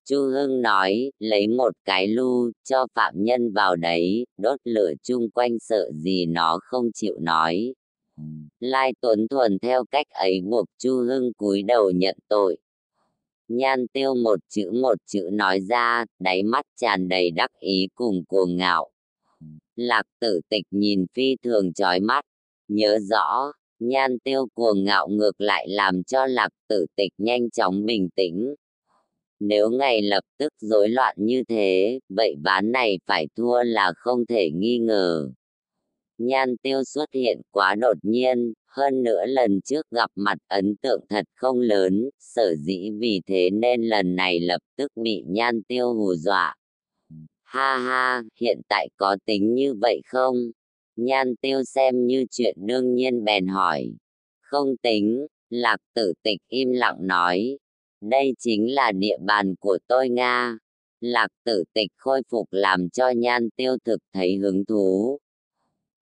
[0.05, 5.29] Chu Hưng nói, lấy một cái lu, cho phạm nhân vào đấy, đốt lửa chung
[5.29, 7.73] quanh sợ gì nó không chịu nói.
[8.59, 12.57] Lai Tuấn Thuần theo cách ấy buộc Chu Hưng cúi đầu nhận tội.
[13.47, 18.25] Nhan tiêu một chữ một chữ nói ra, đáy mắt tràn đầy đắc ý cùng
[18.25, 18.89] cuồng ngạo.
[19.75, 22.25] Lạc tử tịch nhìn phi thường chói mắt,
[22.67, 27.85] nhớ rõ, nhan tiêu cuồng ngạo ngược lại làm cho lạc tử tịch nhanh chóng
[27.85, 28.55] bình tĩnh,
[29.39, 34.25] nếu ngay lập tức rối loạn như thế, vậy ván này phải thua là không
[34.25, 35.31] thể nghi ngờ.
[36.17, 41.01] Nhan tiêu xuất hiện quá đột nhiên, hơn nữa lần trước gặp mặt ấn tượng
[41.09, 45.93] thật không lớn, sở dĩ vì thế nên lần này lập tức bị nhan tiêu
[45.93, 46.55] hù dọa.
[47.43, 50.35] Ha ha, hiện tại có tính như vậy không?
[50.95, 53.91] Nhan tiêu xem như chuyện đương nhiên bèn hỏi.
[54.41, 57.57] Không tính, lạc tử tịch im lặng nói,
[58.09, 60.57] đây chính là địa bàn của tôi Nga.
[61.01, 65.19] Lạc tử tịch khôi phục làm cho nhan tiêu thực thấy hứng thú.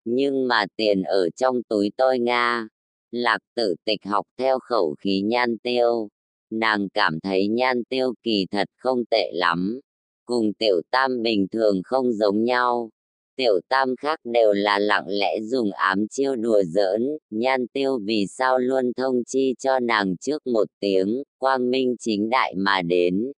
[0.05, 2.67] Nhưng mà tiền ở trong túi tôi Nga.
[3.11, 6.09] Lạc tử tịch học theo khẩu khí nhan tiêu.
[6.49, 9.79] Nàng cảm thấy nhan tiêu kỳ thật không tệ lắm.
[10.25, 12.89] Cùng tiểu tam bình thường không giống nhau
[13.35, 18.25] tiểu tam khác đều là lặng lẽ dùng ám chiêu đùa giỡn, nhan tiêu vì
[18.27, 23.31] sao luôn thông chi cho nàng trước một tiếng, quang minh chính đại mà đến.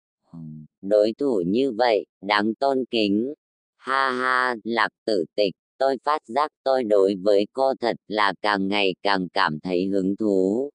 [0.82, 3.34] Đối thủ như vậy, đáng tôn kính.
[3.76, 8.68] Ha ha, lạc tử tịch, tôi phát giác tôi đối với cô thật là càng
[8.68, 10.70] ngày càng cảm thấy hứng thú.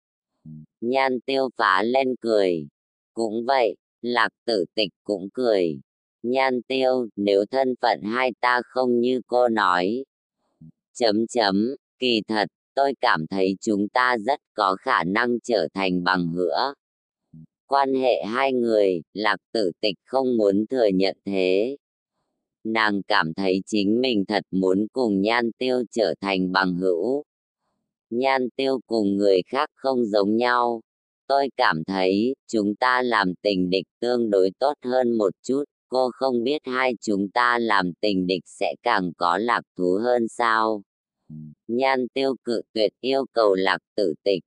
[0.81, 2.69] Nhan tiêu phá lên cười.
[3.15, 5.81] Cũng vậy, lạc tử tịch cũng cười.
[6.23, 10.05] Nhan tiêu, nếu thân phận hai ta không như cô nói.
[10.95, 16.05] Chấm chấm, kỳ thật, tôi cảm thấy chúng ta rất có khả năng trở thành
[16.05, 16.74] bằng hữu.
[17.66, 21.77] Quan hệ hai người, lạc tử tịch không muốn thừa nhận thế.
[22.65, 27.24] Nàng cảm thấy chính mình thật muốn cùng nhan tiêu trở thành bằng hữu.
[28.11, 30.81] Nhan tiêu cùng người khác không giống nhau.
[31.27, 35.65] Tôi cảm thấy chúng ta làm tình địch tương đối tốt hơn một chút.
[35.89, 40.28] Cô không biết hai chúng ta làm tình địch sẽ càng có lạc thú hơn
[40.28, 40.82] sao?
[41.69, 44.43] Nhan tiêu cự tuyệt yêu cầu lạc tử tịch.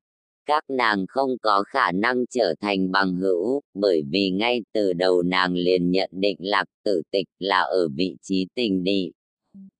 [0.45, 5.21] Các nàng không có khả năng trở thành bằng hữu, bởi vì ngay từ đầu
[5.21, 9.11] nàng liền nhận định lạc tử tịch là ở vị trí tình địch.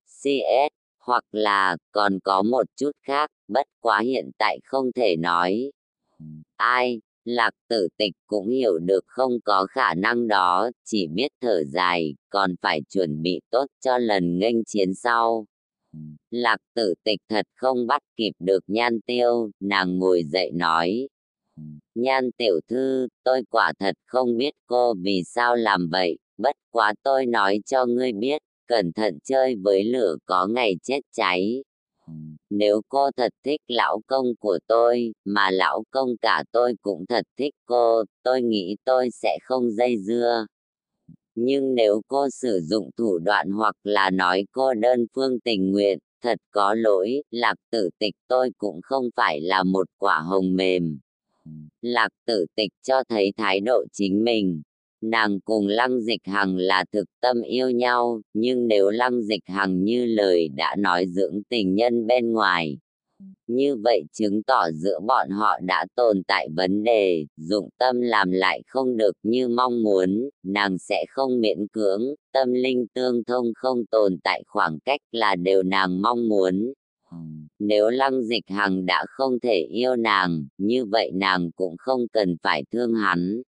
[0.05, 5.71] CS, hoặc là còn có một chút khác, bất quá hiện tại không thể nói.
[6.55, 11.63] Ai, lạc tử tịch cũng hiểu được không có khả năng đó, chỉ biết thở
[11.63, 15.45] dài, còn phải chuẩn bị tốt cho lần nghênh chiến sau.
[16.31, 21.07] Lạc tử tịch thật không bắt kịp được nhan tiêu, nàng ngồi dậy nói.
[21.95, 26.93] Nhan tiểu thư, tôi quả thật không biết cô vì sao làm vậy, bất quá
[27.03, 31.63] tôi nói cho ngươi biết, cẩn thận chơi với lửa có ngày chết cháy.
[32.49, 37.25] Nếu cô thật thích lão công của tôi, mà lão công cả tôi cũng thật
[37.37, 40.45] thích cô, tôi nghĩ tôi sẽ không dây dưa
[41.35, 45.99] nhưng nếu cô sử dụng thủ đoạn hoặc là nói cô đơn phương tình nguyện,
[46.21, 50.99] thật có lỗi, lạc tử tịch tôi cũng không phải là một quả hồng mềm.
[51.81, 54.61] Lạc tử tịch cho thấy thái độ chính mình.
[55.01, 59.83] Nàng cùng lăng dịch hằng là thực tâm yêu nhau, nhưng nếu lăng dịch hằng
[59.83, 62.77] như lời đã nói dưỡng tình nhân bên ngoài,
[63.47, 68.31] như vậy chứng tỏ giữa bọn họ đã tồn tại vấn đề, dụng tâm làm
[68.31, 72.01] lại không được như mong muốn, nàng sẽ không miễn cưỡng,
[72.33, 76.73] tâm linh tương thông không tồn tại khoảng cách là điều nàng mong muốn.
[77.59, 82.35] Nếu lăng dịch hằng đã không thể yêu nàng, như vậy nàng cũng không cần
[82.43, 83.41] phải thương hắn.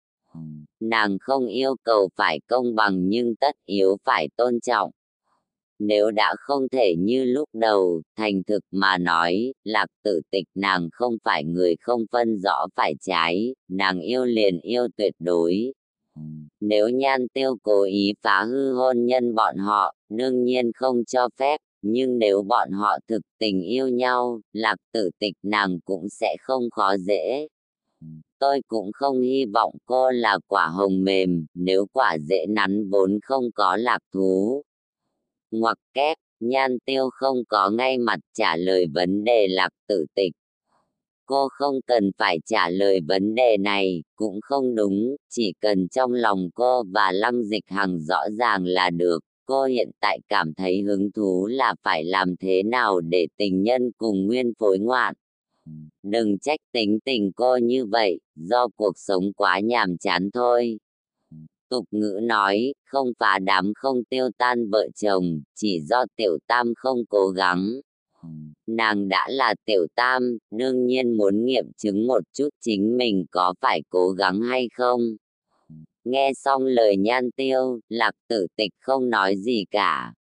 [0.81, 4.91] Nàng không yêu cầu phải công bằng nhưng tất yếu phải tôn trọng
[5.85, 10.89] nếu đã không thể như lúc đầu, thành thực mà nói, lạc tử tịch nàng
[10.93, 15.73] không phải người không phân rõ phải trái, nàng yêu liền yêu tuyệt đối.
[16.61, 21.29] Nếu nhan tiêu cố ý phá hư hôn nhân bọn họ, đương nhiên không cho
[21.37, 26.37] phép, nhưng nếu bọn họ thực tình yêu nhau, lạc tử tịch nàng cũng sẽ
[26.41, 27.49] không khó dễ.
[28.43, 33.19] Tôi cũng không hy vọng cô là quả hồng mềm, nếu quả dễ nắn vốn
[33.23, 34.63] không có lạc thú,
[35.51, 40.33] ngoặc kép, nhan tiêu không có ngay mặt trả lời vấn đề lạc tử tịch.
[41.27, 46.13] Cô không cần phải trả lời vấn đề này, cũng không đúng, chỉ cần trong
[46.13, 49.19] lòng cô và lăng dịch hằng rõ ràng là được.
[49.47, 53.91] Cô hiện tại cảm thấy hứng thú là phải làm thế nào để tình nhân
[53.99, 55.15] cùng nguyên phối ngoạn.
[56.03, 60.79] Đừng trách tính tình cô như vậy, do cuộc sống quá nhàm chán thôi.
[61.69, 66.73] Tục ngữ nói, không phá đám không tiêu tan vợ chồng, chỉ do tiểu tam
[66.77, 67.81] không cố gắng.
[68.67, 73.55] Nàng đã là tiểu tam, đương nhiên muốn nghiệm chứng một chút chính mình có
[73.61, 75.01] phải cố gắng hay không.
[76.05, 80.15] Nghe xong lời nhan tiêu, lạc tử tịch không nói gì cả.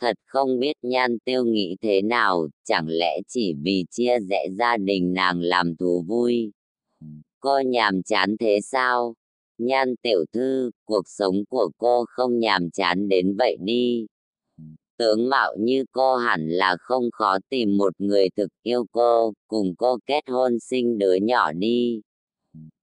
[0.00, 4.76] Thật không biết nhan tiêu nghĩ thế nào, chẳng lẽ chỉ vì chia rẽ gia
[4.76, 6.52] đình nàng làm thú vui.
[7.40, 9.14] Cô nhàm chán thế sao?
[9.58, 14.06] Nhan tiểu thư, cuộc sống của cô không nhàm chán đến vậy đi.
[14.98, 19.74] Tướng mạo như cô hẳn là không khó tìm một người thực yêu cô, cùng
[19.78, 22.00] cô kết hôn sinh đứa nhỏ đi.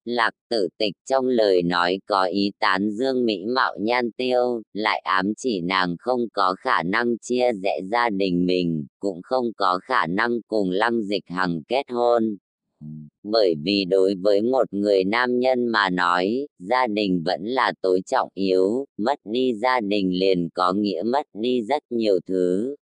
[0.08, 5.00] Lạc tử tịch trong lời nói có ý tán dương mỹ mạo nhan tiêu, lại
[5.00, 9.80] ám chỉ nàng không có khả năng chia rẽ gia đình mình, cũng không có
[9.84, 12.38] khả năng cùng lăng dịch hằng kết hôn
[13.24, 18.02] bởi vì đối với một người nam nhân mà nói, gia đình vẫn là tối
[18.06, 22.76] trọng yếu, mất đi gia đình liền có nghĩa mất đi rất nhiều thứ.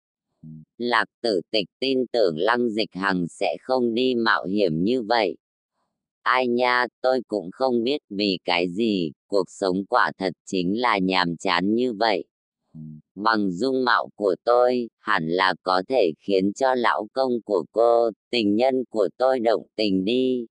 [0.79, 5.37] Lạc tử tịch tin tưởng lăng dịch hằng sẽ không đi mạo hiểm như vậy.
[6.23, 10.99] Ai nha, tôi cũng không biết vì cái gì, cuộc sống quả thật chính là
[10.99, 12.25] nhàm chán như vậy.
[13.15, 18.11] Bằng dung mạo của tôi, hẳn là có thể khiến cho lão công của cô,
[18.31, 20.47] tình nhân của tôi động tình đi.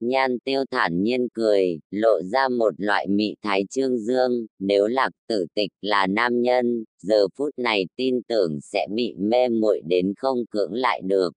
[0.00, 5.10] Nhan tiêu thản nhiên cười, lộ ra một loại mị thái trương dương, nếu lạc
[5.28, 10.14] tử tịch là nam nhân, giờ phút này tin tưởng sẽ bị mê muội đến
[10.16, 11.32] không cưỡng lại được.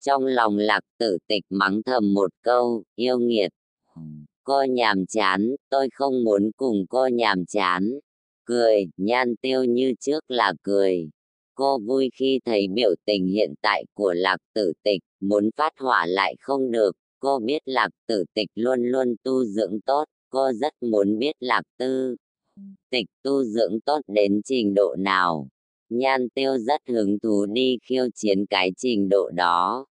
[0.00, 3.52] Trong lòng lạc tử tịch mắng thầm một câu, yêu nghiệt.
[4.44, 7.98] Cô nhàm chán, tôi không muốn cùng cô nhàm chán
[8.48, 11.10] cười, nhan tiêu như trước là cười.
[11.54, 16.06] Cô vui khi thấy biểu tình hiện tại của lạc tử tịch, muốn phát hỏa
[16.06, 16.92] lại không được.
[17.20, 21.62] Cô biết lạc tử tịch luôn luôn tu dưỡng tốt, cô rất muốn biết lạc
[21.78, 22.16] tư.
[22.90, 25.48] Tịch tu dưỡng tốt đến trình độ nào.
[25.88, 29.86] Nhan tiêu rất hứng thú đi khiêu chiến cái trình độ đó.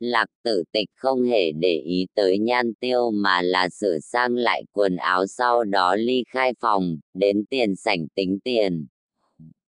[0.00, 4.62] Lạc tử tịch không hề để ý tới nhan tiêu mà là sửa sang lại
[4.72, 8.86] quần áo sau đó ly khai phòng, đến tiền sảnh tính tiền.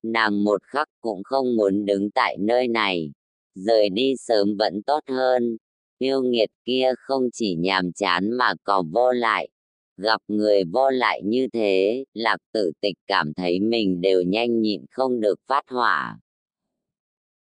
[0.03, 3.13] Nàng một khắc cũng không muốn đứng tại nơi này,
[3.55, 5.57] rời đi sớm vẫn tốt hơn.
[5.99, 9.49] Yêu nghiệt kia không chỉ nhàm chán mà còn vô lại.
[9.97, 14.85] Gặp người vô lại như thế, lạc tử tịch cảm thấy mình đều nhanh nhịn
[14.91, 16.19] không được phát hỏa.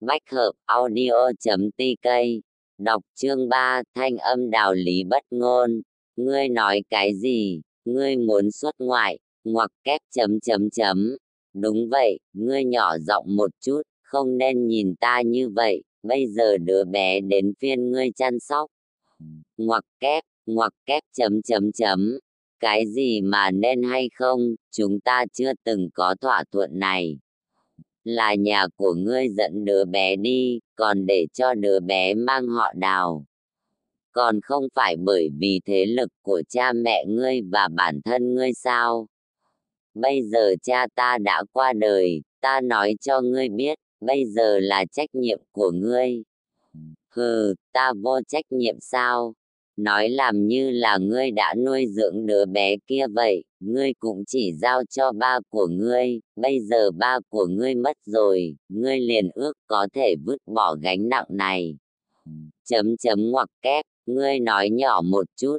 [0.01, 2.09] Bách hợp audio.tk
[2.77, 5.81] Đọc chương ba thanh âm đạo lý bất ngôn.
[6.15, 7.61] Ngươi nói cái gì?
[7.85, 11.17] Ngươi muốn xuất ngoại, ngoặc kép chấm chấm chấm.
[11.53, 16.57] Đúng vậy, ngươi nhỏ giọng một chút, không nên nhìn ta như vậy, bây giờ
[16.57, 18.71] đứa bé đến phiên ngươi chăm sóc.
[19.57, 22.19] Ngoặc kép, ngoặc kép chấm chấm chấm.
[22.63, 27.19] Cái gì mà nên hay không, chúng ta chưa từng có thỏa thuận này
[28.03, 32.73] là nhà của ngươi dẫn đứa bé đi, còn để cho đứa bé mang họ
[32.75, 33.25] đào.
[34.11, 38.53] Còn không phải bởi vì thế lực của cha mẹ ngươi và bản thân ngươi
[38.53, 39.07] sao?
[39.93, 44.85] Bây giờ cha ta đã qua đời, ta nói cho ngươi biết, bây giờ là
[44.91, 46.23] trách nhiệm của ngươi.
[47.09, 49.33] Hừ, ta vô trách nhiệm sao?
[49.77, 54.53] Nói làm như là ngươi đã nuôi dưỡng đứa bé kia vậy, ngươi cũng chỉ
[54.53, 59.53] giao cho ba của ngươi, bây giờ ba của ngươi mất rồi, ngươi liền ước
[59.67, 61.77] có thể vứt bỏ gánh nặng này.
[62.69, 65.57] Chấm chấm ngoặc kép, ngươi nói nhỏ một chút,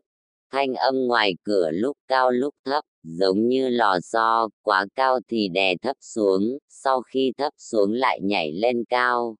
[0.52, 5.48] thanh âm ngoài cửa lúc cao lúc thấp, giống như lò xo, quá cao thì
[5.48, 9.36] đè thấp xuống, sau khi thấp xuống lại nhảy lên cao,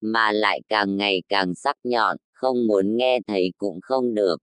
[0.00, 4.36] mà lại càng ngày càng sắc nhọn, không muốn nghe thấy cũng không được.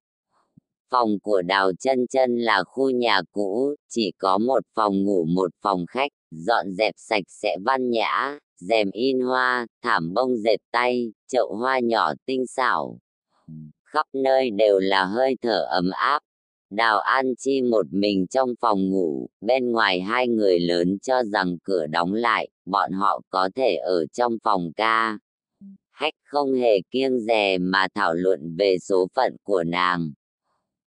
[0.89, 5.51] Phòng của Đào chân chân là khu nhà cũ, chỉ có một phòng ngủ một
[5.61, 11.11] phòng khách, dọn dẹp sạch sẽ văn nhã, rèm in hoa, thảm bông dệt tay,
[11.27, 12.99] chậu hoa nhỏ tinh xảo.
[13.85, 16.19] Khắp nơi đều là hơi thở ấm áp.
[16.69, 21.57] Đào An Chi một mình trong phòng ngủ, bên ngoài hai người lớn cho rằng
[21.63, 25.17] cửa đóng lại, bọn họ có thể ở trong phòng ca,
[26.31, 30.11] không hề kiêng dè mà thảo luận về số phận của nàng.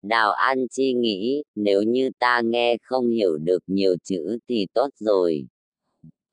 [0.02, 4.88] Đào An Chi nghĩ, nếu như ta nghe không hiểu được nhiều chữ thì tốt
[4.98, 5.46] rồi.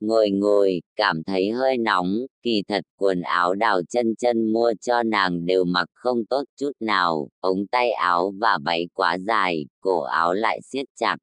[0.00, 5.02] Ngồi ngồi, cảm thấy hơi nóng, kỳ thật quần áo đào chân chân mua cho
[5.02, 10.00] nàng đều mặc không tốt chút nào, ống tay áo và váy quá dài, cổ
[10.00, 11.16] áo lại siết chặt.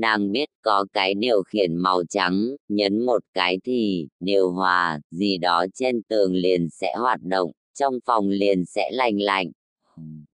[0.00, 5.38] Nàng biết có cái điều khiển màu trắng, nhấn một cái thì, điều hòa, gì
[5.38, 9.50] đó trên tường liền sẽ hoạt động, trong phòng liền sẽ lành lạnh.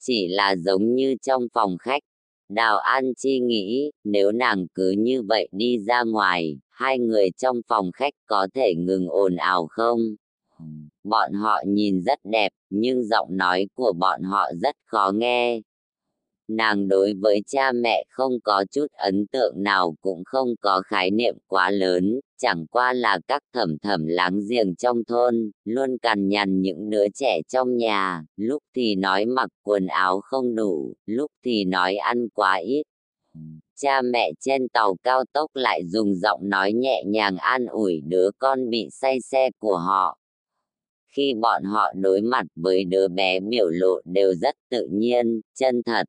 [0.00, 2.02] Chỉ là giống như trong phòng khách.
[2.48, 7.60] Đào An Chi nghĩ, nếu nàng cứ như vậy đi ra ngoài, hai người trong
[7.68, 10.00] phòng khách có thể ngừng ồn ào không?
[11.04, 15.60] Bọn họ nhìn rất đẹp, nhưng giọng nói của bọn họ rất khó nghe
[16.48, 21.10] nàng đối với cha mẹ không có chút ấn tượng nào cũng không có khái
[21.10, 26.28] niệm quá lớn, chẳng qua là các thẩm thẩm láng giềng trong thôn, luôn cằn
[26.28, 31.30] nhằn những đứa trẻ trong nhà, lúc thì nói mặc quần áo không đủ, lúc
[31.44, 32.82] thì nói ăn quá ít.
[33.76, 38.30] Cha mẹ trên tàu cao tốc lại dùng giọng nói nhẹ nhàng an ủi đứa
[38.38, 40.18] con bị say xe của họ,
[41.18, 45.82] khi bọn họ đối mặt với đứa bé biểu lộ đều rất tự nhiên, chân
[45.82, 46.04] thật.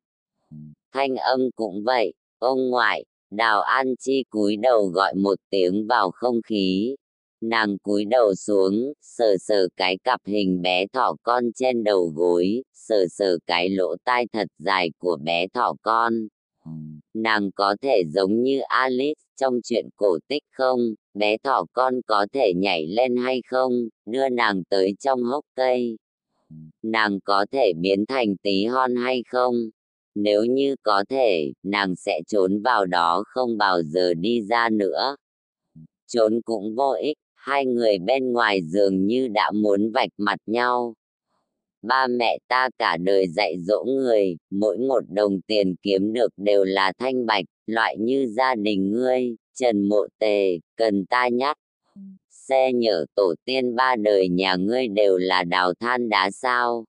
[0.92, 6.10] Thanh âm cũng vậy, ông ngoại, đào an chi cúi đầu gọi một tiếng vào
[6.10, 6.96] không khí.
[7.40, 12.62] Nàng cúi đầu xuống, sờ sờ cái cặp hình bé thỏ con trên đầu gối,
[12.74, 16.28] sờ sờ cái lỗ tai thật dài của bé thỏ con.
[17.14, 20.80] Nàng có thể giống như Alice trong chuyện cổ tích không?
[21.14, 23.72] Bé thỏ con có thể nhảy lên hay không?
[24.06, 25.98] Đưa nàng tới trong hốc cây.
[26.82, 29.70] Nàng có thể biến thành tí hon hay không?
[30.22, 35.16] Nếu như có thể, nàng sẽ trốn vào đó không bao giờ đi ra nữa.
[36.06, 40.94] Trốn cũng vô ích, hai người bên ngoài dường như đã muốn vạch mặt nhau.
[41.82, 46.64] Ba mẹ ta cả đời dạy dỗ người, mỗi một đồng tiền kiếm được đều
[46.64, 51.56] là thanh bạch, loại như gia đình ngươi, trần mộ tề, cần ta nhắc.
[52.30, 56.84] Xe nhở tổ tiên ba đời nhà ngươi đều là đào than đá sao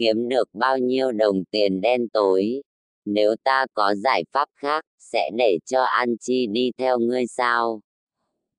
[0.00, 2.62] kiếm được bao nhiêu đồng tiền đen tối.
[3.04, 7.80] Nếu ta có giải pháp khác, sẽ để cho An Chi đi theo ngươi sao?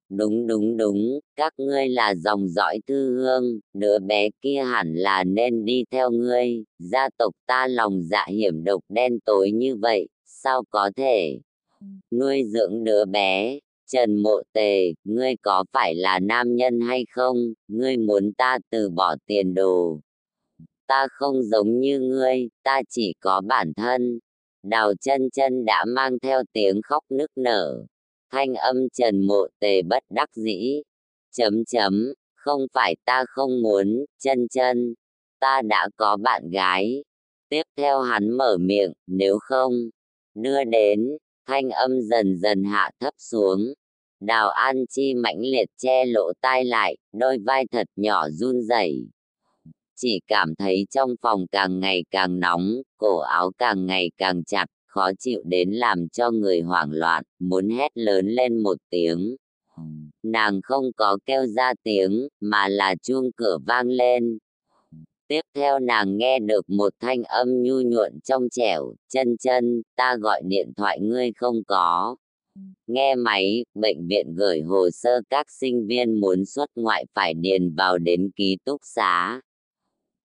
[0.10, 5.24] Đúng đúng đúng, các ngươi là dòng dõi thư hương, đứa bé kia hẳn là
[5.24, 10.08] nên đi theo ngươi, gia tộc ta lòng dạ hiểm độc đen tối như vậy,
[10.26, 11.40] sao có thể
[12.12, 13.60] nuôi dưỡng đứa bé.
[13.92, 18.90] Trần Mộ Tề, ngươi có phải là nam nhân hay không, ngươi muốn ta từ
[18.90, 20.00] bỏ tiền đồ.
[20.92, 24.20] Ta không giống như ngươi, ta chỉ có bản thân.
[24.64, 27.86] Đào chân chân đã mang theo tiếng khóc nức nở
[28.32, 30.82] thanh âm trần mộ tề bất đắc dĩ.
[31.32, 34.94] Chấm chấm, không phải ta không muốn, chân chân,
[35.40, 37.04] ta đã có bạn gái.
[37.50, 39.74] Tiếp theo hắn mở miệng, nếu không,
[40.36, 43.74] đưa đến, thanh âm dần dần hạ thấp xuống.
[44.20, 49.08] Đào An Chi mãnh liệt che lỗ tai lại, đôi vai thật nhỏ run rẩy.
[50.04, 54.66] Chỉ cảm thấy trong phòng càng ngày càng nóng, cổ áo càng ngày càng chặt,
[54.86, 59.36] khó chịu đến làm cho người hoảng loạn, muốn hét lớn lên một tiếng.
[60.24, 64.38] Nàng không có kêu ra tiếng, mà là chuông cửa vang lên.
[65.28, 70.16] Tiếp theo nàng nghe được một thanh âm nhu nhuận trong trẻo, chân chân, ta
[70.16, 72.16] gọi điện thoại ngươi không có.
[72.88, 77.76] Nghe máy, bệnh viện gửi hồ sơ các sinh viên muốn xuất ngoại phải điền
[77.76, 79.42] vào đến ký túc xá.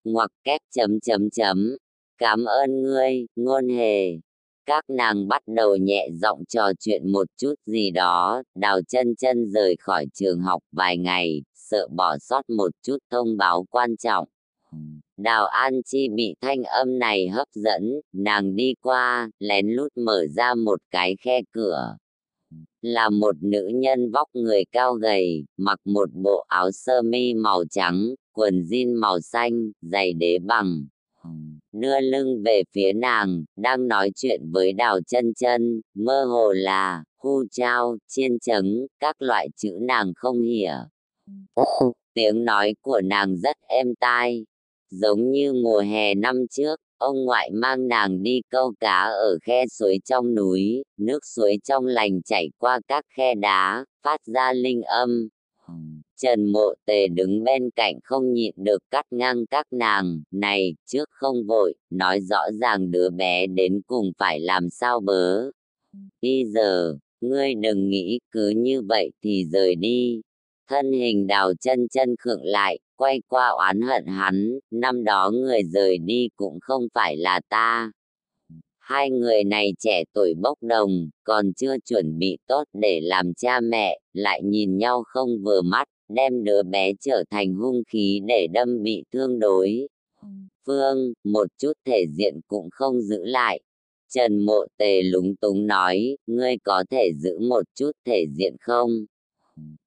[0.06, 1.76] Ngoặc kép chấm chấm chấm.
[2.18, 4.18] Cảm ơn ngươi, ngôn hề
[4.66, 9.46] các nàng bắt đầu nhẹ giọng trò chuyện một chút gì đó, đào chân chân
[9.46, 14.28] rời khỏi trường học vài ngày, sợ bỏ sót một chút thông báo quan trọng.
[15.16, 20.26] Đào An Chi bị thanh âm này hấp dẫn, nàng đi qua, lén lút mở
[20.26, 21.96] ra một cái khe cửa.
[22.82, 27.64] Là một nữ nhân vóc người cao gầy, mặc một bộ áo sơ mi màu
[27.70, 30.86] trắng, quần jean màu xanh, giày đế bằng,
[31.72, 37.04] đưa lưng về phía nàng, đang nói chuyện với đào chân chân, mơ hồ là,
[37.18, 40.76] hu trao, chiên trứng, các loại chữ nàng không hiểu.
[42.14, 44.44] Tiếng nói của nàng rất êm tai,
[44.90, 49.66] giống như mùa hè năm trước, ông ngoại mang nàng đi câu cá ở khe
[49.66, 54.82] suối trong núi, nước suối trong lành chảy qua các khe đá, phát ra linh
[54.82, 55.28] âm,
[56.16, 61.08] Trần Mộ Tề đứng bên cạnh không nhịn được cắt ngang các nàng, này, trước
[61.10, 65.50] không vội, nói rõ ràng đứa bé đến cùng phải làm sao bớ.
[66.22, 70.20] Bây giờ, ngươi đừng nghĩ cứ như vậy thì rời đi.
[70.68, 75.62] Thân hình đào chân chân khựng lại, quay qua oán hận hắn, năm đó người
[75.62, 77.90] rời đi cũng không phải là ta.
[78.78, 83.60] Hai người này trẻ tuổi bốc đồng, còn chưa chuẩn bị tốt để làm cha
[83.60, 88.46] mẹ, lại nhìn nhau không vừa mắt, đem đứa bé trở thành hung khí để
[88.52, 89.88] đâm bị thương đối.
[90.66, 93.60] Phương, một chút thể diện cũng không giữ lại.
[94.14, 98.90] Trần Mộ Tề lúng túng nói, ngươi có thể giữ một chút thể diện không?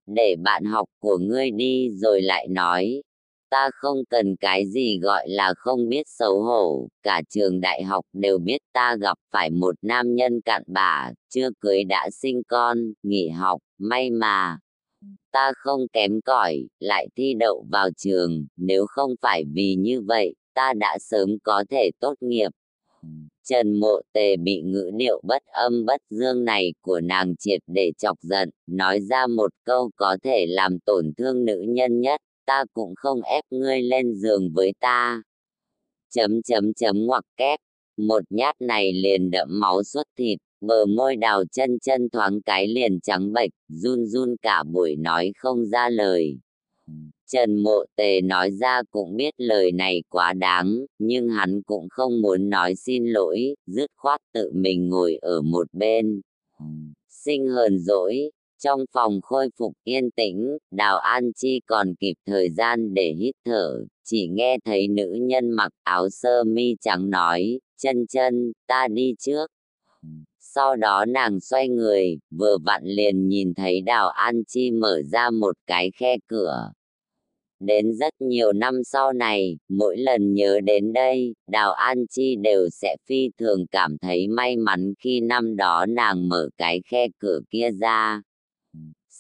[0.08, 3.02] Để bạn học của ngươi đi rồi lại nói,
[3.50, 8.06] ta không cần cái gì gọi là không biết xấu hổ, cả trường đại học
[8.14, 12.78] đều biết ta gặp phải một nam nhân cạn bả, chưa cưới đã sinh con,
[13.04, 14.60] nghỉ học, may mà.
[15.32, 20.36] Ta không kém cỏi, lại thi đậu vào trường, nếu không phải vì như vậy,
[20.54, 22.50] ta đã sớm có thể tốt nghiệp.
[23.44, 27.92] Trần Mộ Tề bị ngữ điệu bất âm bất dương này của nàng triệt để
[27.98, 32.64] chọc giận, nói ra một câu có thể làm tổn thương nữ nhân nhất ta
[32.74, 35.22] cũng không ép ngươi lên giường với ta.
[36.10, 37.60] Chấm chấm chấm ngoặc kép,
[37.98, 42.68] một nhát này liền đậm máu xuất thịt, bờ môi đào chân chân thoáng cái
[42.68, 46.40] liền trắng bệch, run run cả buổi nói không ra lời.
[47.28, 52.22] Trần Mộ Tề nói ra cũng biết lời này quá đáng, nhưng hắn cũng không
[52.22, 56.22] muốn nói xin lỗi, dứt khoát tự mình ngồi ở một bên.
[57.10, 58.32] Sinh hờn dỗi,
[58.64, 63.36] trong phòng khôi phục yên tĩnh, Đào An Chi còn kịp thời gian để hít
[63.46, 68.88] thở, chỉ nghe thấy nữ nhân mặc áo sơ mi trắng nói, chân chân, ta
[68.88, 69.48] đi trước.
[70.56, 75.30] Sau đó nàng xoay người, vừa vặn liền nhìn thấy Đào An Chi mở ra
[75.30, 76.72] một cái khe cửa.
[77.60, 82.70] Đến rất nhiều năm sau này, mỗi lần nhớ đến đây, Đào An Chi đều
[82.70, 87.40] sẽ phi thường cảm thấy may mắn khi năm đó nàng mở cái khe cửa
[87.50, 88.22] kia ra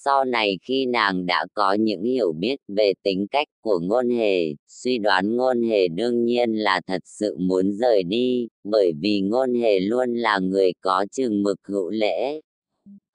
[0.05, 4.55] sau này khi nàng đã có những hiểu biết về tính cách của ngôn hề,
[4.67, 9.53] suy đoán ngôn hề đương nhiên là thật sự muốn rời đi, bởi vì ngôn
[9.53, 12.41] hề luôn là người có chừng mực hữu lễ.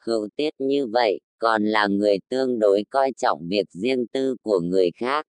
[0.04, 4.60] Hữu tiết như vậy, còn là người tương đối coi trọng việc riêng tư của
[4.60, 5.26] người khác.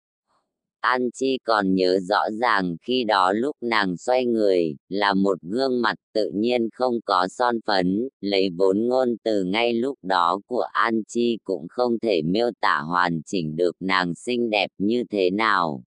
[0.83, 5.81] An Chi còn nhớ rõ ràng khi đó lúc nàng xoay người, là một gương
[5.81, 10.65] mặt tự nhiên không có son phấn, lấy vốn ngôn từ ngay lúc đó của
[10.73, 15.29] An Chi cũng không thể miêu tả hoàn chỉnh được nàng xinh đẹp như thế
[15.29, 15.83] nào.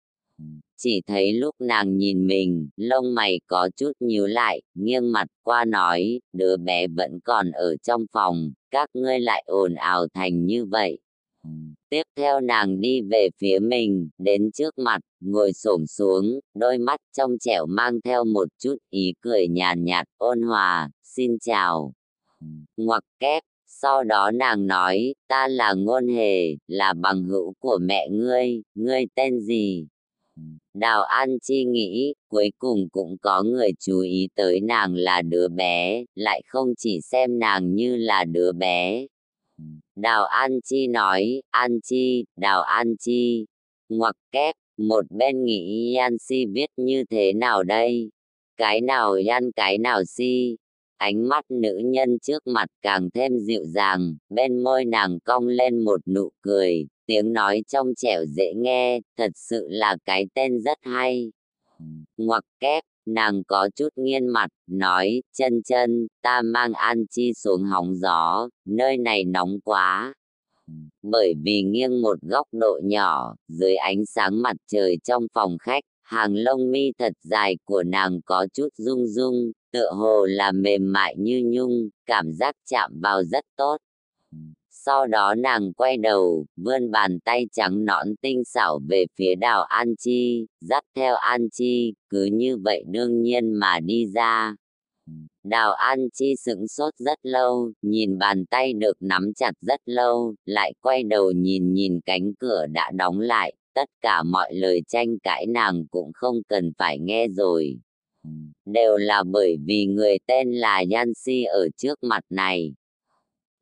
[0.77, 5.65] Chỉ thấy lúc nàng nhìn mình, lông mày có chút nhíu lại, nghiêng mặt qua
[5.65, 10.65] nói, đứa bé vẫn còn ở trong phòng, các ngươi lại ồn ào thành như
[10.65, 10.99] vậy.
[11.91, 17.01] Tiếp theo nàng đi về phía mình, đến trước mặt, ngồi xổm xuống, đôi mắt
[17.17, 21.93] trong trẻo mang theo một chút ý cười nhàn nhạt, ôn hòa, xin chào.
[22.77, 28.09] Ngoặc kép, sau đó nàng nói, ta là ngôn hề, là bằng hữu của mẹ
[28.11, 29.87] ngươi, ngươi tên gì?
[30.75, 35.49] Đào An Chi nghĩ, cuối cùng cũng có người chú ý tới nàng là đứa
[35.49, 39.07] bé, lại không chỉ xem nàng như là đứa bé.
[39.97, 43.47] Đào An Chi nói, An Chi, Đào An Chi,
[43.89, 48.11] ngoặc kép, một bên nghĩ Yan Si biết như thế nào đây?
[48.57, 50.57] Cái nào Yan cái nào Si?
[50.97, 55.85] Ánh mắt nữ nhân trước mặt càng thêm dịu dàng, bên môi nàng cong lên
[55.85, 60.79] một nụ cười, tiếng nói trong trẻo dễ nghe, thật sự là cái tên rất
[60.83, 61.33] hay.
[62.17, 67.63] Ngoặc kép, nàng có chút nghiên mặt, nói, chân chân, ta mang An Chi xuống
[67.65, 70.15] hóng gió, nơi này nóng quá.
[71.03, 75.85] Bởi vì nghiêng một góc độ nhỏ, dưới ánh sáng mặt trời trong phòng khách,
[76.03, 80.93] hàng lông mi thật dài của nàng có chút rung rung, tựa hồ là mềm
[80.93, 83.77] mại như nhung, cảm giác chạm vào rất tốt.
[84.87, 89.63] Sau đó nàng quay đầu, vươn bàn tay trắng nõn tinh xảo về phía đào
[89.63, 94.57] An Chi, dắt theo An Chi, cứ như vậy đương nhiên mà đi ra.
[95.45, 100.35] Đào An Chi sững sốt rất lâu, nhìn bàn tay được nắm chặt rất lâu,
[100.45, 105.19] lại quay đầu nhìn nhìn cánh cửa đã đóng lại, tất cả mọi lời tranh
[105.19, 107.79] cãi nàng cũng không cần phải nghe rồi.
[108.65, 112.75] Đều là bởi vì người tên là Yancy ở trước mặt này.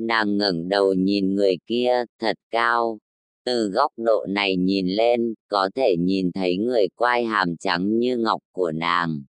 [0.00, 2.98] Nàng ngẩng đầu nhìn người kia, thật cao.
[3.44, 8.16] Từ góc độ này nhìn lên, có thể nhìn thấy người quai hàm trắng như
[8.16, 9.22] ngọc của nàng.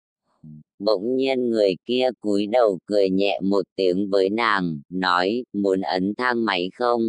[0.78, 6.14] Bỗng nhiên người kia cúi đầu cười nhẹ một tiếng với nàng, nói, muốn ấn
[6.18, 7.02] thang máy không?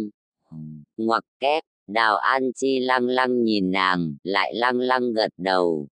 [0.96, 5.88] Ngoặc kép, đào An Chi lăng lăng nhìn nàng, lại lăng lăng gật đầu.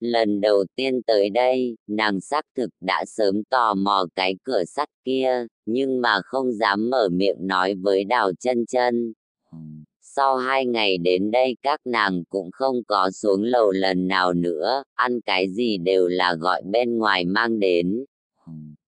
[0.00, 4.88] Lần đầu tiên tới đây, nàng xác thực đã sớm tò mò cái cửa sắt
[5.04, 9.12] kia, nhưng mà không dám mở miệng nói với đào chân chân.
[10.00, 14.82] Sau hai ngày đến đây các nàng cũng không có xuống lầu lần nào nữa,
[14.94, 18.04] ăn cái gì đều là gọi bên ngoài mang đến.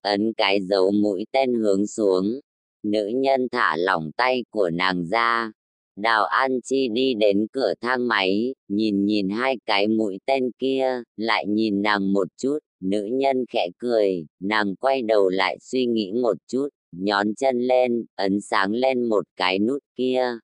[0.01, 2.39] Ấn cái dấu mũi tên hướng xuống,
[2.83, 5.51] nữ nhân thả lỏng tay của nàng ra,
[5.95, 11.03] Đào An Chi đi đến cửa thang máy, nhìn nhìn hai cái mũi tên kia,
[11.17, 16.11] lại nhìn nàng một chút, nữ nhân khẽ cười, nàng quay đầu lại suy nghĩ
[16.11, 20.37] một chút, nhón chân lên, ấn sáng lên một cái nút kia.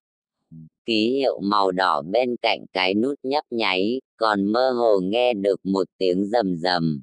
[0.85, 5.65] Ký hiệu màu đỏ bên cạnh cái nút nhấp nháy, còn mơ hồ nghe được
[5.65, 7.01] một tiếng rầm rầm.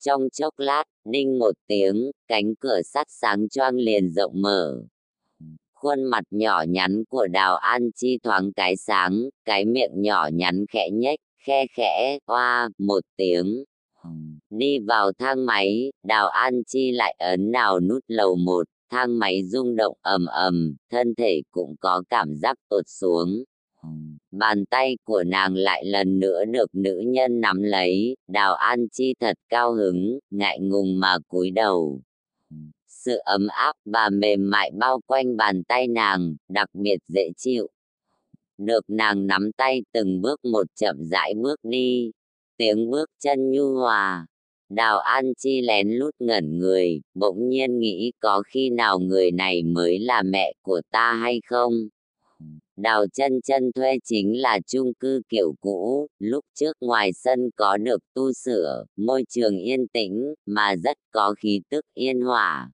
[0.00, 4.82] Trong chốc lát, đinh một tiếng, cánh cửa sắt sáng choang liền rộng mở,
[5.82, 10.64] Khuôn mặt nhỏ nhắn của đào An Chi thoáng cái sáng, cái miệng nhỏ nhắn
[10.70, 13.64] khẽ nhếch, khe khẽ, hoa, một tiếng.
[14.50, 19.42] Đi vào thang máy, đào An Chi lại ấn nào nút lầu một, thang máy
[19.44, 23.44] rung động ầm ầm, thân thể cũng có cảm giác tụt xuống.
[24.30, 29.14] Bàn tay của nàng lại lần nữa được nữ nhân nắm lấy, đào An Chi
[29.20, 32.00] thật cao hứng, ngại ngùng mà cúi đầu
[33.04, 37.68] sự ấm áp và mềm mại bao quanh bàn tay nàng, đặc biệt dễ chịu.
[38.58, 42.10] Được nàng nắm tay từng bước một chậm rãi bước đi,
[42.56, 44.26] tiếng bước chân nhu hòa.
[44.70, 49.62] Đào An Chi lén lút ngẩn người, bỗng nhiên nghĩ có khi nào người này
[49.62, 51.72] mới là mẹ của ta hay không?
[52.76, 57.76] Đào chân chân thuê chính là chung cư kiểu cũ, lúc trước ngoài sân có
[57.76, 62.70] được tu sửa, môi trường yên tĩnh, mà rất có khí tức yên hòa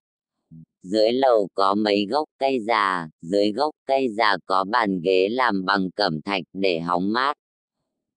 [0.82, 5.64] dưới lầu có mấy gốc cây già, dưới gốc cây già có bàn ghế làm
[5.64, 7.36] bằng cẩm thạch để hóng mát.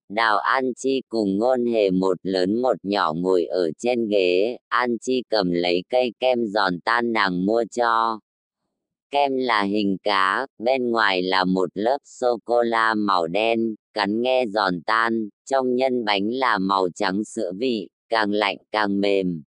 [0.10, 4.98] Đào An Chi cùng ngôn hề một lớn một nhỏ ngồi ở trên ghế, An
[5.02, 8.20] Chi cầm lấy cây kem giòn tan nàng mua cho.
[9.12, 14.82] Kem là hình cá, bên ngoài là một lớp sô-cô-la màu đen, cắn nghe giòn
[14.86, 19.44] tan, trong nhân bánh là màu trắng sữa vị, càng lạnh càng mềm.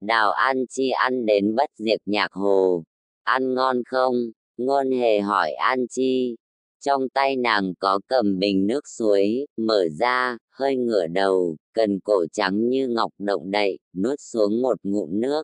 [0.00, 2.84] Đào An Chi ăn đến bất diệt nhạc hồ.
[3.22, 4.14] Ăn ngon không?
[4.56, 6.36] Ngôn hề hỏi An Chi.
[6.84, 12.26] Trong tay nàng có cầm bình nước suối, mở ra, hơi ngửa đầu, cần cổ
[12.32, 15.42] trắng như ngọc động đậy, nuốt xuống một ngụm nước.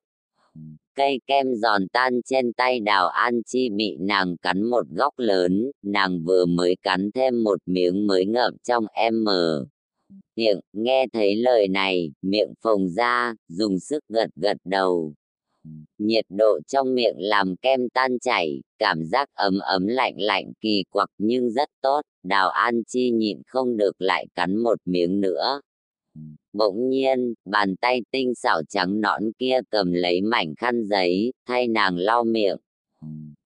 [0.94, 5.70] Cây kem giòn tan trên tay đào An Chi bị nàng cắn một góc lớn,
[5.82, 9.66] nàng vừa mới cắn thêm một miếng mới ngậm trong em mờ.
[10.36, 15.14] Miệng, nghe thấy lời này, miệng phồng ra, dùng sức gật gật đầu.
[15.98, 20.84] Nhiệt độ trong miệng làm kem tan chảy, cảm giác ấm ấm lạnh lạnh kỳ
[20.90, 25.60] quặc nhưng rất tốt, đào An Chi nhịn không được lại cắn một miếng nữa.
[26.52, 31.68] Bỗng nhiên, bàn tay tinh xảo trắng nõn kia cầm lấy mảnh khăn giấy, thay
[31.68, 32.56] nàng lau miệng.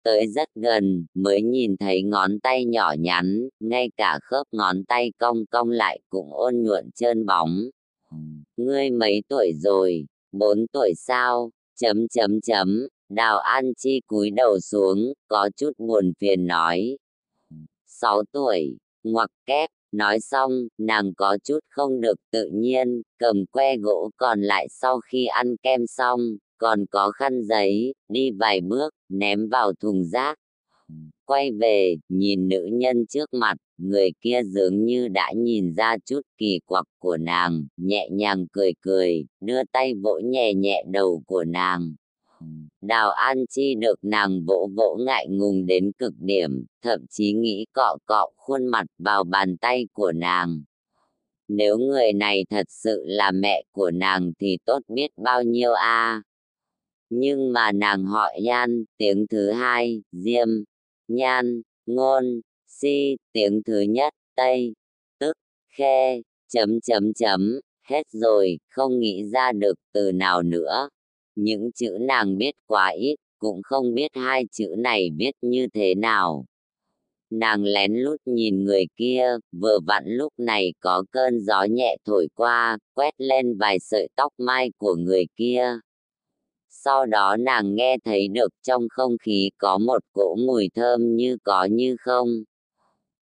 [0.03, 5.11] Tới rất gần, mới nhìn thấy ngón tay nhỏ nhắn, ngay cả khớp ngón tay
[5.17, 7.69] cong cong lại cũng ôn nhuận trơn bóng.
[8.57, 10.05] Ngươi mấy tuổi rồi?
[10.31, 11.51] Bốn tuổi sao?
[11.81, 16.97] Chấm chấm chấm, đào an chi cúi đầu xuống, có chút buồn phiền nói.
[17.87, 23.77] Sáu tuổi, ngoặc kép, Nói xong, nàng có chút không được tự nhiên, cầm que
[23.77, 26.19] gỗ còn lại sau khi ăn kem xong,
[26.57, 30.39] còn có khăn giấy, đi vài bước, ném vào thùng rác.
[31.31, 36.21] Quay về, nhìn nữ nhân trước mặt, người kia dường như đã nhìn ra chút
[36.37, 41.43] kỳ quặc của nàng, nhẹ nhàng cười cười, đưa tay vỗ nhẹ nhẹ đầu của
[41.43, 41.95] nàng.
[42.81, 47.65] Đào An Chi được nàng vỗ vỗ ngại ngùng đến cực điểm, thậm chí nghĩ
[47.73, 50.63] cọ cọ khuôn mặt vào bàn tay của nàng.
[51.47, 56.21] Nếu người này thật sự là mẹ của nàng thì tốt biết bao nhiêu a.
[57.09, 60.47] Nhưng mà nàng họ Yan, tiếng thứ hai, Diêm,
[61.15, 64.73] Nhan, Ngôn, Si, tiếng thứ nhất, Tây,
[65.19, 65.33] Tức,
[65.69, 66.21] Khe,
[66.53, 70.89] chấm chấm chấm, hết rồi, không nghĩ ra được từ nào nữa.
[71.35, 75.95] Những chữ nàng biết quá ít, cũng không biết hai chữ này viết như thế
[75.95, 76.45] nào.
[77.29, 82.27] Nàng lén lút nhìn người kia, vừa vặn lúc này có cơn gió nhẹ thổi
[82.35, 85.79] qua, quét lên vài sợi tóc mai của người kia.
[86.71, 91.37] Sau đó nàng nghe thấy được trong không khí có một cỗ mùi thơm như
[91.43, 92.27] có như không.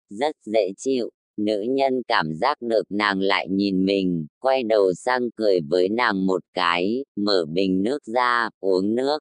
[0.09, 5.29] Rất dễ chịu, Nữ nhân cảm giác được nàng lại nhìn mình, quay đầu sang
[5.35, 9.19] cười với nàng một cái, mở bình nước ra, uống nước.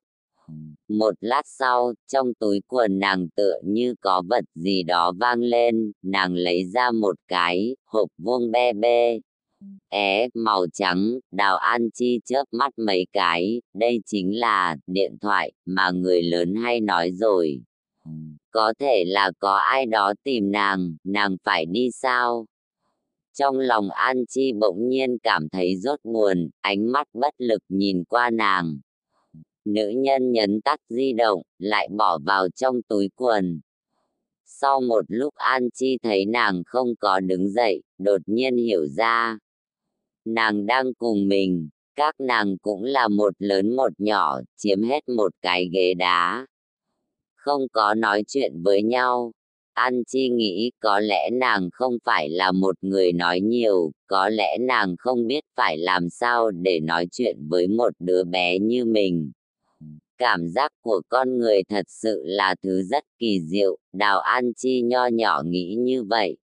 [0.89, 5.93] Một lát sau, trong túi quần nàng tựa như có vật gì đó vang lên,
[6.03, 9.19] nàng lấy ra một cái, hộp vuông be be.
[9.89, 15.53] É, màu trắng, đào an chi chớp mắt mấy cái, đây chính là điện thoại
[15.65, 17.61] mà người lớn hay nói rồi.
[18.51, 22.47] Có thể là có ai đó tìm nàng, nàng phải đi sao?
[23.39, 28.05] Trong lòng An Chi bỗng nhiên cảm thấy rốt buồn, ánh mắt bất lực nhìn
[28.05, 28.79] qua nàng.
[29.65, 33.61] Nữ nhân nhấn tắt di động, lại bỏ vào trong túi quần.
[34.45, 39.39] Sau một lúc An Chi thấy nàng không có đứng dậy, đột nhiên hiểu ra.
[40.27, 45.33] Nàng đang cùng mình, các nàng cũng là một lớn một nhỏ, chiếm hết một
[45.43, 46.47] cái ghế đá
[47.47, 49.33] không có nói chuyện với nhau.
[49.75, 54.59] An Chi nghĩ có lẽ nàng không phải là một người nói nhiều, có lẽ
[54.61, 59.31] nàng không biết phải làm sao để nói chuyện với một đứa bé như mình.
[60.19, 64.83] Cảm giác của con người thật sự là thứ rất kỳ diệu, Đào An Chi
[64.83, 66.37] nho nhỏ nghĩ như vậy.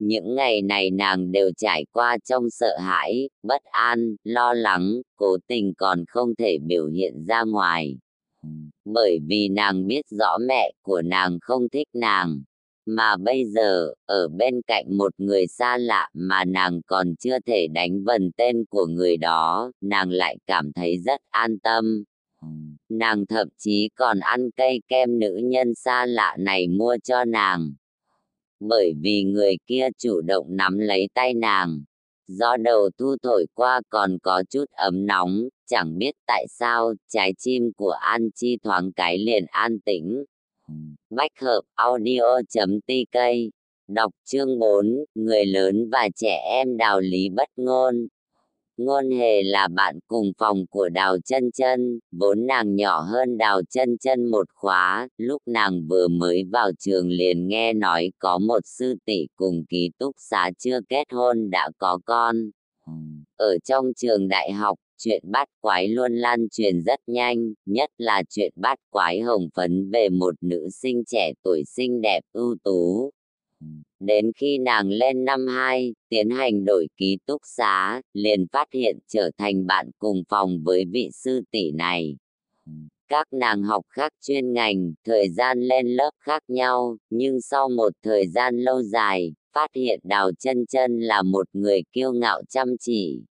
[0.00, 5.36] Những ngày này nàng đều trải qua trong sợ hãi, bất an, lo lắng, cố
[5.46, 7.98] tình còn không thể biểu hiện ra ngoài.
[8.84, 12.42] Bởi vì nàng biết rõ mẹ của nàng không thích nàng
[12.86, 17.66] mà bây giờ ở bên cạnh một người xa lạ mà nàng còn chưa thể
[17.66, 22.04] đánh vần tên của người đó nàng lại cảm thấy rất an tâm.
[22.88, 27.72] Nàng thậm chí còn ăn cây kem nữ nhân xa lạ này mua cho nàng
[28.60, 31.84] bởi vì người kia chủ động nắm lấy tay nàng.
[32.28, 37.34] Do đầu thu thổi qua còn có chút ấm nóng, chẳng biết tại sao trái
[37.38, 40.24] chim của An Chi thoáng cái liền an tĩnh.
[41.10, 43.18] Bách hợp audio.tk
[43.88, 48.06] Đọc chương 4, Người lớn và trẻ em đào lý bất ngôn.
[48.80, 53.62] Ngôn hề là bạn cùng phòng của Đào chân chân, vốn nàng nhỏ hơn Đào
[53.70, 58.60] chân chân một khóa, lúc nàng vừa mới vào trường liền nghe nói có một
[58.64, 62.36] sư tỷ cùng ký túc xá chưa kết hôn đã có con.
[63.36, 68.22] Ở trong trường đại học, chuyện bắt quái luôn lan truyền rất nhanh, nhất là
[68.30, 73.10] chuyện bắt quái hồng phấn về một nữ sinh trẻ tuổi xinh đẹp ưu tú,
[74.00, 78.98] Đến khi nàng lên năm hai, tiến hành đổi ký túc xá, liền phát hiện
[79.08, 82.16] trở thành bạn cùng phòng với vị sư tỷ này.
[83.08, 87.92] Các nàng học khác chuyên ngành, thời gian lên lớp khác nhau, nhưng sau một
[88.02, 92.68] thời gian lâu dài, phát hiện Đào chân chân là một người kiêu ngạo chăm
[92.80, 93.22] chỉ.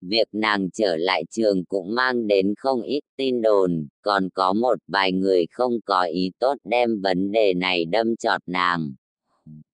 [0.00, 4.78] Việc nàng trở lại trường cũng mang đến không ít tin đồn, còn có một
[4.88, 8.94] vài người không có ý tốt đem vấn đề này đâm chọt nàng.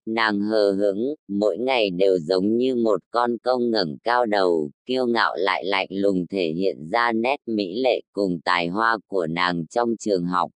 [0.07, 5.07] Nàng hờ hững, mỗi ngày đều giống như một con công ngẩng cao đầu, kiêu
[5.07, 9.67] ngạo lại lạnh lùng thể hiện ra nét mỹ lệ cùng tài hoa của nàng
[9.67, 10.51] trong trường học.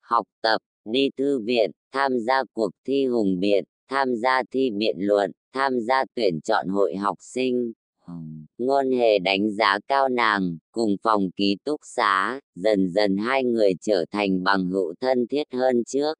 [0.00, 4.96] Học tập, đi thư viện, tham gia cuộc thi hùng biện, tham gia thi biện
[4.98, 7.72] luận, tham gia tuyển chọn hội học sinh.
[8.58, 13.72] Ngôn hề đánh giá cao nàng, cùng phòng ký túc xá, dần dần hai người
[13.80, 16.18] trở thành bằng hữu thân thiết hơn trước.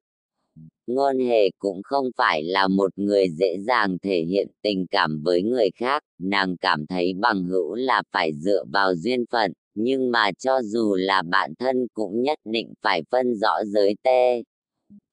[0.87, 5.41] Ngôn hề cũng không phải là một người dễ dàng thể hiện tình cảm với
[5.43, 10.31] người khác, nàng cảm thấy bằng hữu là phải dựa vào duyên phận, nhưng mà
[10.39, 14.43] cho dù là bạn thân cũng nhất định phải phân rõ giới tê.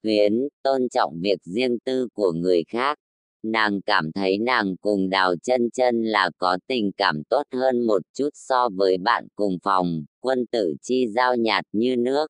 [0.03, 2.99] Huyến, tôn trọng việc riêng tư của người khác.
[3.43, 8.03] Nàng cảm thấy nàng cùng đào chân chân là có tình cảm tốt hơn một
[8.15, 12.27] chút so với bạn cùng phòng, quân tử chi giao nhạt như nước.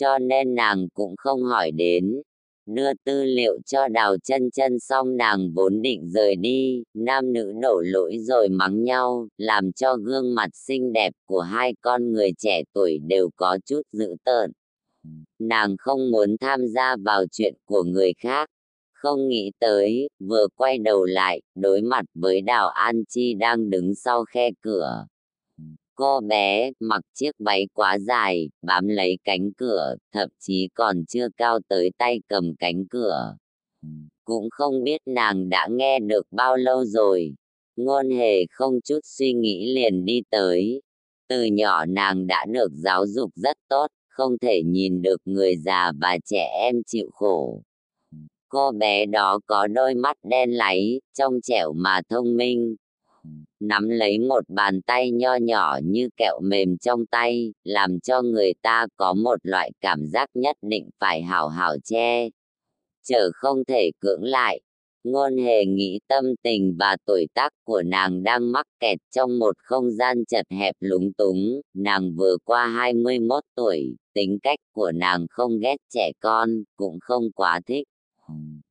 [0.00, 2.22] Cho nên nàng cũng không hỏi đến,
[2.66, 7.52] đưa tư liệu cho đào chân chân xong nàng vốn định rời đi, nam nữ
[7.62, 12.30] đổ lỗi rồi mắng nhau, làm cho gương mặt xinh đẹp của hai con người
[12.38, 14.52] trẻ tuổi đều có chút dữ tợn.
[15.38, 18.50] Nàng không muốn tham gia vào chuyện của người khác,
[18.92, 23.94] không nghĩ tới, vừa quay đầu lại, đối mặt với đào An Chi đang đứng
[23.94, 25.06] sau khe cửa.
[25.98, 31.28] Cô bé mặc chiếc váy quá dài, bám lấy cánh cửa, thậm chí còn chưa
[31.36, 33.36] cao tới tay cầm cánh cửa.
[34.24, 37.34] Cũng không biết nàng đã nghe được bao lâu rồi.
[37.76, 40.82] Ngôn hề không chút suy nghĩ liền đi tới.
[41.28, 45.92] Từ nhỏ nàng đã được giáo dục rất tốt, không thể nhìn được người già
[46.00, 47.62] và trẻ em chịu khổ.
[48.48, 52.76] Cô bé đó có đôi mắt đen láy, trong trẻo mà thông minh,
[53.60, 58.52] nắm lấy một bàn tay nho nhỏ như kẹo mềm trong tay, làm cho người
[58.62, 62.28] ta có một loại cảm giác nhất định phải hảo hảo che.
[63.04, 64.60] Chờ không thể cưỡng lại,
[65.04, 69.56] ngôn hề nghĩ tâm tình và tuổi tác của nàng đang mắc kẹt trong một
[69.58, 75.26] không gian chật hẹp lúng túng, nàng vừa qua 21 tuổi, tính cách của nàng
[75.30, 77.88] không ghét trẻ con, cũng không quá thích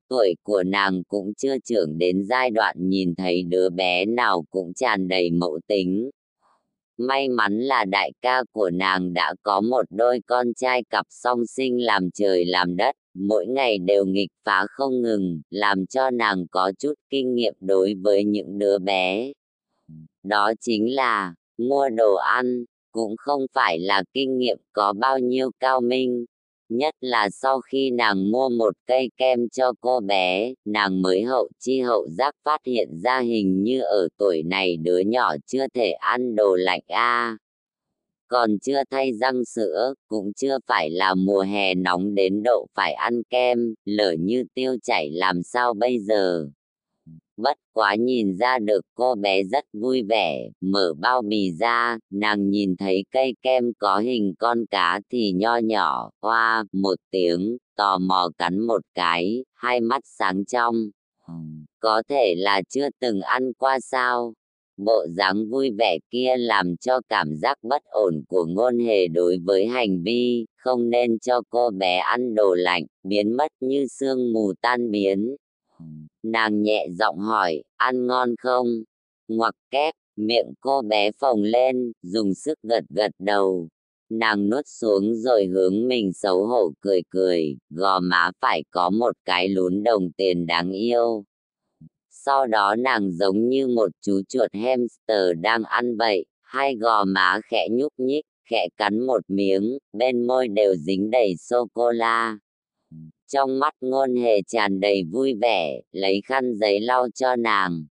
[0.08, 4.74] tuổi của nàng cũng chưa trưởng đến giai đoạn nhìn thấy đứa bé nào cũng
[4.74, 6.10] tràn đầy mẫu tính.
[6.96, 11.46] May mắn là đại ca của nàng đã có một đôi con trai cặp song
[11.46, 16.46] sinh làm trời làm đất, mỗi ngày đều nghịch phá không ngừng, làm cho nàng
[16.50, 19.32] có chút kinh nghiệm đối với những đứa bé.
[20.22, 25.50] Đó chính là, mua đồ ăn, cũng không phải là kinh nghiệm có bao nhiêu
[25.60, 26.24] cao minh,
[26.68, 31.48] nhất là sau khi nàng mua một cây kem cho cô bé, nàng mới hậu
[31.58, 35.90] chi hậu giác phát hiện ra hình như ở tuổi này đứa nhỏ chưa thể
[35.90, 37.36] ăn đồ lạnh a.
[38.28, 42.92] Còn chưa thay răng sữa, cũng chưa phải là mùa hè nóng đến độ phải
[42.92, 46.48] ăn kem lỡ như tiêu chảy làm sao bây giờ?
[47.38, 52.50] Bất quá nhìn ra được cô bé rất vui vẻ, mở bao bì ra, nàng
[52.50, 57.98] nhìn thấy cây kem có hình con cá thì nho nhỏ, hoa, một tiếng, tò
[57.98, 60.90] mò cắn một cái, hai mắt sáng trong.
[61.80, 64.34] Có thể là chưa từng ăn qua sao?
[64.76, 69.38] Bộ dáng vui vẻ kia làm cho cảm giác bất ổn của ngôn hề đối
[69.44, 74.32] với hành vi, không nên cho cô bé ăn đồ lạnh, biến mất như sương
[74.32, 75.36] mù tan biến.
[76.22, 78.66] Nàng nhẹ giọng hỏi, ăn ngon không?
[79.28, 83.68] Ngoặc kép, miệng cô bé phồng lên, dùng sức gật gật đầu.
[84.10, 89.16] Nàng nuốt xuống rồi hướng mình xấu hổ cười cười, gò má phải có một
[89.24, 91.24] cái lún đồng tiền đáng yêu.
[92.10, 97.40] Sau đó nàng giống như một chú chuột hamster đang ăn vậy, hai gò má
[97.44, 102.38] khẽ nhúc nhích, khẽ cắn một miếng, bên môi đều dính đầy sô-cô-la.
[103.32, 107.86] Trong mắt ngôn hề tràn đầy vui vẻ, lấy khăn giấy lau cho nàng.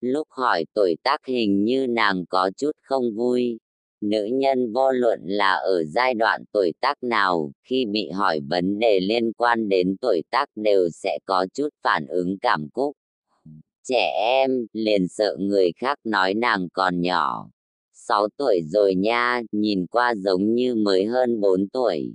[0.00, 3.58] Lúc hỏi tuổi tác hình như nàng có chút không vui.
[4.00, 8.78] Nữ nhân vô luận là ở giai đoạn tuổi tác nào, khi bị hỏi vấn
[8.78, 12.96] đề liên quan đến tuổi tác đều sẽ có chút phản ứng cảm cúc.
[13.84, 17.50] Trẻ em, liền sợ người khác nói nàng còn nhỏ.
[17.92, 22.14] Sáu tuổi rồi nha, nhìn qua giống như mới hơn bốn tuổi.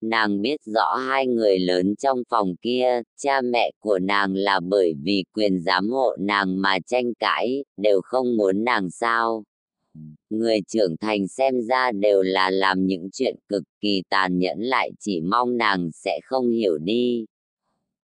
[0.00, 4.94] Nàng biết rõ hai người lớn trong phòng kia, cha mẹ của nàng là bởi
[5.02, 9.44] vì quyền giám hộ nàng mà tranh cãi, đều không muốn nàng sao.
[10.30, 14.90] Người trưởng thành xem ra đều là làm những chuyện cực kỳ tàn nhẫn lại
[15.00, 17.26] chỉ mong nàng sẽ không hiểu đi.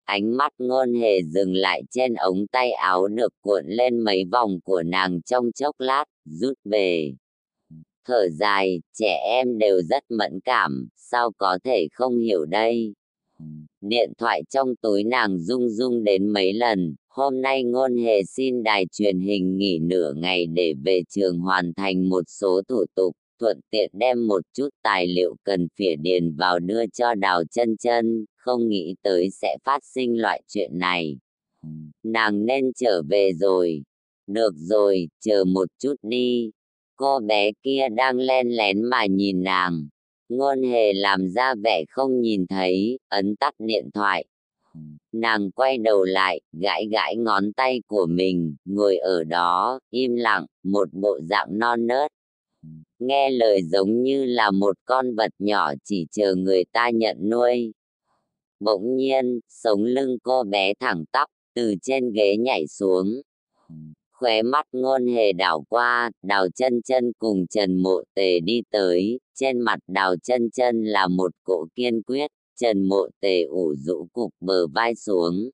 [0.06, 4.60] Ánh mắt ngôn hề dừng lại trên ống tay áo được cuộn lên mấy vòng
[4.64, 7.14] của nàng trong chốc lát, rút về.
[8.06, 12.94] Thở dài, trẻ em đều rất mẫn cảm, sao có thể không hiểu đây.
[13.82, 18.64] Điện thoại trong túi nàng rung rung đến mấy lần, hôm nay ngôn hề xin
[18.64, 23.16] đài truyền hình nghỉ nửa ngày để về trường hoàn thành một số thủ tục,
[23.40, 27.78] thuận tiện đem một chút tài liệu cần phỉa điền vào đưa cho đào chân
[27.78, 31.18] chân, không nghĩ tới sẽ phát sinh loại chuyện này.
[32.04, 33.84] Nàng nên trở về rồi.
[34.28, 36.52] Được rồi, chờ một chút đi.
[36.96, 39.88] Cô bé kia đang len lén mà nhìn nàng.
[40.30, 44.26] Ngôn hề làm ra vẻ không nhìn thấy, ấn tắt điện thoại.
[45.12, 50.46] Nàng quay đầu lại, gãi gãi ngón tay của mình, ngồi ở đó, im lặng,
[50.64, 52.12] một bộ dạng non nớt.
[53.00, 57.74] Nghe lời giống như là một con vật nhỏ chỉ chờ người ta nhận nuôi.
[58.60, 63.22] Bỗng nhiên, sống lưng cô bé thẳng tắp, từ trên ghế nhảy xuống.
[64.24, 69.20] Khóe mắt ngôn hề đảo qua, đào chân chân cùng Trần Mộ Tề đi tới,
[69.36, 74.08] trên mặt đào chân chân là một cỗ kiên quyết, Trần Mộ Tề ủ rũ
[74.14, 75.50] cục bờ vai xuống.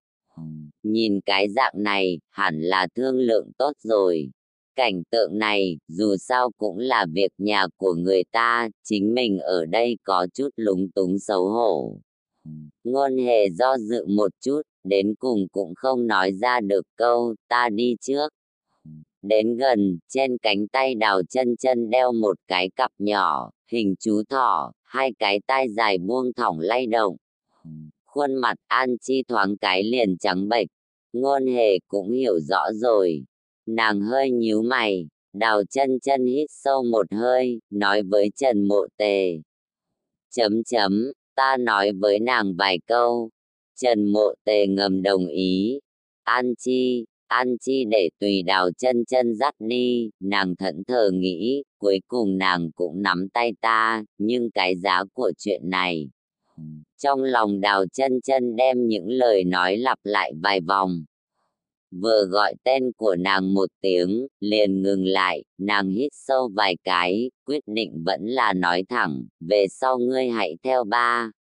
[0.84, 4.30] Nhìn cái dạng này, hẳn là thương lượng tốt rồi.
[4.76, 9.66] Cảnh tượng này, dù sao cũng là việc nhà của người ta, chính mình ở
[9.66, 12.00] đây có chút lúng túng xấu hổ.
[12.84, 17.70] Ngôn hề do dự một chút, đến cùng cũng không nói ra được câu, ta
[17.70, 18.30] đi trước.
[19.22, 24.24] Đến gần, trên cánh tay đào chân chân đeo một cái cặp nhỏ, hình chú
[24.30, 27.18] thỏ, hai cái tai dài buông thỏng lay động.
[28.06, 30.68] Khuôn mặt An Chi thoáng cái liền trắng bệch,
[31.14, 33.24] ngôn hề cũng hiểu rõ rồi.
[33.66, 38.86] Nàng hơi nhíu mày, đào chân chân hít sâu một hơi, nói với Trần Mộ
[38.98, 39.40] Tề.
[40.32, 43.30] Chấm chấm, ta nói với nàng vài câu.
[43.76, 45.80] Trần Mộ Tề ngầm đồng ý.
[46.24, 51.64] An Chi, An Chi để tùy đào chân chân dắt đi, nàng thẫn thờ nghĩ,
[51.77, 56.10] cuối cùng nàng cũng nắm tay ta, nhưng cái giá của chuyện này.
[56.97, 61.03] Trong lòng đào chân chân đem những lời nói lặp lại vài vòng.
[61.91, 67.31] Vừa gọi tên của nàng một tiếng, liền ngừng lại, nàng hít sâu vài cái,
[67.45, 71.31] quyết định vẫn là nói thẳng, về sau ngươi hãy theo ba,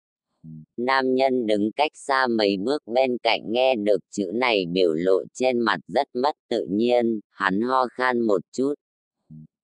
[0.76, 5.22] Nam nhân đứng cách xa mấy bước bên cạnh nghe được chữ này biểu lộ
[5.34, 8.74] trên mặt rất mất tự nhiên, hắn ho khan một chút.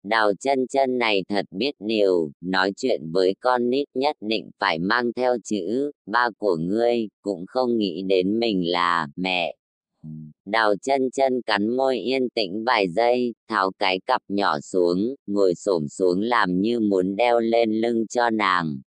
[0.02, 4.78] Đào chân chân này thật biết điều, nói chuyện với con nít nhất định phải
[4.78, 9.54] mang theo chữ, ba của ngươi, cũng không nghĩ đến mình là mẹ.
[10.44, 15.54] Đào chân chân cắn môi yên tĩnh vài giây, tháo cái cặp nhỏ xuống, ngồi
[15.54, 18.80] xổm xuống làm như muốn đeo lên lưng cho nàng.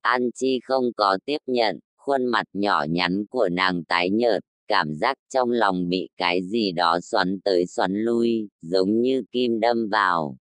[0.00, 4.94] An Chi không có tiếp nhận, khuôn mặt nhỏ nhắn của nàng tái nhợt, cảm
[4.94, 9.88] giác trong lòng bị cái gì đó xoắn tới xoắn lui, giống như kim đâm
[9.88, 10.36] vào.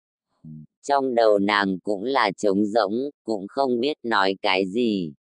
[0.87, 5.13] Trong đầu nàng cũng là trống rỗng, cũng không biết nói cái gì.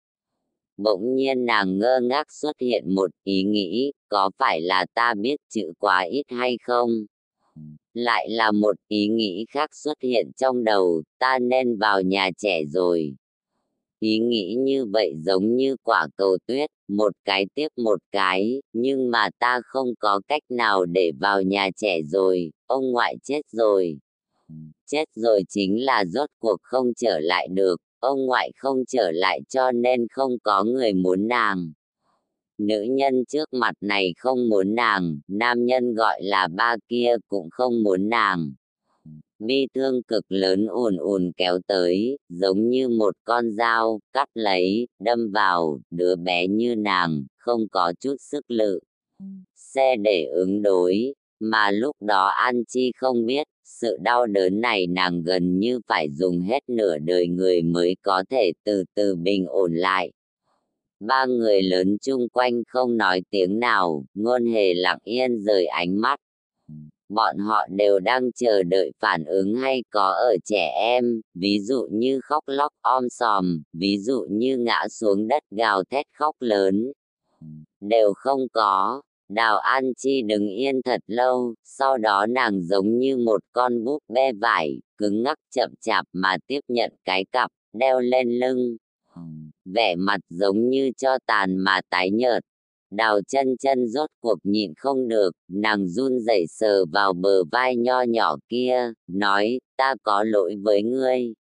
[0.76, 5.36] Bỗng nhiên nàng ngơ ngác xuất hiện một ý nghĩ, có phải là ta biết
[5.48, 6.90] chữ quá ít hay không?
[7.94, 12.64] Lại là một ý nghĩ khác xuất hiện trong đầu, ta nên vào nhà trẻ
[12.64, 13.16] rồi.
[14.00, 19.10] Ý nghĩ như vậy giống như quả cầu tuyết, một cái tiếp một cái, nhưng
[19.10, 23.98] mà ta không có cách nào để vào nhà trẻ rồi, ông ngoại chết rồi.
[24.86, 29.40] Chết rồi chính là rốt cuộc không trở lại được, ông ngoại không trở lại
[29.48, 31.72] cho nên không có người muốn nàng.
[32.58, 37.50] Nữ nhân trước mặt này không muốn nàng, nam nhân gọi là ba kia cũng
[37.50, 38.52] không muốn nàng
[39.38, 44.88] bi thương cực lớn ùn ùn kéo tới, giống như một con dao, cắt lấy,
[45.00, 48.80] đâm vào, đứa bé như nàng, không có chút sức lực.
[49.56, 54.86] Xe để ứng đối, mà lúc đó An Chi không biết, sự đau đớn này
[54.86, 59.46] nàng gần như phải dùng hết nửa đời người mới có thể từ từ bình
[59.46, 60.12] ổn lại.
[61.00, 66.00] Ba người lớn chung quanh không nói tiếng nào, ngôn hề lặng yên rời ánh
[66.00, 66.20] mắt,
[67.08, 71.88] bọn họ đều đang chờ đợi phản ứng hay có ở trẻ em, ví dụ
[71.90, 76.92] như khóc lóc om sòm, ví dụ như ngã xuống đất gào thét khóc lớn.
[77.80, 83.16] Đều không có, Đào An Chi đứng yên thật lâu, sau đó nàng giống như
[83.16, 88.00] một con búp bê vải, cứng ngắc chậm chạp mà tiếp nhận cái cặp, đeo
[88.00, 88.76] lên lưng.
[89.64, 92.42] Vẻ mặt giống như cho tàn mà tái nhợt,
[92.90, 97.76] đào chân chân rốt cuộc nhịn không được, nàng run rẩy sờ vào bờ vai
[97.76, 101.34] nho nhỏ kia, nói, ta có lỗi với ngươi.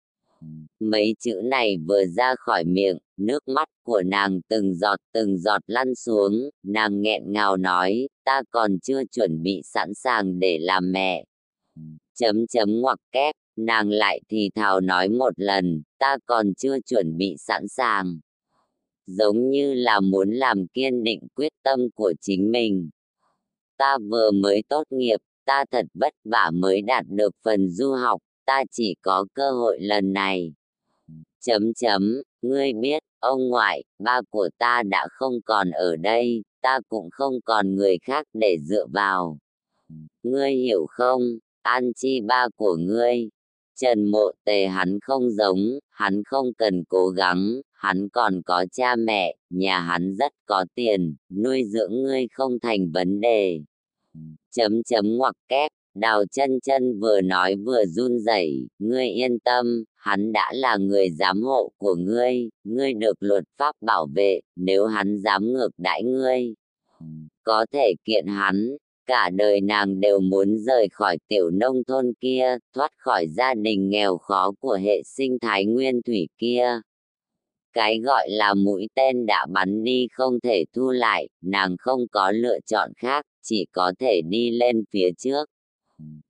[0.80, 5.61] Mấy chữ này vừa ra khỏi miệng, nước mắt của nàng từng giọt từng giọt
[5.68, 10.91] lăn xuống, nàng nghẹn ngào nói, ta còn chưa chuẩn bị sẵn sàng để làm
[10.91, 11.26] mẹ.
[12.15, 17.18] Chấm chấm ngoặc kép, nàng lại thì thào nói một lần, ta còn chưa chuẩn
[17.18, 18.19] bị sẵn sàng.
[19.07, 22.89] Giống như là muốn làm kiên định quyết tâm của chính mình.
[23.77, 28.21] Ta vừa mới tốt nghiệp, ta thật vất vả mới đạt được phần du học,
[28.45, 30.53] ta chỉ có cơ hội lần này.
[31.39, 36.79] Chấm chấm, ngươi biết, ông ngoại, ba của ta đã không còn ở đây, ta
[36.89, 39.38] cũng không còn người khác để dựa vào.
[40.23, 41.21] Ngươi hiểu không,
[41.61, 43.29] an chi ba của ngươi.
[43.75, 48.95] Trần mộ tề hắn không giống, hắn không cần cố gắng, hắn còn có cha
[48.95, 53.61] mẹ, nhà hắn rất có tiền, nuôi dưỡng ngươi không thành vấn đề.
[54.51, 59.83] Chấm chấm ngoặc kép, Đào chân chân vừa nói vừa run rẩy, ngươi yên tâm,
[59.95, 64.85] hắn đã là người giám hộ của ngươi, ngươi được luật pháp bảo vệ, nếu
[64.85, 66.53] hắn dám ngược đãi ngươi.
[67.43, 72.57] Có thể kiện hắn, cả đời nàng đều muốn rời khỏi tiểu nông thôn kia,
[72.75, 76.81] thoát khỏi gia đình nghèo khó của hệ sinh thái nguyên thủy kia.
[77.77, 82.31] Cái gọi là mũi tên đã bắn đi không thể thu lại, nàng không có
[82.31, 85.49] lựa chọn khác, chỉ có thể đi lên phía trước.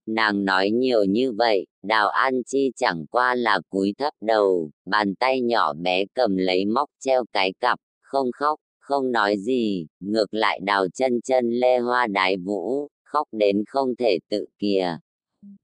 [0.05, 5.15] Nàng nói nhiều như vậy, đào an chi chẳng qua là cúi thấp đầu, bàn
[5.15, 10.33] tay nhỏ bé cầm lấy móc treo cái cặp, không khóc, không nói gì, ngược
[10.33, 14.97] lại đào chân chân lê hoa đái vũ, khóc đến không thể tự kìa.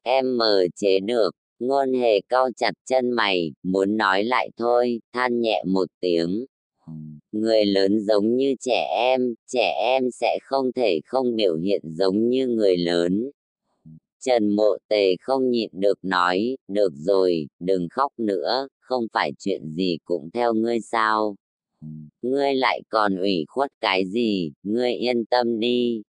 [0.03, 5.41] Em mờ chế được, ngôn hề cau chặt chân mày, muốn nói lại thôi, than
[5.41, 6.45] nhẹ một tiếng.
[7.31, 12.29] Người lớn giống như trẻ em, trẻ em sẽ không thể không biểu hiện giống
[12.29, 13.31] như người lớn.
[14.19, 19.69] Trần mộ tề không nhịn được nói, được rồi, đừng khóc nữa, không phải chuyện
[19.69, 21.35] gì cũng theo ngươi sao.
[22.21, 26.01] Ngươi lại còn ủy khuất cái gì, ngươi yên tâm đi.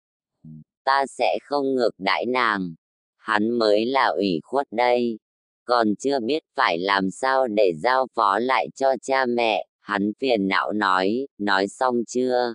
[0.85, 2.75] Ta sẽ không ngược đãi nàng.
[3.17, 5.19] Hắn mới là ủy khuất đây.
[5.65, 10.49] Còn chưa biết phải làm sao để giao phó lại cho cha mẹ, hắn phiền
[10.49, 12.55] não nói, nói xong chưa?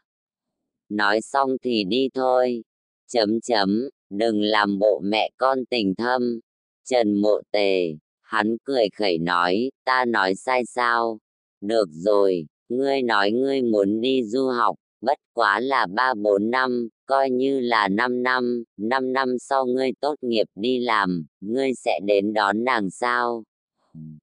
[0.90, 2.64] Nói xong thì đi thôi.
[3.07, 6.40] Chấm chấm, đừng làm bộ mẹ con tình thâm.
[6.86, 11.19] Trần mộ tề, hắn cười khẩy nói, ta nói sai sao?
[11.61, 16.90] Được rồi, ngươi nói ngươi muốn đi du học, bất quá là ba bốn năm,
[17.10, 21.99] coi như là năm năm, năm năm sau ngươi tốt nghiệp đi làm, ngươi sẽ
[22.06, 23.44] đến đón nàng sao?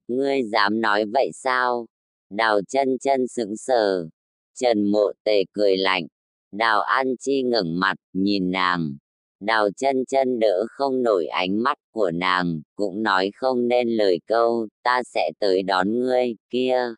[0.09, 1.87] Ngươi dám nói vậy sao?
[2.31, 4.09] Đào chân chân sững sờ.
[4.55, 6.07] Trần mộ tề cười lạnh.
[6.53, 8.97] Đào An Chi ngẩng mặt, nhìn nàng.
[9.41, 14.21] Đào chân chân đỡ không nổi ánh mắt của nàng, cũng nói không nên lời
[14.27, 16.95] câu, ta sẽ tới đón ngươi, kia.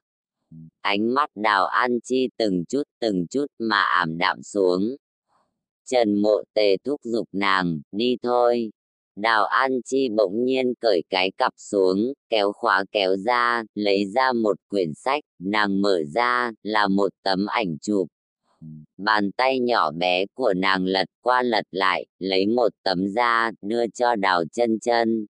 [0.81, 4.97] Ánh mắt đào an chi từng chút từng chút mà ảm đạm xuống.
[5.91, 8.71] Trần mộ tề thúc giục nàng, đi thôi.
[9.17, 14.33] Đào An Chi bỗng nhiên cởi cái cặp xuống, kéo khóa kéo ra, lấy ra
[14.33, 18.09] một quyển sách, nàng mở ra, là một tấm ảnh chụp.
[18.97, 23.87] Bàn tay nhỏ bé của nàng lật qua lật lại, lấy một tấm ra đưa
[23.87, 25.27] cho đào chân chân.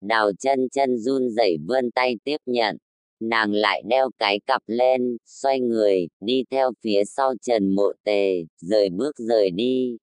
[0.00, 2.76] Đào chân chân run rẩy vươn tay tiếp nhận.
[3.20, 8.44] Nàng lại đeo cái cặp lên, xoay người, đi theo phía sau Trần Mộ Tề,
[8.60, 9.96] rời bước rời đi.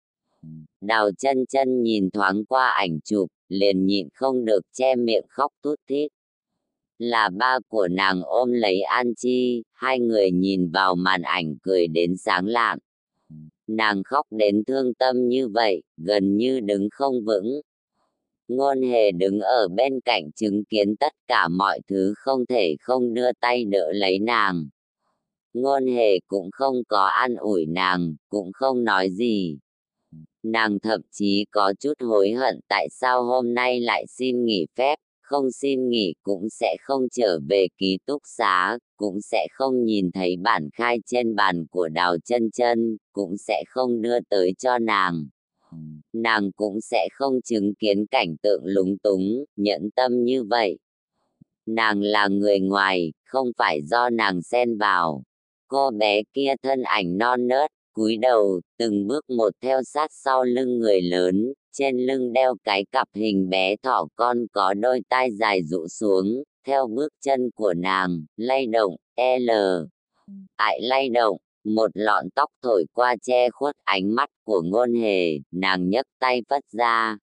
[0.81, 5.51] Đào chân chân nhìn thoáng qua ảnh chụp, liền nhịn không được che miệng khóc
[5.63, 6.11] thút thít
[7.01, 11.87] là ba của nàng ôm lấy An Chi, hai người nhìn vào màn ảnh cười
[11.87, 12.77] đến sáng lạng.
[13.67, 17.61] Nàng khóc đến thương tâm như vậy, gần như đứng không vững.
[18.51, 23.13] Ngôn hề đứng ở bên cạnh chứng kiến tất cả mọi thứ không thể không
[23.13, 24.69] đưa tay đỡ lấy nàng.
[25.53, 29.57] Ngôn hề cũng không có an ủi nàng, cũng không nói gì.
[30.43, 34.95] Nàng thậm chí có chút hối hận tại sao hôm nay lại xin nghỉ phép,
[35.21, 40.11] không xin nghỉ cũng sẽ không trở về ký túc xá, cũng sẽ không nhìn
[40.11, 44.79] thấy bản khai trên bàn của đào chân chân, cũng sẽ không đưa tới cho
[44.79, 45.27] nàng.
[46.13, 50.77] Nàng cũng sẽ không chứng kiến cảnh tượng lúng túng, nhẫn tâm như vậy.
[51.65, 55.23] Nàng là người ngoài, không phải do nàng xen vào.
[55.67, 60.43] Cô bé kia thân ảnh non nớt, cúi đầu, từng bước một theo sát sau
[60.43, 65.31] lưng người lớn, trên lưng đeo cái cặp hình bé thỏ con có đôi tai
[65.31, 69.51] dài rũ xuống, theo bước chân của nàng, lay động, L.
[70.55, 75.39] Ải lay động, một lọn tóc thổi qua che khuất ánh mắt của ngôn hề,
[75.51, 77.17] nàng nhấc tay phất ra.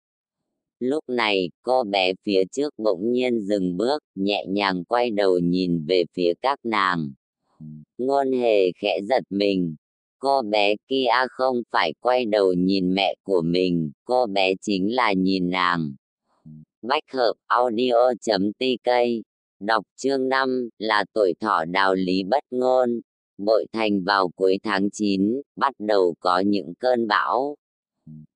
[0.78, 5.86] Lúc này, cô bé phía trước bỗng nhiên dừng bước, nhẹ nhàng quay đầu nhìn
[5.86, 7.12] về phía các nàng.
[7.98, 9.76] Ngôn hề khẽ giật mình.
[10.18, 15.12] Cô bé kia không phải quay đầu nhìn mẹ của mình, cô bé chính là
[15.12, 15.94] nhìn nàng.
[16.82, 18.90] Bách hợp audio.tk
[19.60, 23.00] Đọc chương năm là tuổi thọ đào lý bất ngôn.
[23.38, 27.56] Bội thành vào cuối tháng chín bắt đầu có những cơn bão.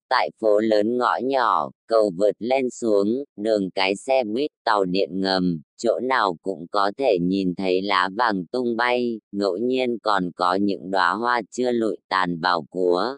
[0.09, 5.21] Tại phố lớn ngõ nhỏ, cầu vượt lên xuống, đường cái xe buýt tàu điện
[5.21, 10.31] ngầm, chỗ nào cũng có thể nhìn thấy lá vàng tung bay, ngẫu nhiên còn
[10.37, 13.17] có những đóa hoa chưa lụi tàn vào cúa.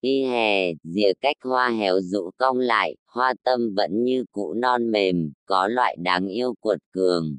[0.00, 4.90] Y hè, dìa cách hoa héo rũ cong lại, hoa tâm vẫn như cũ non
[4.90, 7.38] mềm, có loại đáng yêu cuột cường.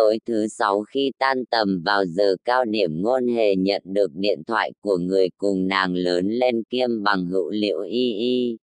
[0.00, 4.42] Tối thứ sáu khi tan tầm vào giờ cao điểm ngôn hề nhận được điện
[4.46, 8.56] thoại của người cùng nàng lớn lên kiêm bằng hữu liệu y y.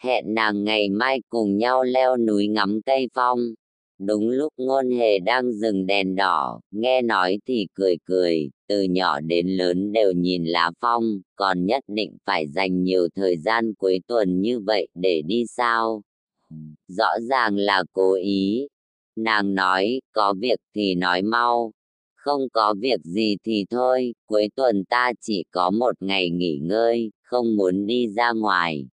[0.00, 3.38] Hẹn nàng ngày mai cùng nhau leo núi ngắm cây phong.
[3.98, 9.20] Đúng lúc ngôn hề đang dừng đèn đỏ, nghe nói thì cười cười, từ nhỏ
[9.20, 14.00] đến lớn đều nhìn lá phong, còn nhất định phải dành nhiều thời gian cuối
[14.06, 16.02] tuần như vậy để đi sao.
[16.88, 18.68] Rõ ràng là cố ý,
[19.20, 21.72] Nàng nói, có việc thì nói mau.
[22.14, 27.10] Không có việc gì thì thôi, cuối tuần ta chỉ có một ngày nghỉ ngơi,
[27.22, 28.88] không muốn đi ra ngoài.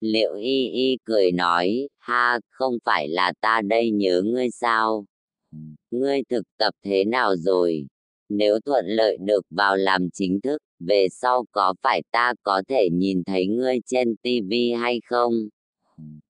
[0.00, 5.04] Liệu y y cười nói, ha, không phải là ta đây nhớ ngươi sao?
[5.90, 7.86] Ngươi thực tập thế nào rồi?
[8.28, 12.88] Nếu thuận lợi được vào làm chính thức, về sau có phải ta có thể
[12.92, 15.48] nhìn thấy ngươi trên tivi hay không?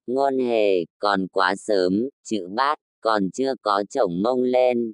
[0.07, 4.93] Ngôn hề, còn quá sớm, chữ bát, còn chưa có chồng mông lên.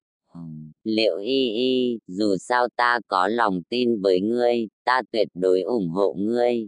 [0.84, 5.90] Liệu y y, dù sao ta có lòng tin với ngươi, ta tuyệt đối ủng
[5.90, 6.68] hộ ngươi.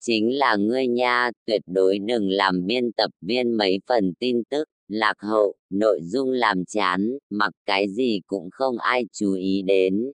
[0.00, 4.68] Chính là ngươi nha, tuyệt đối đừng làm biên tập viên mấy phần tin tức,
[4.88, 10.12] lạc hậu, nội dung làm chán, mặc cái gì cũng không ai chú ý đến.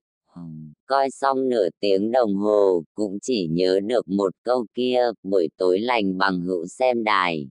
[0.87, 5.81] Coi xong nửa tiếng đồng hồ, cũng chỉ nhớ được một câu kia, buổi tối
[5.81, 7.49] lành bằng hữu xem đài.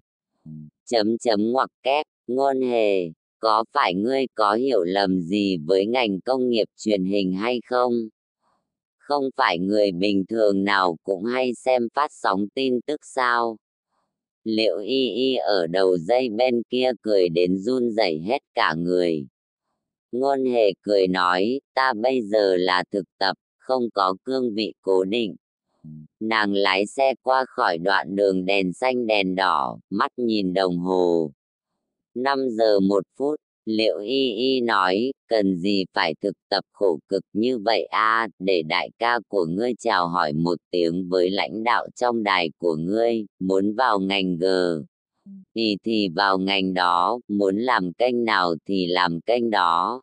[0.85, 6.19] Chấm chấm ngoặc kép, Ngôn hề, có phải ngươi có hiểu lầm gì với ngành
[6.21, 7.93] công nghiệp truyền hình hay không?
[8.97, 13.57] Không phải người bình thường nào cũng hay xem phát sóng tin tức sao?
[14.43, 19.27] Liệu y y ở đầu dây bên kia cười đến run rẩy hết cả người?
[20.11, 25.03] Ngôn hề cười nói, ta bây giờ là thực tập, không có cương vị cố
[25.03, 25.35] định.
[26.19, 31.31] Nàng lái xe qua khỏi đoạn đường đèn xanh đèn đỏ, mắt nhìn đồng hồ,
[32.15, 33.35] 5 giờ một phút,
[33.65, 38.61] liệu y y nói, cần gì phải thực tập khổ cực như vậy a để
[38.61, 43.25] đại ca của ngươi chào hỏi một tiếng với lãnh đạo trong đài của ngươi,
[43.39, 44.45] muốn vào ngành G.
[45.55, 50.01] Thì thì vào ngành đó, muốn làm kênh nào thì làm kênh đó.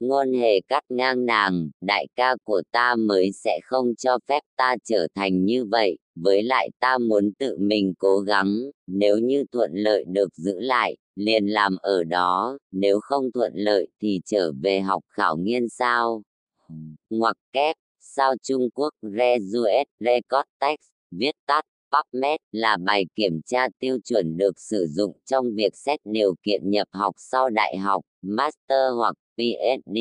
[0.00, 4.76] Ngôn hề cắt ngang nàng, đại ca của ta mới sẽ không cho phép ta
[4.84, 9.70] trở thành như vậy, với lại ta muốn tự mình cố gắng, nếu như thuận
[9.74, 14.80] lợi được giữ lại, liền làm ở đó, nếu không thuận lợi thì trở về
[14.80, 16.22] học khảo nghiên sao.
[17.10, 23.68] Ngoặc kép, sao Trung Quốc Resuet Record Text, viết tắt, PubMed là bài kiểm tra
[23.78, 28.04] tiêu chuẩn được sử dụng trong việc xét điều kiện nhập học sau đại học,
[28.22, 29.98] master hoặc PhD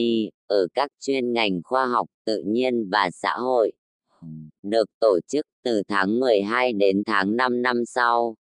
[0.47, 3.71] ở các chuyên ngành khoa học tự nhiên và xã hội.
[4.63, 8.35] Được tổ chức từ tháng 12 đến tháng 5 năm sau.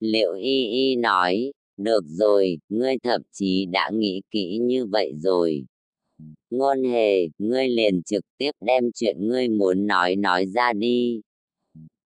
[0.00, 5.66] Liệu Y Y nói, được rồi, ngươi thậm chí đã nghĩ kỹ như vậy rồi.
[6.50, 11.20] Ngôn hề, ngươi liền trực tiếp đem chuyện ngươi muốn nói nói ra đi.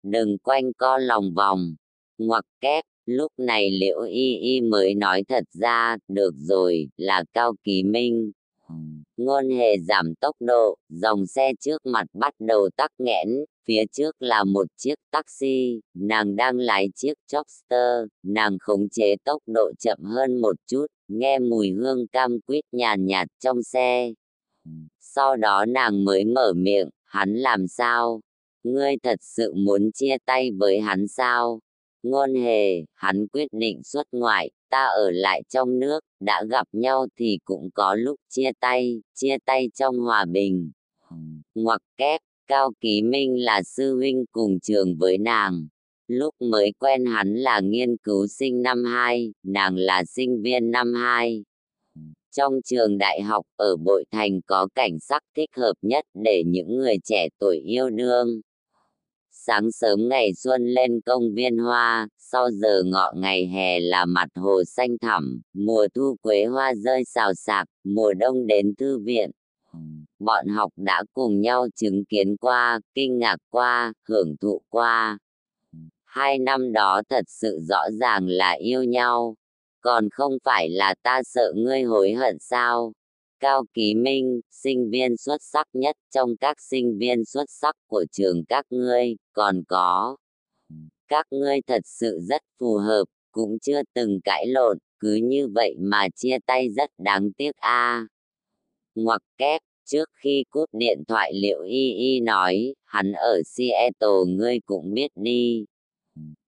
[0.03, 1.75] Đừng quanh co lòng vòng.
[2.19, 7.55] Ngoặc kép, lúc này liễu y y mới nói thật ra, được rồi, là Cao
[7.65, 8.33] kỳ Minh.
[9.17, 13.29] Ngôn hề giảm tốc độ, dòng xe trước mặt bắt đầu tắc nghẽn,
[13.71, 19.43] phía trước là một chiếc taxi, nàng đang lái chiếc chopster, nàng khống chế tốc
[19.47, 24.13] độ chậm hơn một chút, nghe mùi hương cam quýt nhàn nhạt trong xe.
[25.01, 28.21] Sau đó nàng mới mở miệng, hắn làm sao?
[28.65, 31.61] Ngươi thật sự muốn chia tay với hắn sao?
[32.03, 37.07] Ngôn hề, hắn quyết định xuất ngoại, ta ở lại trong nước, đã gặp nhau
[37.17, 40.71] thì cũng có lúc chia tay, chia tay trong hòa bình.
[41.55, 42.21] Ngoặc kép,
[42.51, 45.69] Cao Ký Minh là sư huynh cùng trường với nàng.
[46.09, 50.95] Lúc mới quen hắn là nghiên cứu sinh năm hai, nàng là sinh viên năm
[50.95, 51.45] hai.
[52.37, 56.77] Trong trường đại học ở Bội Thành có cảnh sắc thích hợp nhất để những
[56.77, 58.41] người trẻ tuổi yêu đương.
[59.31, 64.29] Sáng sớm ngày xuân lên công viên hoa, sau giờ ngọ ngày hè là mặt
[64.35, 69.31] hồ xanh thẳm, mùa thu quế hoa rơi xào xạc, mùa đông đến thư viện.
[70.21, 75.19] Bọn học đã cùng nhau chứng kiến qua, kinh ngạc qua, hưởng thụ qua.
[76.05, 79.35] Hai năm đó thật sự rõ ràng là yêu nhau,
[79.81, 82.93] còn không phải là ta sợ ngươi hối hận sao.
[83.41, 88.05] Cao Ký Minh, sinh viên xuất sắc nhất trong các sinh viên xuất sắc của
[88.13, 90.17] trường các ngươi, còn có.
[91.09, 95.75] Các ngươi thật sự rất phù hợp, cũng chưa từng cãi lộn, cứ như vậy
[95.79, 97.69] mà chia tay rất đáng tiếc a.
[97.69, 98.07] À.
[98.95, 104.61] Ngoặc kép, trước khi cúp điện thoại liệu y y nói, hắn ở Seattle ngươi
[104.67, 105.65] cũng biết đi.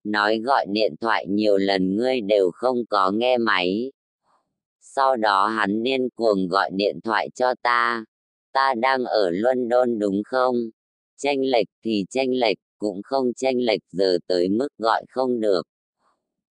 [0.05, 3.90] Nói gọi điện thoại nhiều lần ngươi đều không có nghe máy,
[4.81, 8.05] sau đó hắn điên cuồng gọi điện thoại cho ta.
[8.52, 10.56] Ta đang ở London đúng không?
[11.16, 15.62] Tranh lệch thì tranh lệch, cũng không tranh lệch giờ tới mức gọi không được.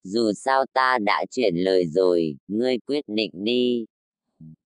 [0.03, 3.85] Dù sao ta đã chuyển lời rồi, ngươi quyết định đi.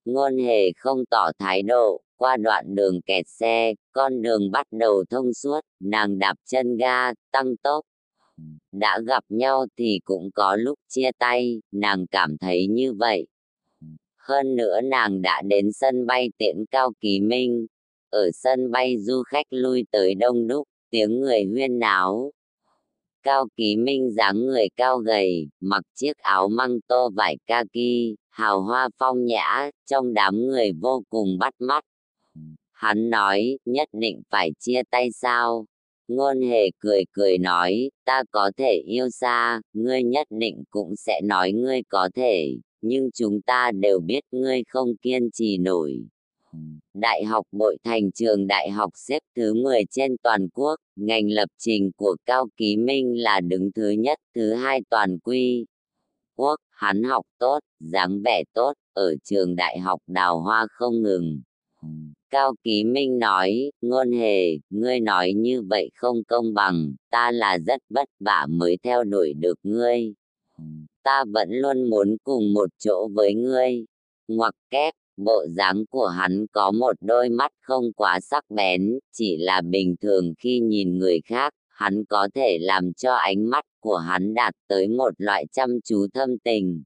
[0.06, 5.04] Ngôn hề không tỏ thái độ, qua đoạn đường kẹt xe, con đường bắt đầu
[5.10, 7.86] thông suốt, nàng đạp chân ga, tăng tốc.
[8.72, 13.28] Đã gặp nhau thì cũng có lúc chia tay, nàng cảm thấy như vậy.
[14.18, 17.68] Hơn nữa nàng đã đến sân bay tiễn Cao Kỳ Minh.
[18.10, 22.32] Ở sân bay du khách lui tới đông đúc, tiếng người huyên náo.
[23.24, 28.62] Cao Kỳ Minh dáng người cao gầy, mặc chiếc áo măng tô vải kaki, hào
[28.62, 31.86] hoa phong nhã, trong đám người vô cùng bắt mắt.
[32.72, 35.66] Hắn nói, nhất định phải chia tay sao?
[36.08, 41.22] Ngôn hề cười cười nói, ta có thể yêu xa, ngươi nhất định cũng sẽ
[41.24, 46.00] nói ngươi có thể, nhưng chúng ta đều biết ngươi không kiên trì nổi.
[46.94, 51.50] Đại học Bội Thành trường đại học xếp thứ 10 trên toàn quốc, ngành lập
[51.58, 55.66] trình của Cao Ký Minh là đứng thứ nhất, thứ hai toàn quy.
[56.36, 61.42] Quốc, hắn học tốt, dáng vẻ tốt, ở trường đại học đào hoa không ngừng.
[62.30, 67.58] Cao Ký Minh nói, ngôn hề, ngươi nói như vậy không công bằng, ta là
[67.58, 70.14] rất vất vả mới theo đuổi được ngươi
[71.06, 73.86] ta vẫn luôn muốn cùng một chỗ với ngươi.
[74.28, 79.38] Ngoặc kép, bộ dáng của hắn có một đôi mắt không quá sắc bén, chỉ
[79.38, 83.98] là bình thường khi nhìn người khác, hắn có thể làm cho ánh mắt của
[83.98, 86.84] hắn đạt tới một loại chăm chú thâm tình.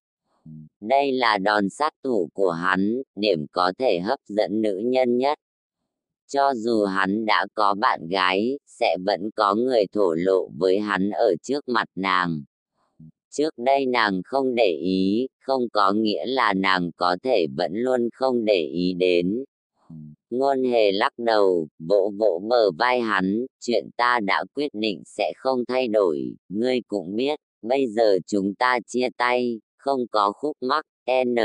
[0.81, 5.39] Đây là đòn sát thủ của hắn, điểm có thể hấp dẫn nữ nhân nhất.
[6.27, 11.09] Cho dù hắn đã có bạn gái, sẽ vẫn có người thổ lộ với hắn
[11.09, 12.43] ở trước mặt nàng.
[13.29, 18.09] Trước đây nàng không để ý, không có nghĩa là nàng có thể vẫn luôn
[18.13, 19.43] không để ý đến.
[20.29, 25.33] Ngôn hề lắc đầu, vỗ vỗ bờ vai hắn, chuyện ta đã quyết định sẽ
[25.37, 30.57] không thay đổi, ngươi cũng biết, bây giờ chúng ta chia tay, không có khúc
[30.61, 30.85] mắc,
[31.25, 31.35] N.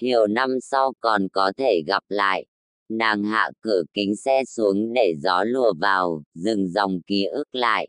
[0.00, 2.46] Hiểu năm sau còn có thể gặp lại.
[2.88, 7.88] Nàng hạ cửa kính xe xuống để gió lùa vào, dừng dòng ký ức lại.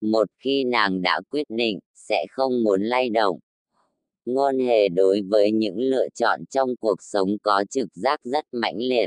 [0.00, 3.38] Một khi nàng đã quyết định, sẽ không muốn lay động.
[4.28, 8.78] Ngôn hề đối với những lựa chọn trong cuộc sống có trực giác rất mãnh
[8.78, 9.06] liệt.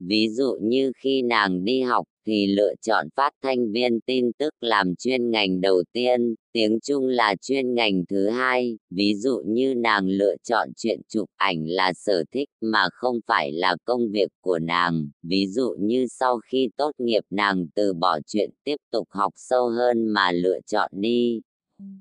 [0.00, 4.54] Ví dụ như khi nàng đi học thì lựa chọn phát thanh viên tin tức
[4.60, 9.74] làm chuyên ngành đầu tiên, tiếng Trung là chuyên ngành thứ hai, ví dụ như
[9.74, 14.32] nàng lựa chọn chuyện chụp ảnh là sở thích mà không phải là công việc
[14.40, 19.08] của nàng, ví dụ như sau khi tốt nghiệp nàng từ bỏ chuyện tiếp tục
[19.10, 21.40] học sâu hơn mà lựa chọn đi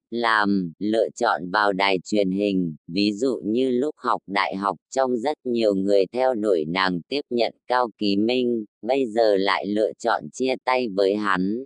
[0.10, 5.18] làm, lựa chọn vào đài truyền hình, ví dụ như lúc học đại học trong
[5.18, 9.92] rất nhiều người theo đuổi nàng tiếp nhận Cao Ký Minh, bây giờ lại lựa
[10.00, 11.66] chọn chia tay với hắn.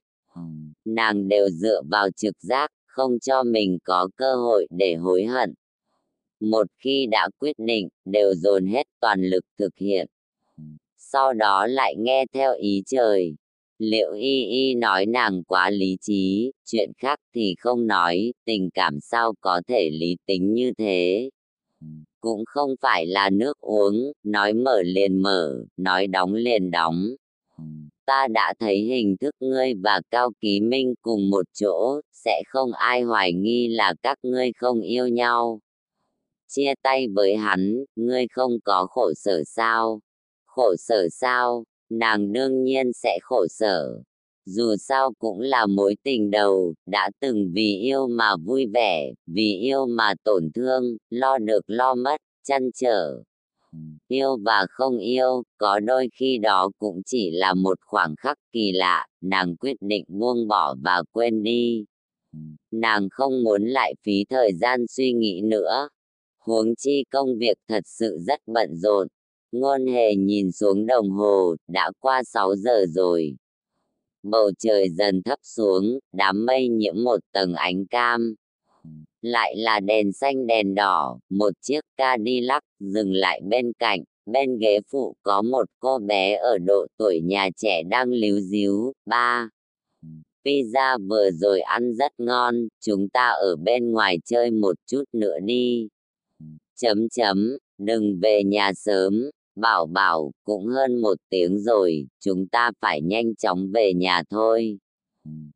[0.86, 5.54] Nàng đều dựa vào trực giác, không cho mình có cơ hội để hối hận.
[6.40, 10.08] Một khi đã quyết định, đều dồn hết toàn lực thực hiện.
[10.98, 13.36] Sau đó lại nghe theo ý trời,
[13.82, 19.00] Liệu y y nói nàng quá lý trí, chuyện khác thì không nói, tình cảm
[19.00, 21.30] sao có thể lý tính như thế.
[22.20, 27.10] Cũng không phải là nước uống, nói mở liền mở, nói đóng liền đóng.
[28.06, 32.74] Ta đã thấy hình thức ngươi và Cao Ký Minh cùng một chỗ, sẽ không
[32.74, 35.60] ai hoài nghi là các ngươi không yêu nhau.
[36.48, 40.00] Chia tay với hắn, ngươi không có khổ sở sao?
[40.46, 41.64] Khổ sở sao?
[41.92, 44.02] Nàng đương nhiên sẽ khổ sở.
[44.46, 49.58] Dù sao cũng là mối tình đầu, đã từng vì yêu mà vui vẻ, vì
[49.58, 53.24] yêu mà tổn thương, lo được lo mất, chăn trở.
[54.08, 58.72] Yêu và không yêu, có đôi khi đó cũng chỉ là một khoảng khắc kỳ
[58.72, 61.86] lạ, nàng quyết định buông bỏ và quên đi.
[62.72, 65.90] Nàng không muốn lại phí thời gian suy nghĩ nữa.
[66.40, 69.08] Huống chi công việc thật sự rất bận rộn.
[69.52, 73.36] Ngôn hề nhìn xuống đồng hồ, đã qua 6 giờ rồi.
[74.24, 78.36] Bầu trời dần thấp xuống, đám mây nhiễm một tầng ánh cam.
[79.22, 84.80] Lại là đèn xanh đèn đỏ, một chiếc Cadillac dừng lại bên cạnh, bên ghế
[84.92, 88.94] phụ có một cô bé ở độ tuổi nhà trẻ đang líu díu.
[89.06, 89.50] Ba,
[90.46, 95.40] Pizza vừa rồi ăn rất ngon, chúng ta ở bên ngoài chơi một chút nữa
[95.44, 95.88] đi.
[96.76, 102.72] Chấm chấm, đừng về nhà sớm, bảo bảo, cũng hơn một tiếng rồi, chúng ta
[102.82, 104.78] phải nhanh chóng về nhà thôi.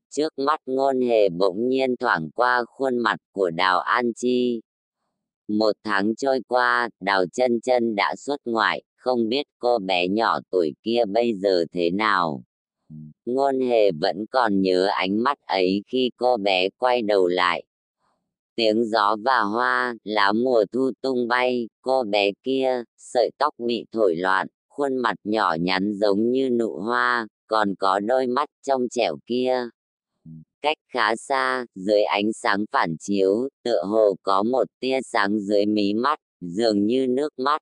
[0.10, 4.62] Trước mắt ngôn hề bỗng nhiên thoảng qua khuôn mặt của đào An Chi.
[5.48, 10.40] Một tháng trôi qua, đào chân chân đã xuất ngoại, không biết cô bé nhỏ
[10.52, 12.44] tuổi kia bây giờ thế nào.
[13.26, 17.64] Ngôn hề vẫn còn nhớ ánh mắt ấy khi cô bé quay đầu lại.
[18.56, 23.86] Tiếng gió và hoa, lá mùa thu tung bay, cô bé kia, sợi tóc bị
[23.92, 28.82] thổi loạn, khuôn mặt nhỏ nhắn giống như nụ hoa, còn có đôi mắt trong
[28.90, 29.70] trẻo kia.
[30.62, 35.66] Cách khá xa, dưới ánh sáng phản chiếu, tựa hồ có một tia sáng dưới
[35.66, 37.62] mí mắt, dường như nước mắt.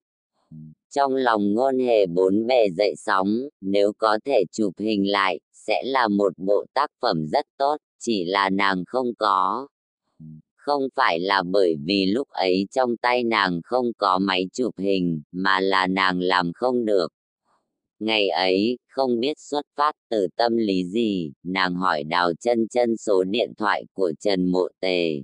[0.89, 5.83] Trong lòng ngôn hề bốn bề dậy sóng, nếu có thể chụp hình lại, sẽ
[5.85, 9.67] là một bộ tác phẩm rất tốt, chỉ là nàng không có.
[10.65, 15.21] Không phải là bởi vì lúc ấy trong tay nàng không có máy chụp hình,
[15.31, 17.07] mà là nàng làm không được.
[17.99, 22.97] Ngày ấy, không biết xuất phát từ tâm lý gì, nàng hỏi đào chân chân
[22.97, 25.21] số điện thoại của Trần Mộ Tề.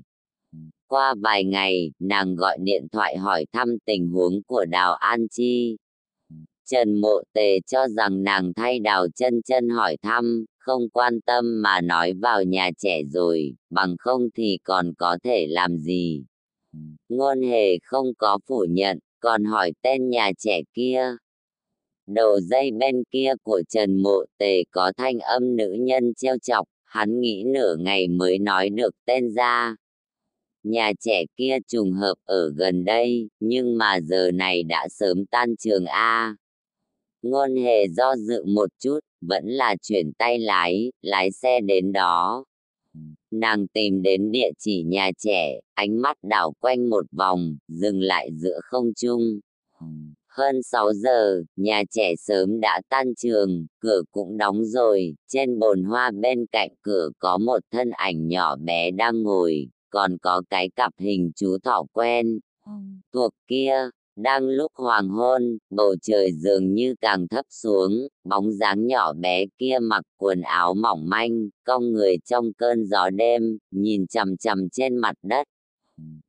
[0.88, 5.77] Qua vài ngày, nàng gọi điện thoại hỏi thăm tình huống của Đào An Chi.
[6.66, 11.61] Trần Mộ Tề cho rằng nàng thay Đào chân chân hỏi thăm, không quan tâm
[11.61, 16.23] mà nói vào nhà trẻ rồi, bằng không thì còn có thể làm gì.
[17.09, 21.15] Ngôn hề không có phủ nhận, còn hỏi tên nhà trẻ kia.
[22.07, 26.67] Đầu dây bên kia của Trần Mộ Tề có thanh âm nữ nhân treo chọc,
[26.83, 29.75] hắn nghĩ nửa ngày mới nói được tên ra,
[30.64, 35.56] Nhà trẻ kia trùng hợp ở gần đây, nhưng mà giờ này đã sớm tan
[35.56, 36.35] trường A.
[37.22, 42.45] Ngôn hề do dự một chút, vẫn là chuyển tay lái, lái xe đến đó.
[43.31, 48.30] Nàng tìm đến địa chỉ nhà trẻ, ánh mắt đảo quanh một vòng, dừng lại
[48.33, 49.39] giữa không trung.
[50.27, 55.83] Hơn 6 giờ, nhà trẻ sớm đã tan trường, cửa cũng đóng rồi, trên bồn
[55.83, 60.69] hoa bên cạnh cửa có một thân ảnh nhỏ bé đang ngồi, còn có cái
[60.69, 62.39] cặp hình chú thỏ quen.
[63.14, 63.89] Thuộc kia,
[64.22, 69.45] đang lúc hoàng hôn, bầu trời dường như càng thấp xuống, bóng dáng nhỏ bé
[69.57, 74.69] kia mặc quần áo mỏng manh, cong người trong cơn gió đêm, nhìn chằm chằm
[74.69, 75.48] trên mặt đất.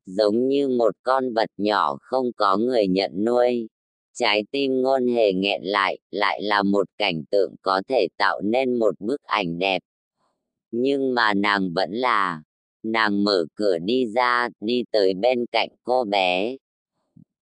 [0.06, 3.68] Giống như một con vật nhỏ không có người nhận nuôi.
[4.14, 8.78] Trái tim ngôn hề nghẹn lại, lại là một cảnh tượng có thể tạo nên
[8.78, 9.82] một bức ảnh đẹp.
[10.70, 12.42] Nhưng mà nàng vẫn là,
[12.82, 16.56] Nàng mở cửa đi ra, đi tới bên cạnh cô bé.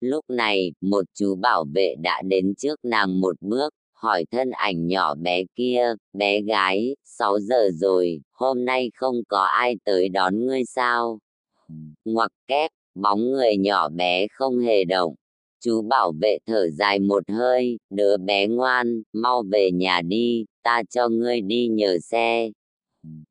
[0.01, 4.87] Lúc này, một chú bảo vệ đã đến trước nàng một bước, hỏi thân ảnh
[4.87, 10.47] nhỏ bé kia, bé gái, 6 giờ rồi, hôm nay không có ai tới đón
[10.47, 11.19] ngươi sao?
[12.05, 15.15] Ngoặc kép, bóng người nhỏ bé không hề động.
[15.61, 20.83] Chú bảo vệ thở dài một hơi, đứa bé ngoan, mau về nhà đi, ta
[20.91, 22.51] cho ngươi đi nhờ xe.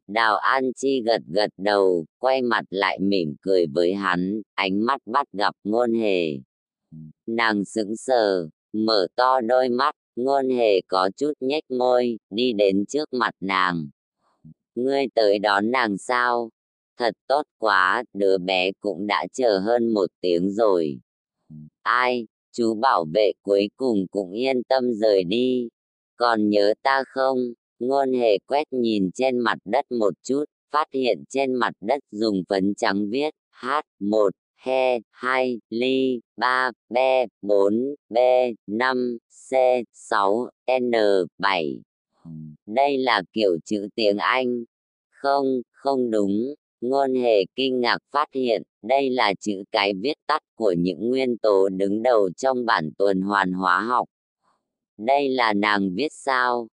[0.08, 5.02] Đào An Chi gật gật đầu, quay mặt lại mỉm cười với hắn, ánh mắt
[5.06, 6.38] bắt gặp ngôn hề.
[7.26, 12.86] Nàng sững sờ, mở to đôi mắt, ngôn hề có chút nhếch môi, đi đến
[12.86, 13.90] trước mặt nàng.
[14.76, 16.50] Ngươi tới đón nàng sao?
[16.98, 21.00] Thật tốt quá, đứa bé cũng đã chờ hơn một tiếng rồi.
[21.84, 25.68] Ai, chú bảo vệ cuối cùng cũng yên tâm rời đi.
[26.16, 27.38] Còn nhớ ta không?
[27.80, 32.44] Ngôn hề quét nhìn trên mặt đất một chút, phát hiện trên mặt đất dùng
[32.50, 33.68] phấn trắng viết H,
[34.00, 36.98] 1, he, 2, ly, 3, b,
[37.42, 38.18] 4, b,
[38.68, 39.54] 5, c,
[39.94, 40.92] 6, n,
[41.38, 41.82] 7.
[42.66, 44.64] Đây là kiểu chữ tiếng Anh.
[45.10, 46.54] Không, không đúng.
[46.82, 51.38] Ngôn hề kinh ngạc phát hiện, đây là chữ cái viết tắt của những nguyên
[51.38, 54.10] tố đứng đầu trong bản tuần hoàn hóa học.
[54.98, 56.68] Đây là nàng viết sao?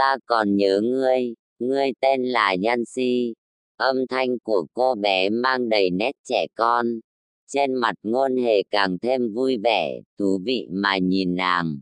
[0.00, 3.34] ta còn nhớ ngươi, ngươi tên là Yancy.
[3.76, 6.86] Âm thanh của cô bé mang đầy nét trẻ con.
[7.52, 11.80] Trên mặt ngôn hề càng thêm vui vẻ, thú vị mà nhìn nàng.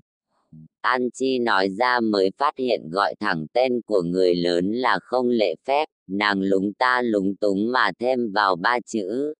[0.80, 5.28] An Chi nói ra mới phát hiện gọi thẳng tên của người lớn là không
[5.28, 9.34] lệ phép, nàng lúng ta lúng túng mà thêm vào ba chữ.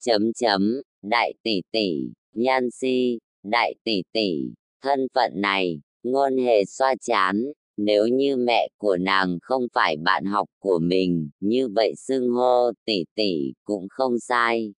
[0.00, 2.00] Chấm chấm, đại tỷ tỷ,
[2.32, 8.68] nhan si, đại tỷ tỷ, thân phận này, ngôn hề xoa chán, nếu như mẹ
[8.78, 13.86] của nàng không phải bạn học của mình, như vậy xưng hô tỷ tỷ cũng
[13.90, 14.72] không sai.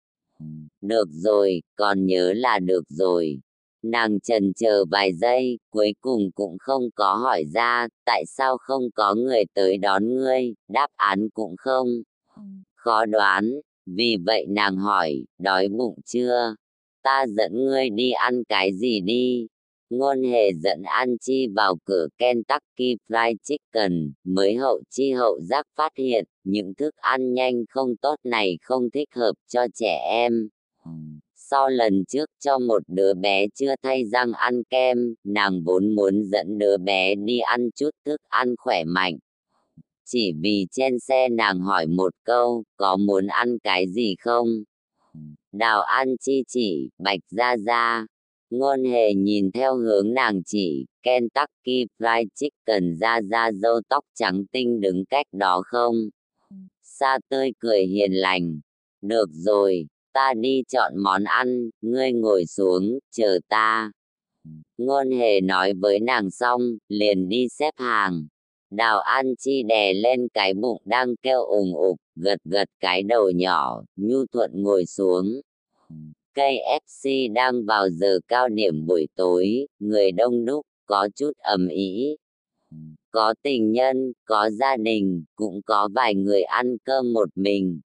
[0.80, 3.40] Được rồi, còn nhớ là được rồi.
[3.82, 8.90] Nàng trần chờ vài giây, cuối cùng cũng không có hỏi ra, tại sao không
[8.94, 11.88] có người tới đón ngươi, đáp án cũng không.
[12.76, 16.54] Khó đoán, vì vậy nàng hỏi, đói bụng chưa?
[17.02, 19.46] Ta dẫn ngươi đi ăn cái gì đi?
[19.90, 25.66] Ngôn hề dẫn An Chi vào cửa Kentucky Fried Chicken, mới hậu chi hậu giác
[25.76, 30.48] phát hiện, những thức ăn nhanh không tốt này không thích hợp cho trẻ em.
[31.34, 36.24] Sau lần trước cho một đứa bé chưa thay răng ăn kem, nàng vốn muốn
[36.24, 39.18] dẫn đứa bé đi ăn chút thức ăn khỏe mạnh.
[40.04, 44.48] Chỉ vì trên xe nàng hỏi một câu, có muốn ăn cái gì không?
[45.52, 48.06] Đào An Chi chỉ, Bạch Gia Gia,
[48.50, 54.44] Ngôn hề nhìn theo hướng nàng chỉ, Kentucky Fried Chicken ra ra dâu tóc trắng
[54.52, 55.94] tinh đứng cách đó không?
[56.82, 58.60] Sa tươi cười hiền lành.
[59.02, 63.90] Được rồi, ta đi chọn món ăn, ngươi ngồi xuống, chờ ta.
[64.78, 68.26] Ngôn hề nói với nàng xong, liền đi xếp hàng.
[68.70, 73.30] Đào An Chi đè lên cái bụng đang kêu ủng ục, gật gật cái đầu
[73.30, 75.40] nhỏ, nhu thuận ngồi xuống.
[76.36, 82.16] KFC đang vào giờ cao điểm buổi tối, người đông đúc, có chút ầm ĩ.
[83.10, 87.80] Có tình nhân, có gia đình, cũng có vài người ăn cơm một mình.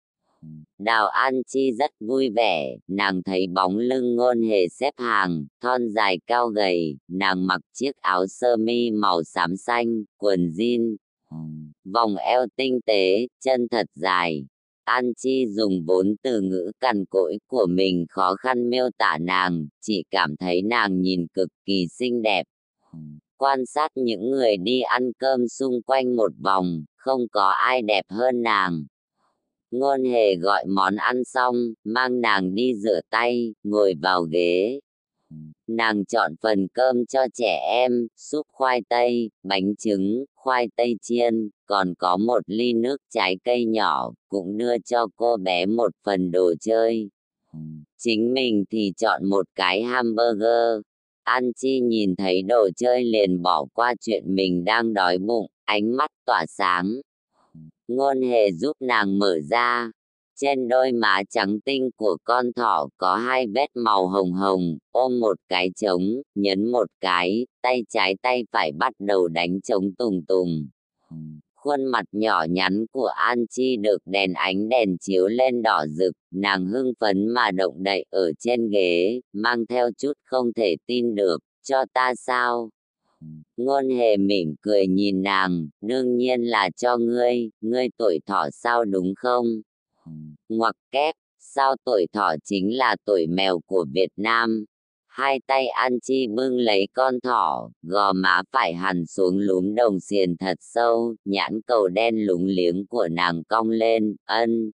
[0.78, 5.88] Đào An Chi rất vui vẻ, nàng thấy bóng lưng ngôn hề xếp hàng, thon
[5.88, 10.96] dài cao gầy, nàng mặc chiếc áo sơ mi màu xám xanh, quần jean,
[11.84, 14.46] vòng eo tinh tế, chân thật dài,
[14.90, 19.68] An Chi dùng bốn từ ngữ cằn cỗi của mình khó khăn miêu tả nàng,
[19.80, 22.42] chỉ cảm thấy nàng nhìn cực kỳ xinh đẹp.
[23.36, 28.04] Quan sát những người đi ăn cơm xung quanh một vòng, không có ai đẹp
[28.08, 28.84] hơn nàng.
[29.70, 34.80] Ngôn hề gọi món ăn xong, mang nàng đi rửa tay, ngồi vào ghế.
[35.66, 41.50] Nàng chọn phần cơm cho trẻ em, súp khoai tây, bánh trứng, khoai tây chiên,
[41.66, 46.30] còn có một ly nước trái cây nhỏ, cũng đưa cho cô bé một phần
[46.30, 47.10] đồ chơi.
[47.98, 50.80] Chính mình thì chọn một cái hamburger.
[51.22, 55.96] An Chi nhìn thấy đồ chơi liền bỏ qua chuyện mình đang đói bụng, ánh
[55.96, 57.00] mắt tỏa sáng.
[57.88, 59.90] Ngôn hề giúp nàng mở ra,
[60.40, 65.20] trên đôi má trắng tinh của con thỏ có hai vết màu hồng hồng, ôm
[65.20, 70.24] một cái trống, nhấn một cái, tay trái tay phải bắt đầu đánh trống tùng
[70.24, 70.68] tùng.
[71.54, 76.12] Khuôn mặt nhỏ nhắn của An Chi được đèn ánh đèn chiếu lên đỏ rực,
[76.30, 81.14] nàng hưng phấn mà động đậy ở trên ghế, mang theo chút không thể tin
[81.14, 82.70] được, cho ta sao?
[83.56, 88.84] Ngôn hề mỉm cười nhìn nàng, đương nhiên là cho ngươi, ngươi tuổi thỏ sao
[88.84, 89.46] đúng không?
[90.48, 94.64] Ngoặc kép, sao tuổi thỏ chính là tuổi mèo của Việt Nam.
[95.06, 100.00] Hai tay An Chi bưng lấy con thỏ, gò má phải hằn xuống lúm đồng
[100.00, 104.70] xiền thật sâu, nhãn cầu đen lúng liếng của nàng cong lên, ân.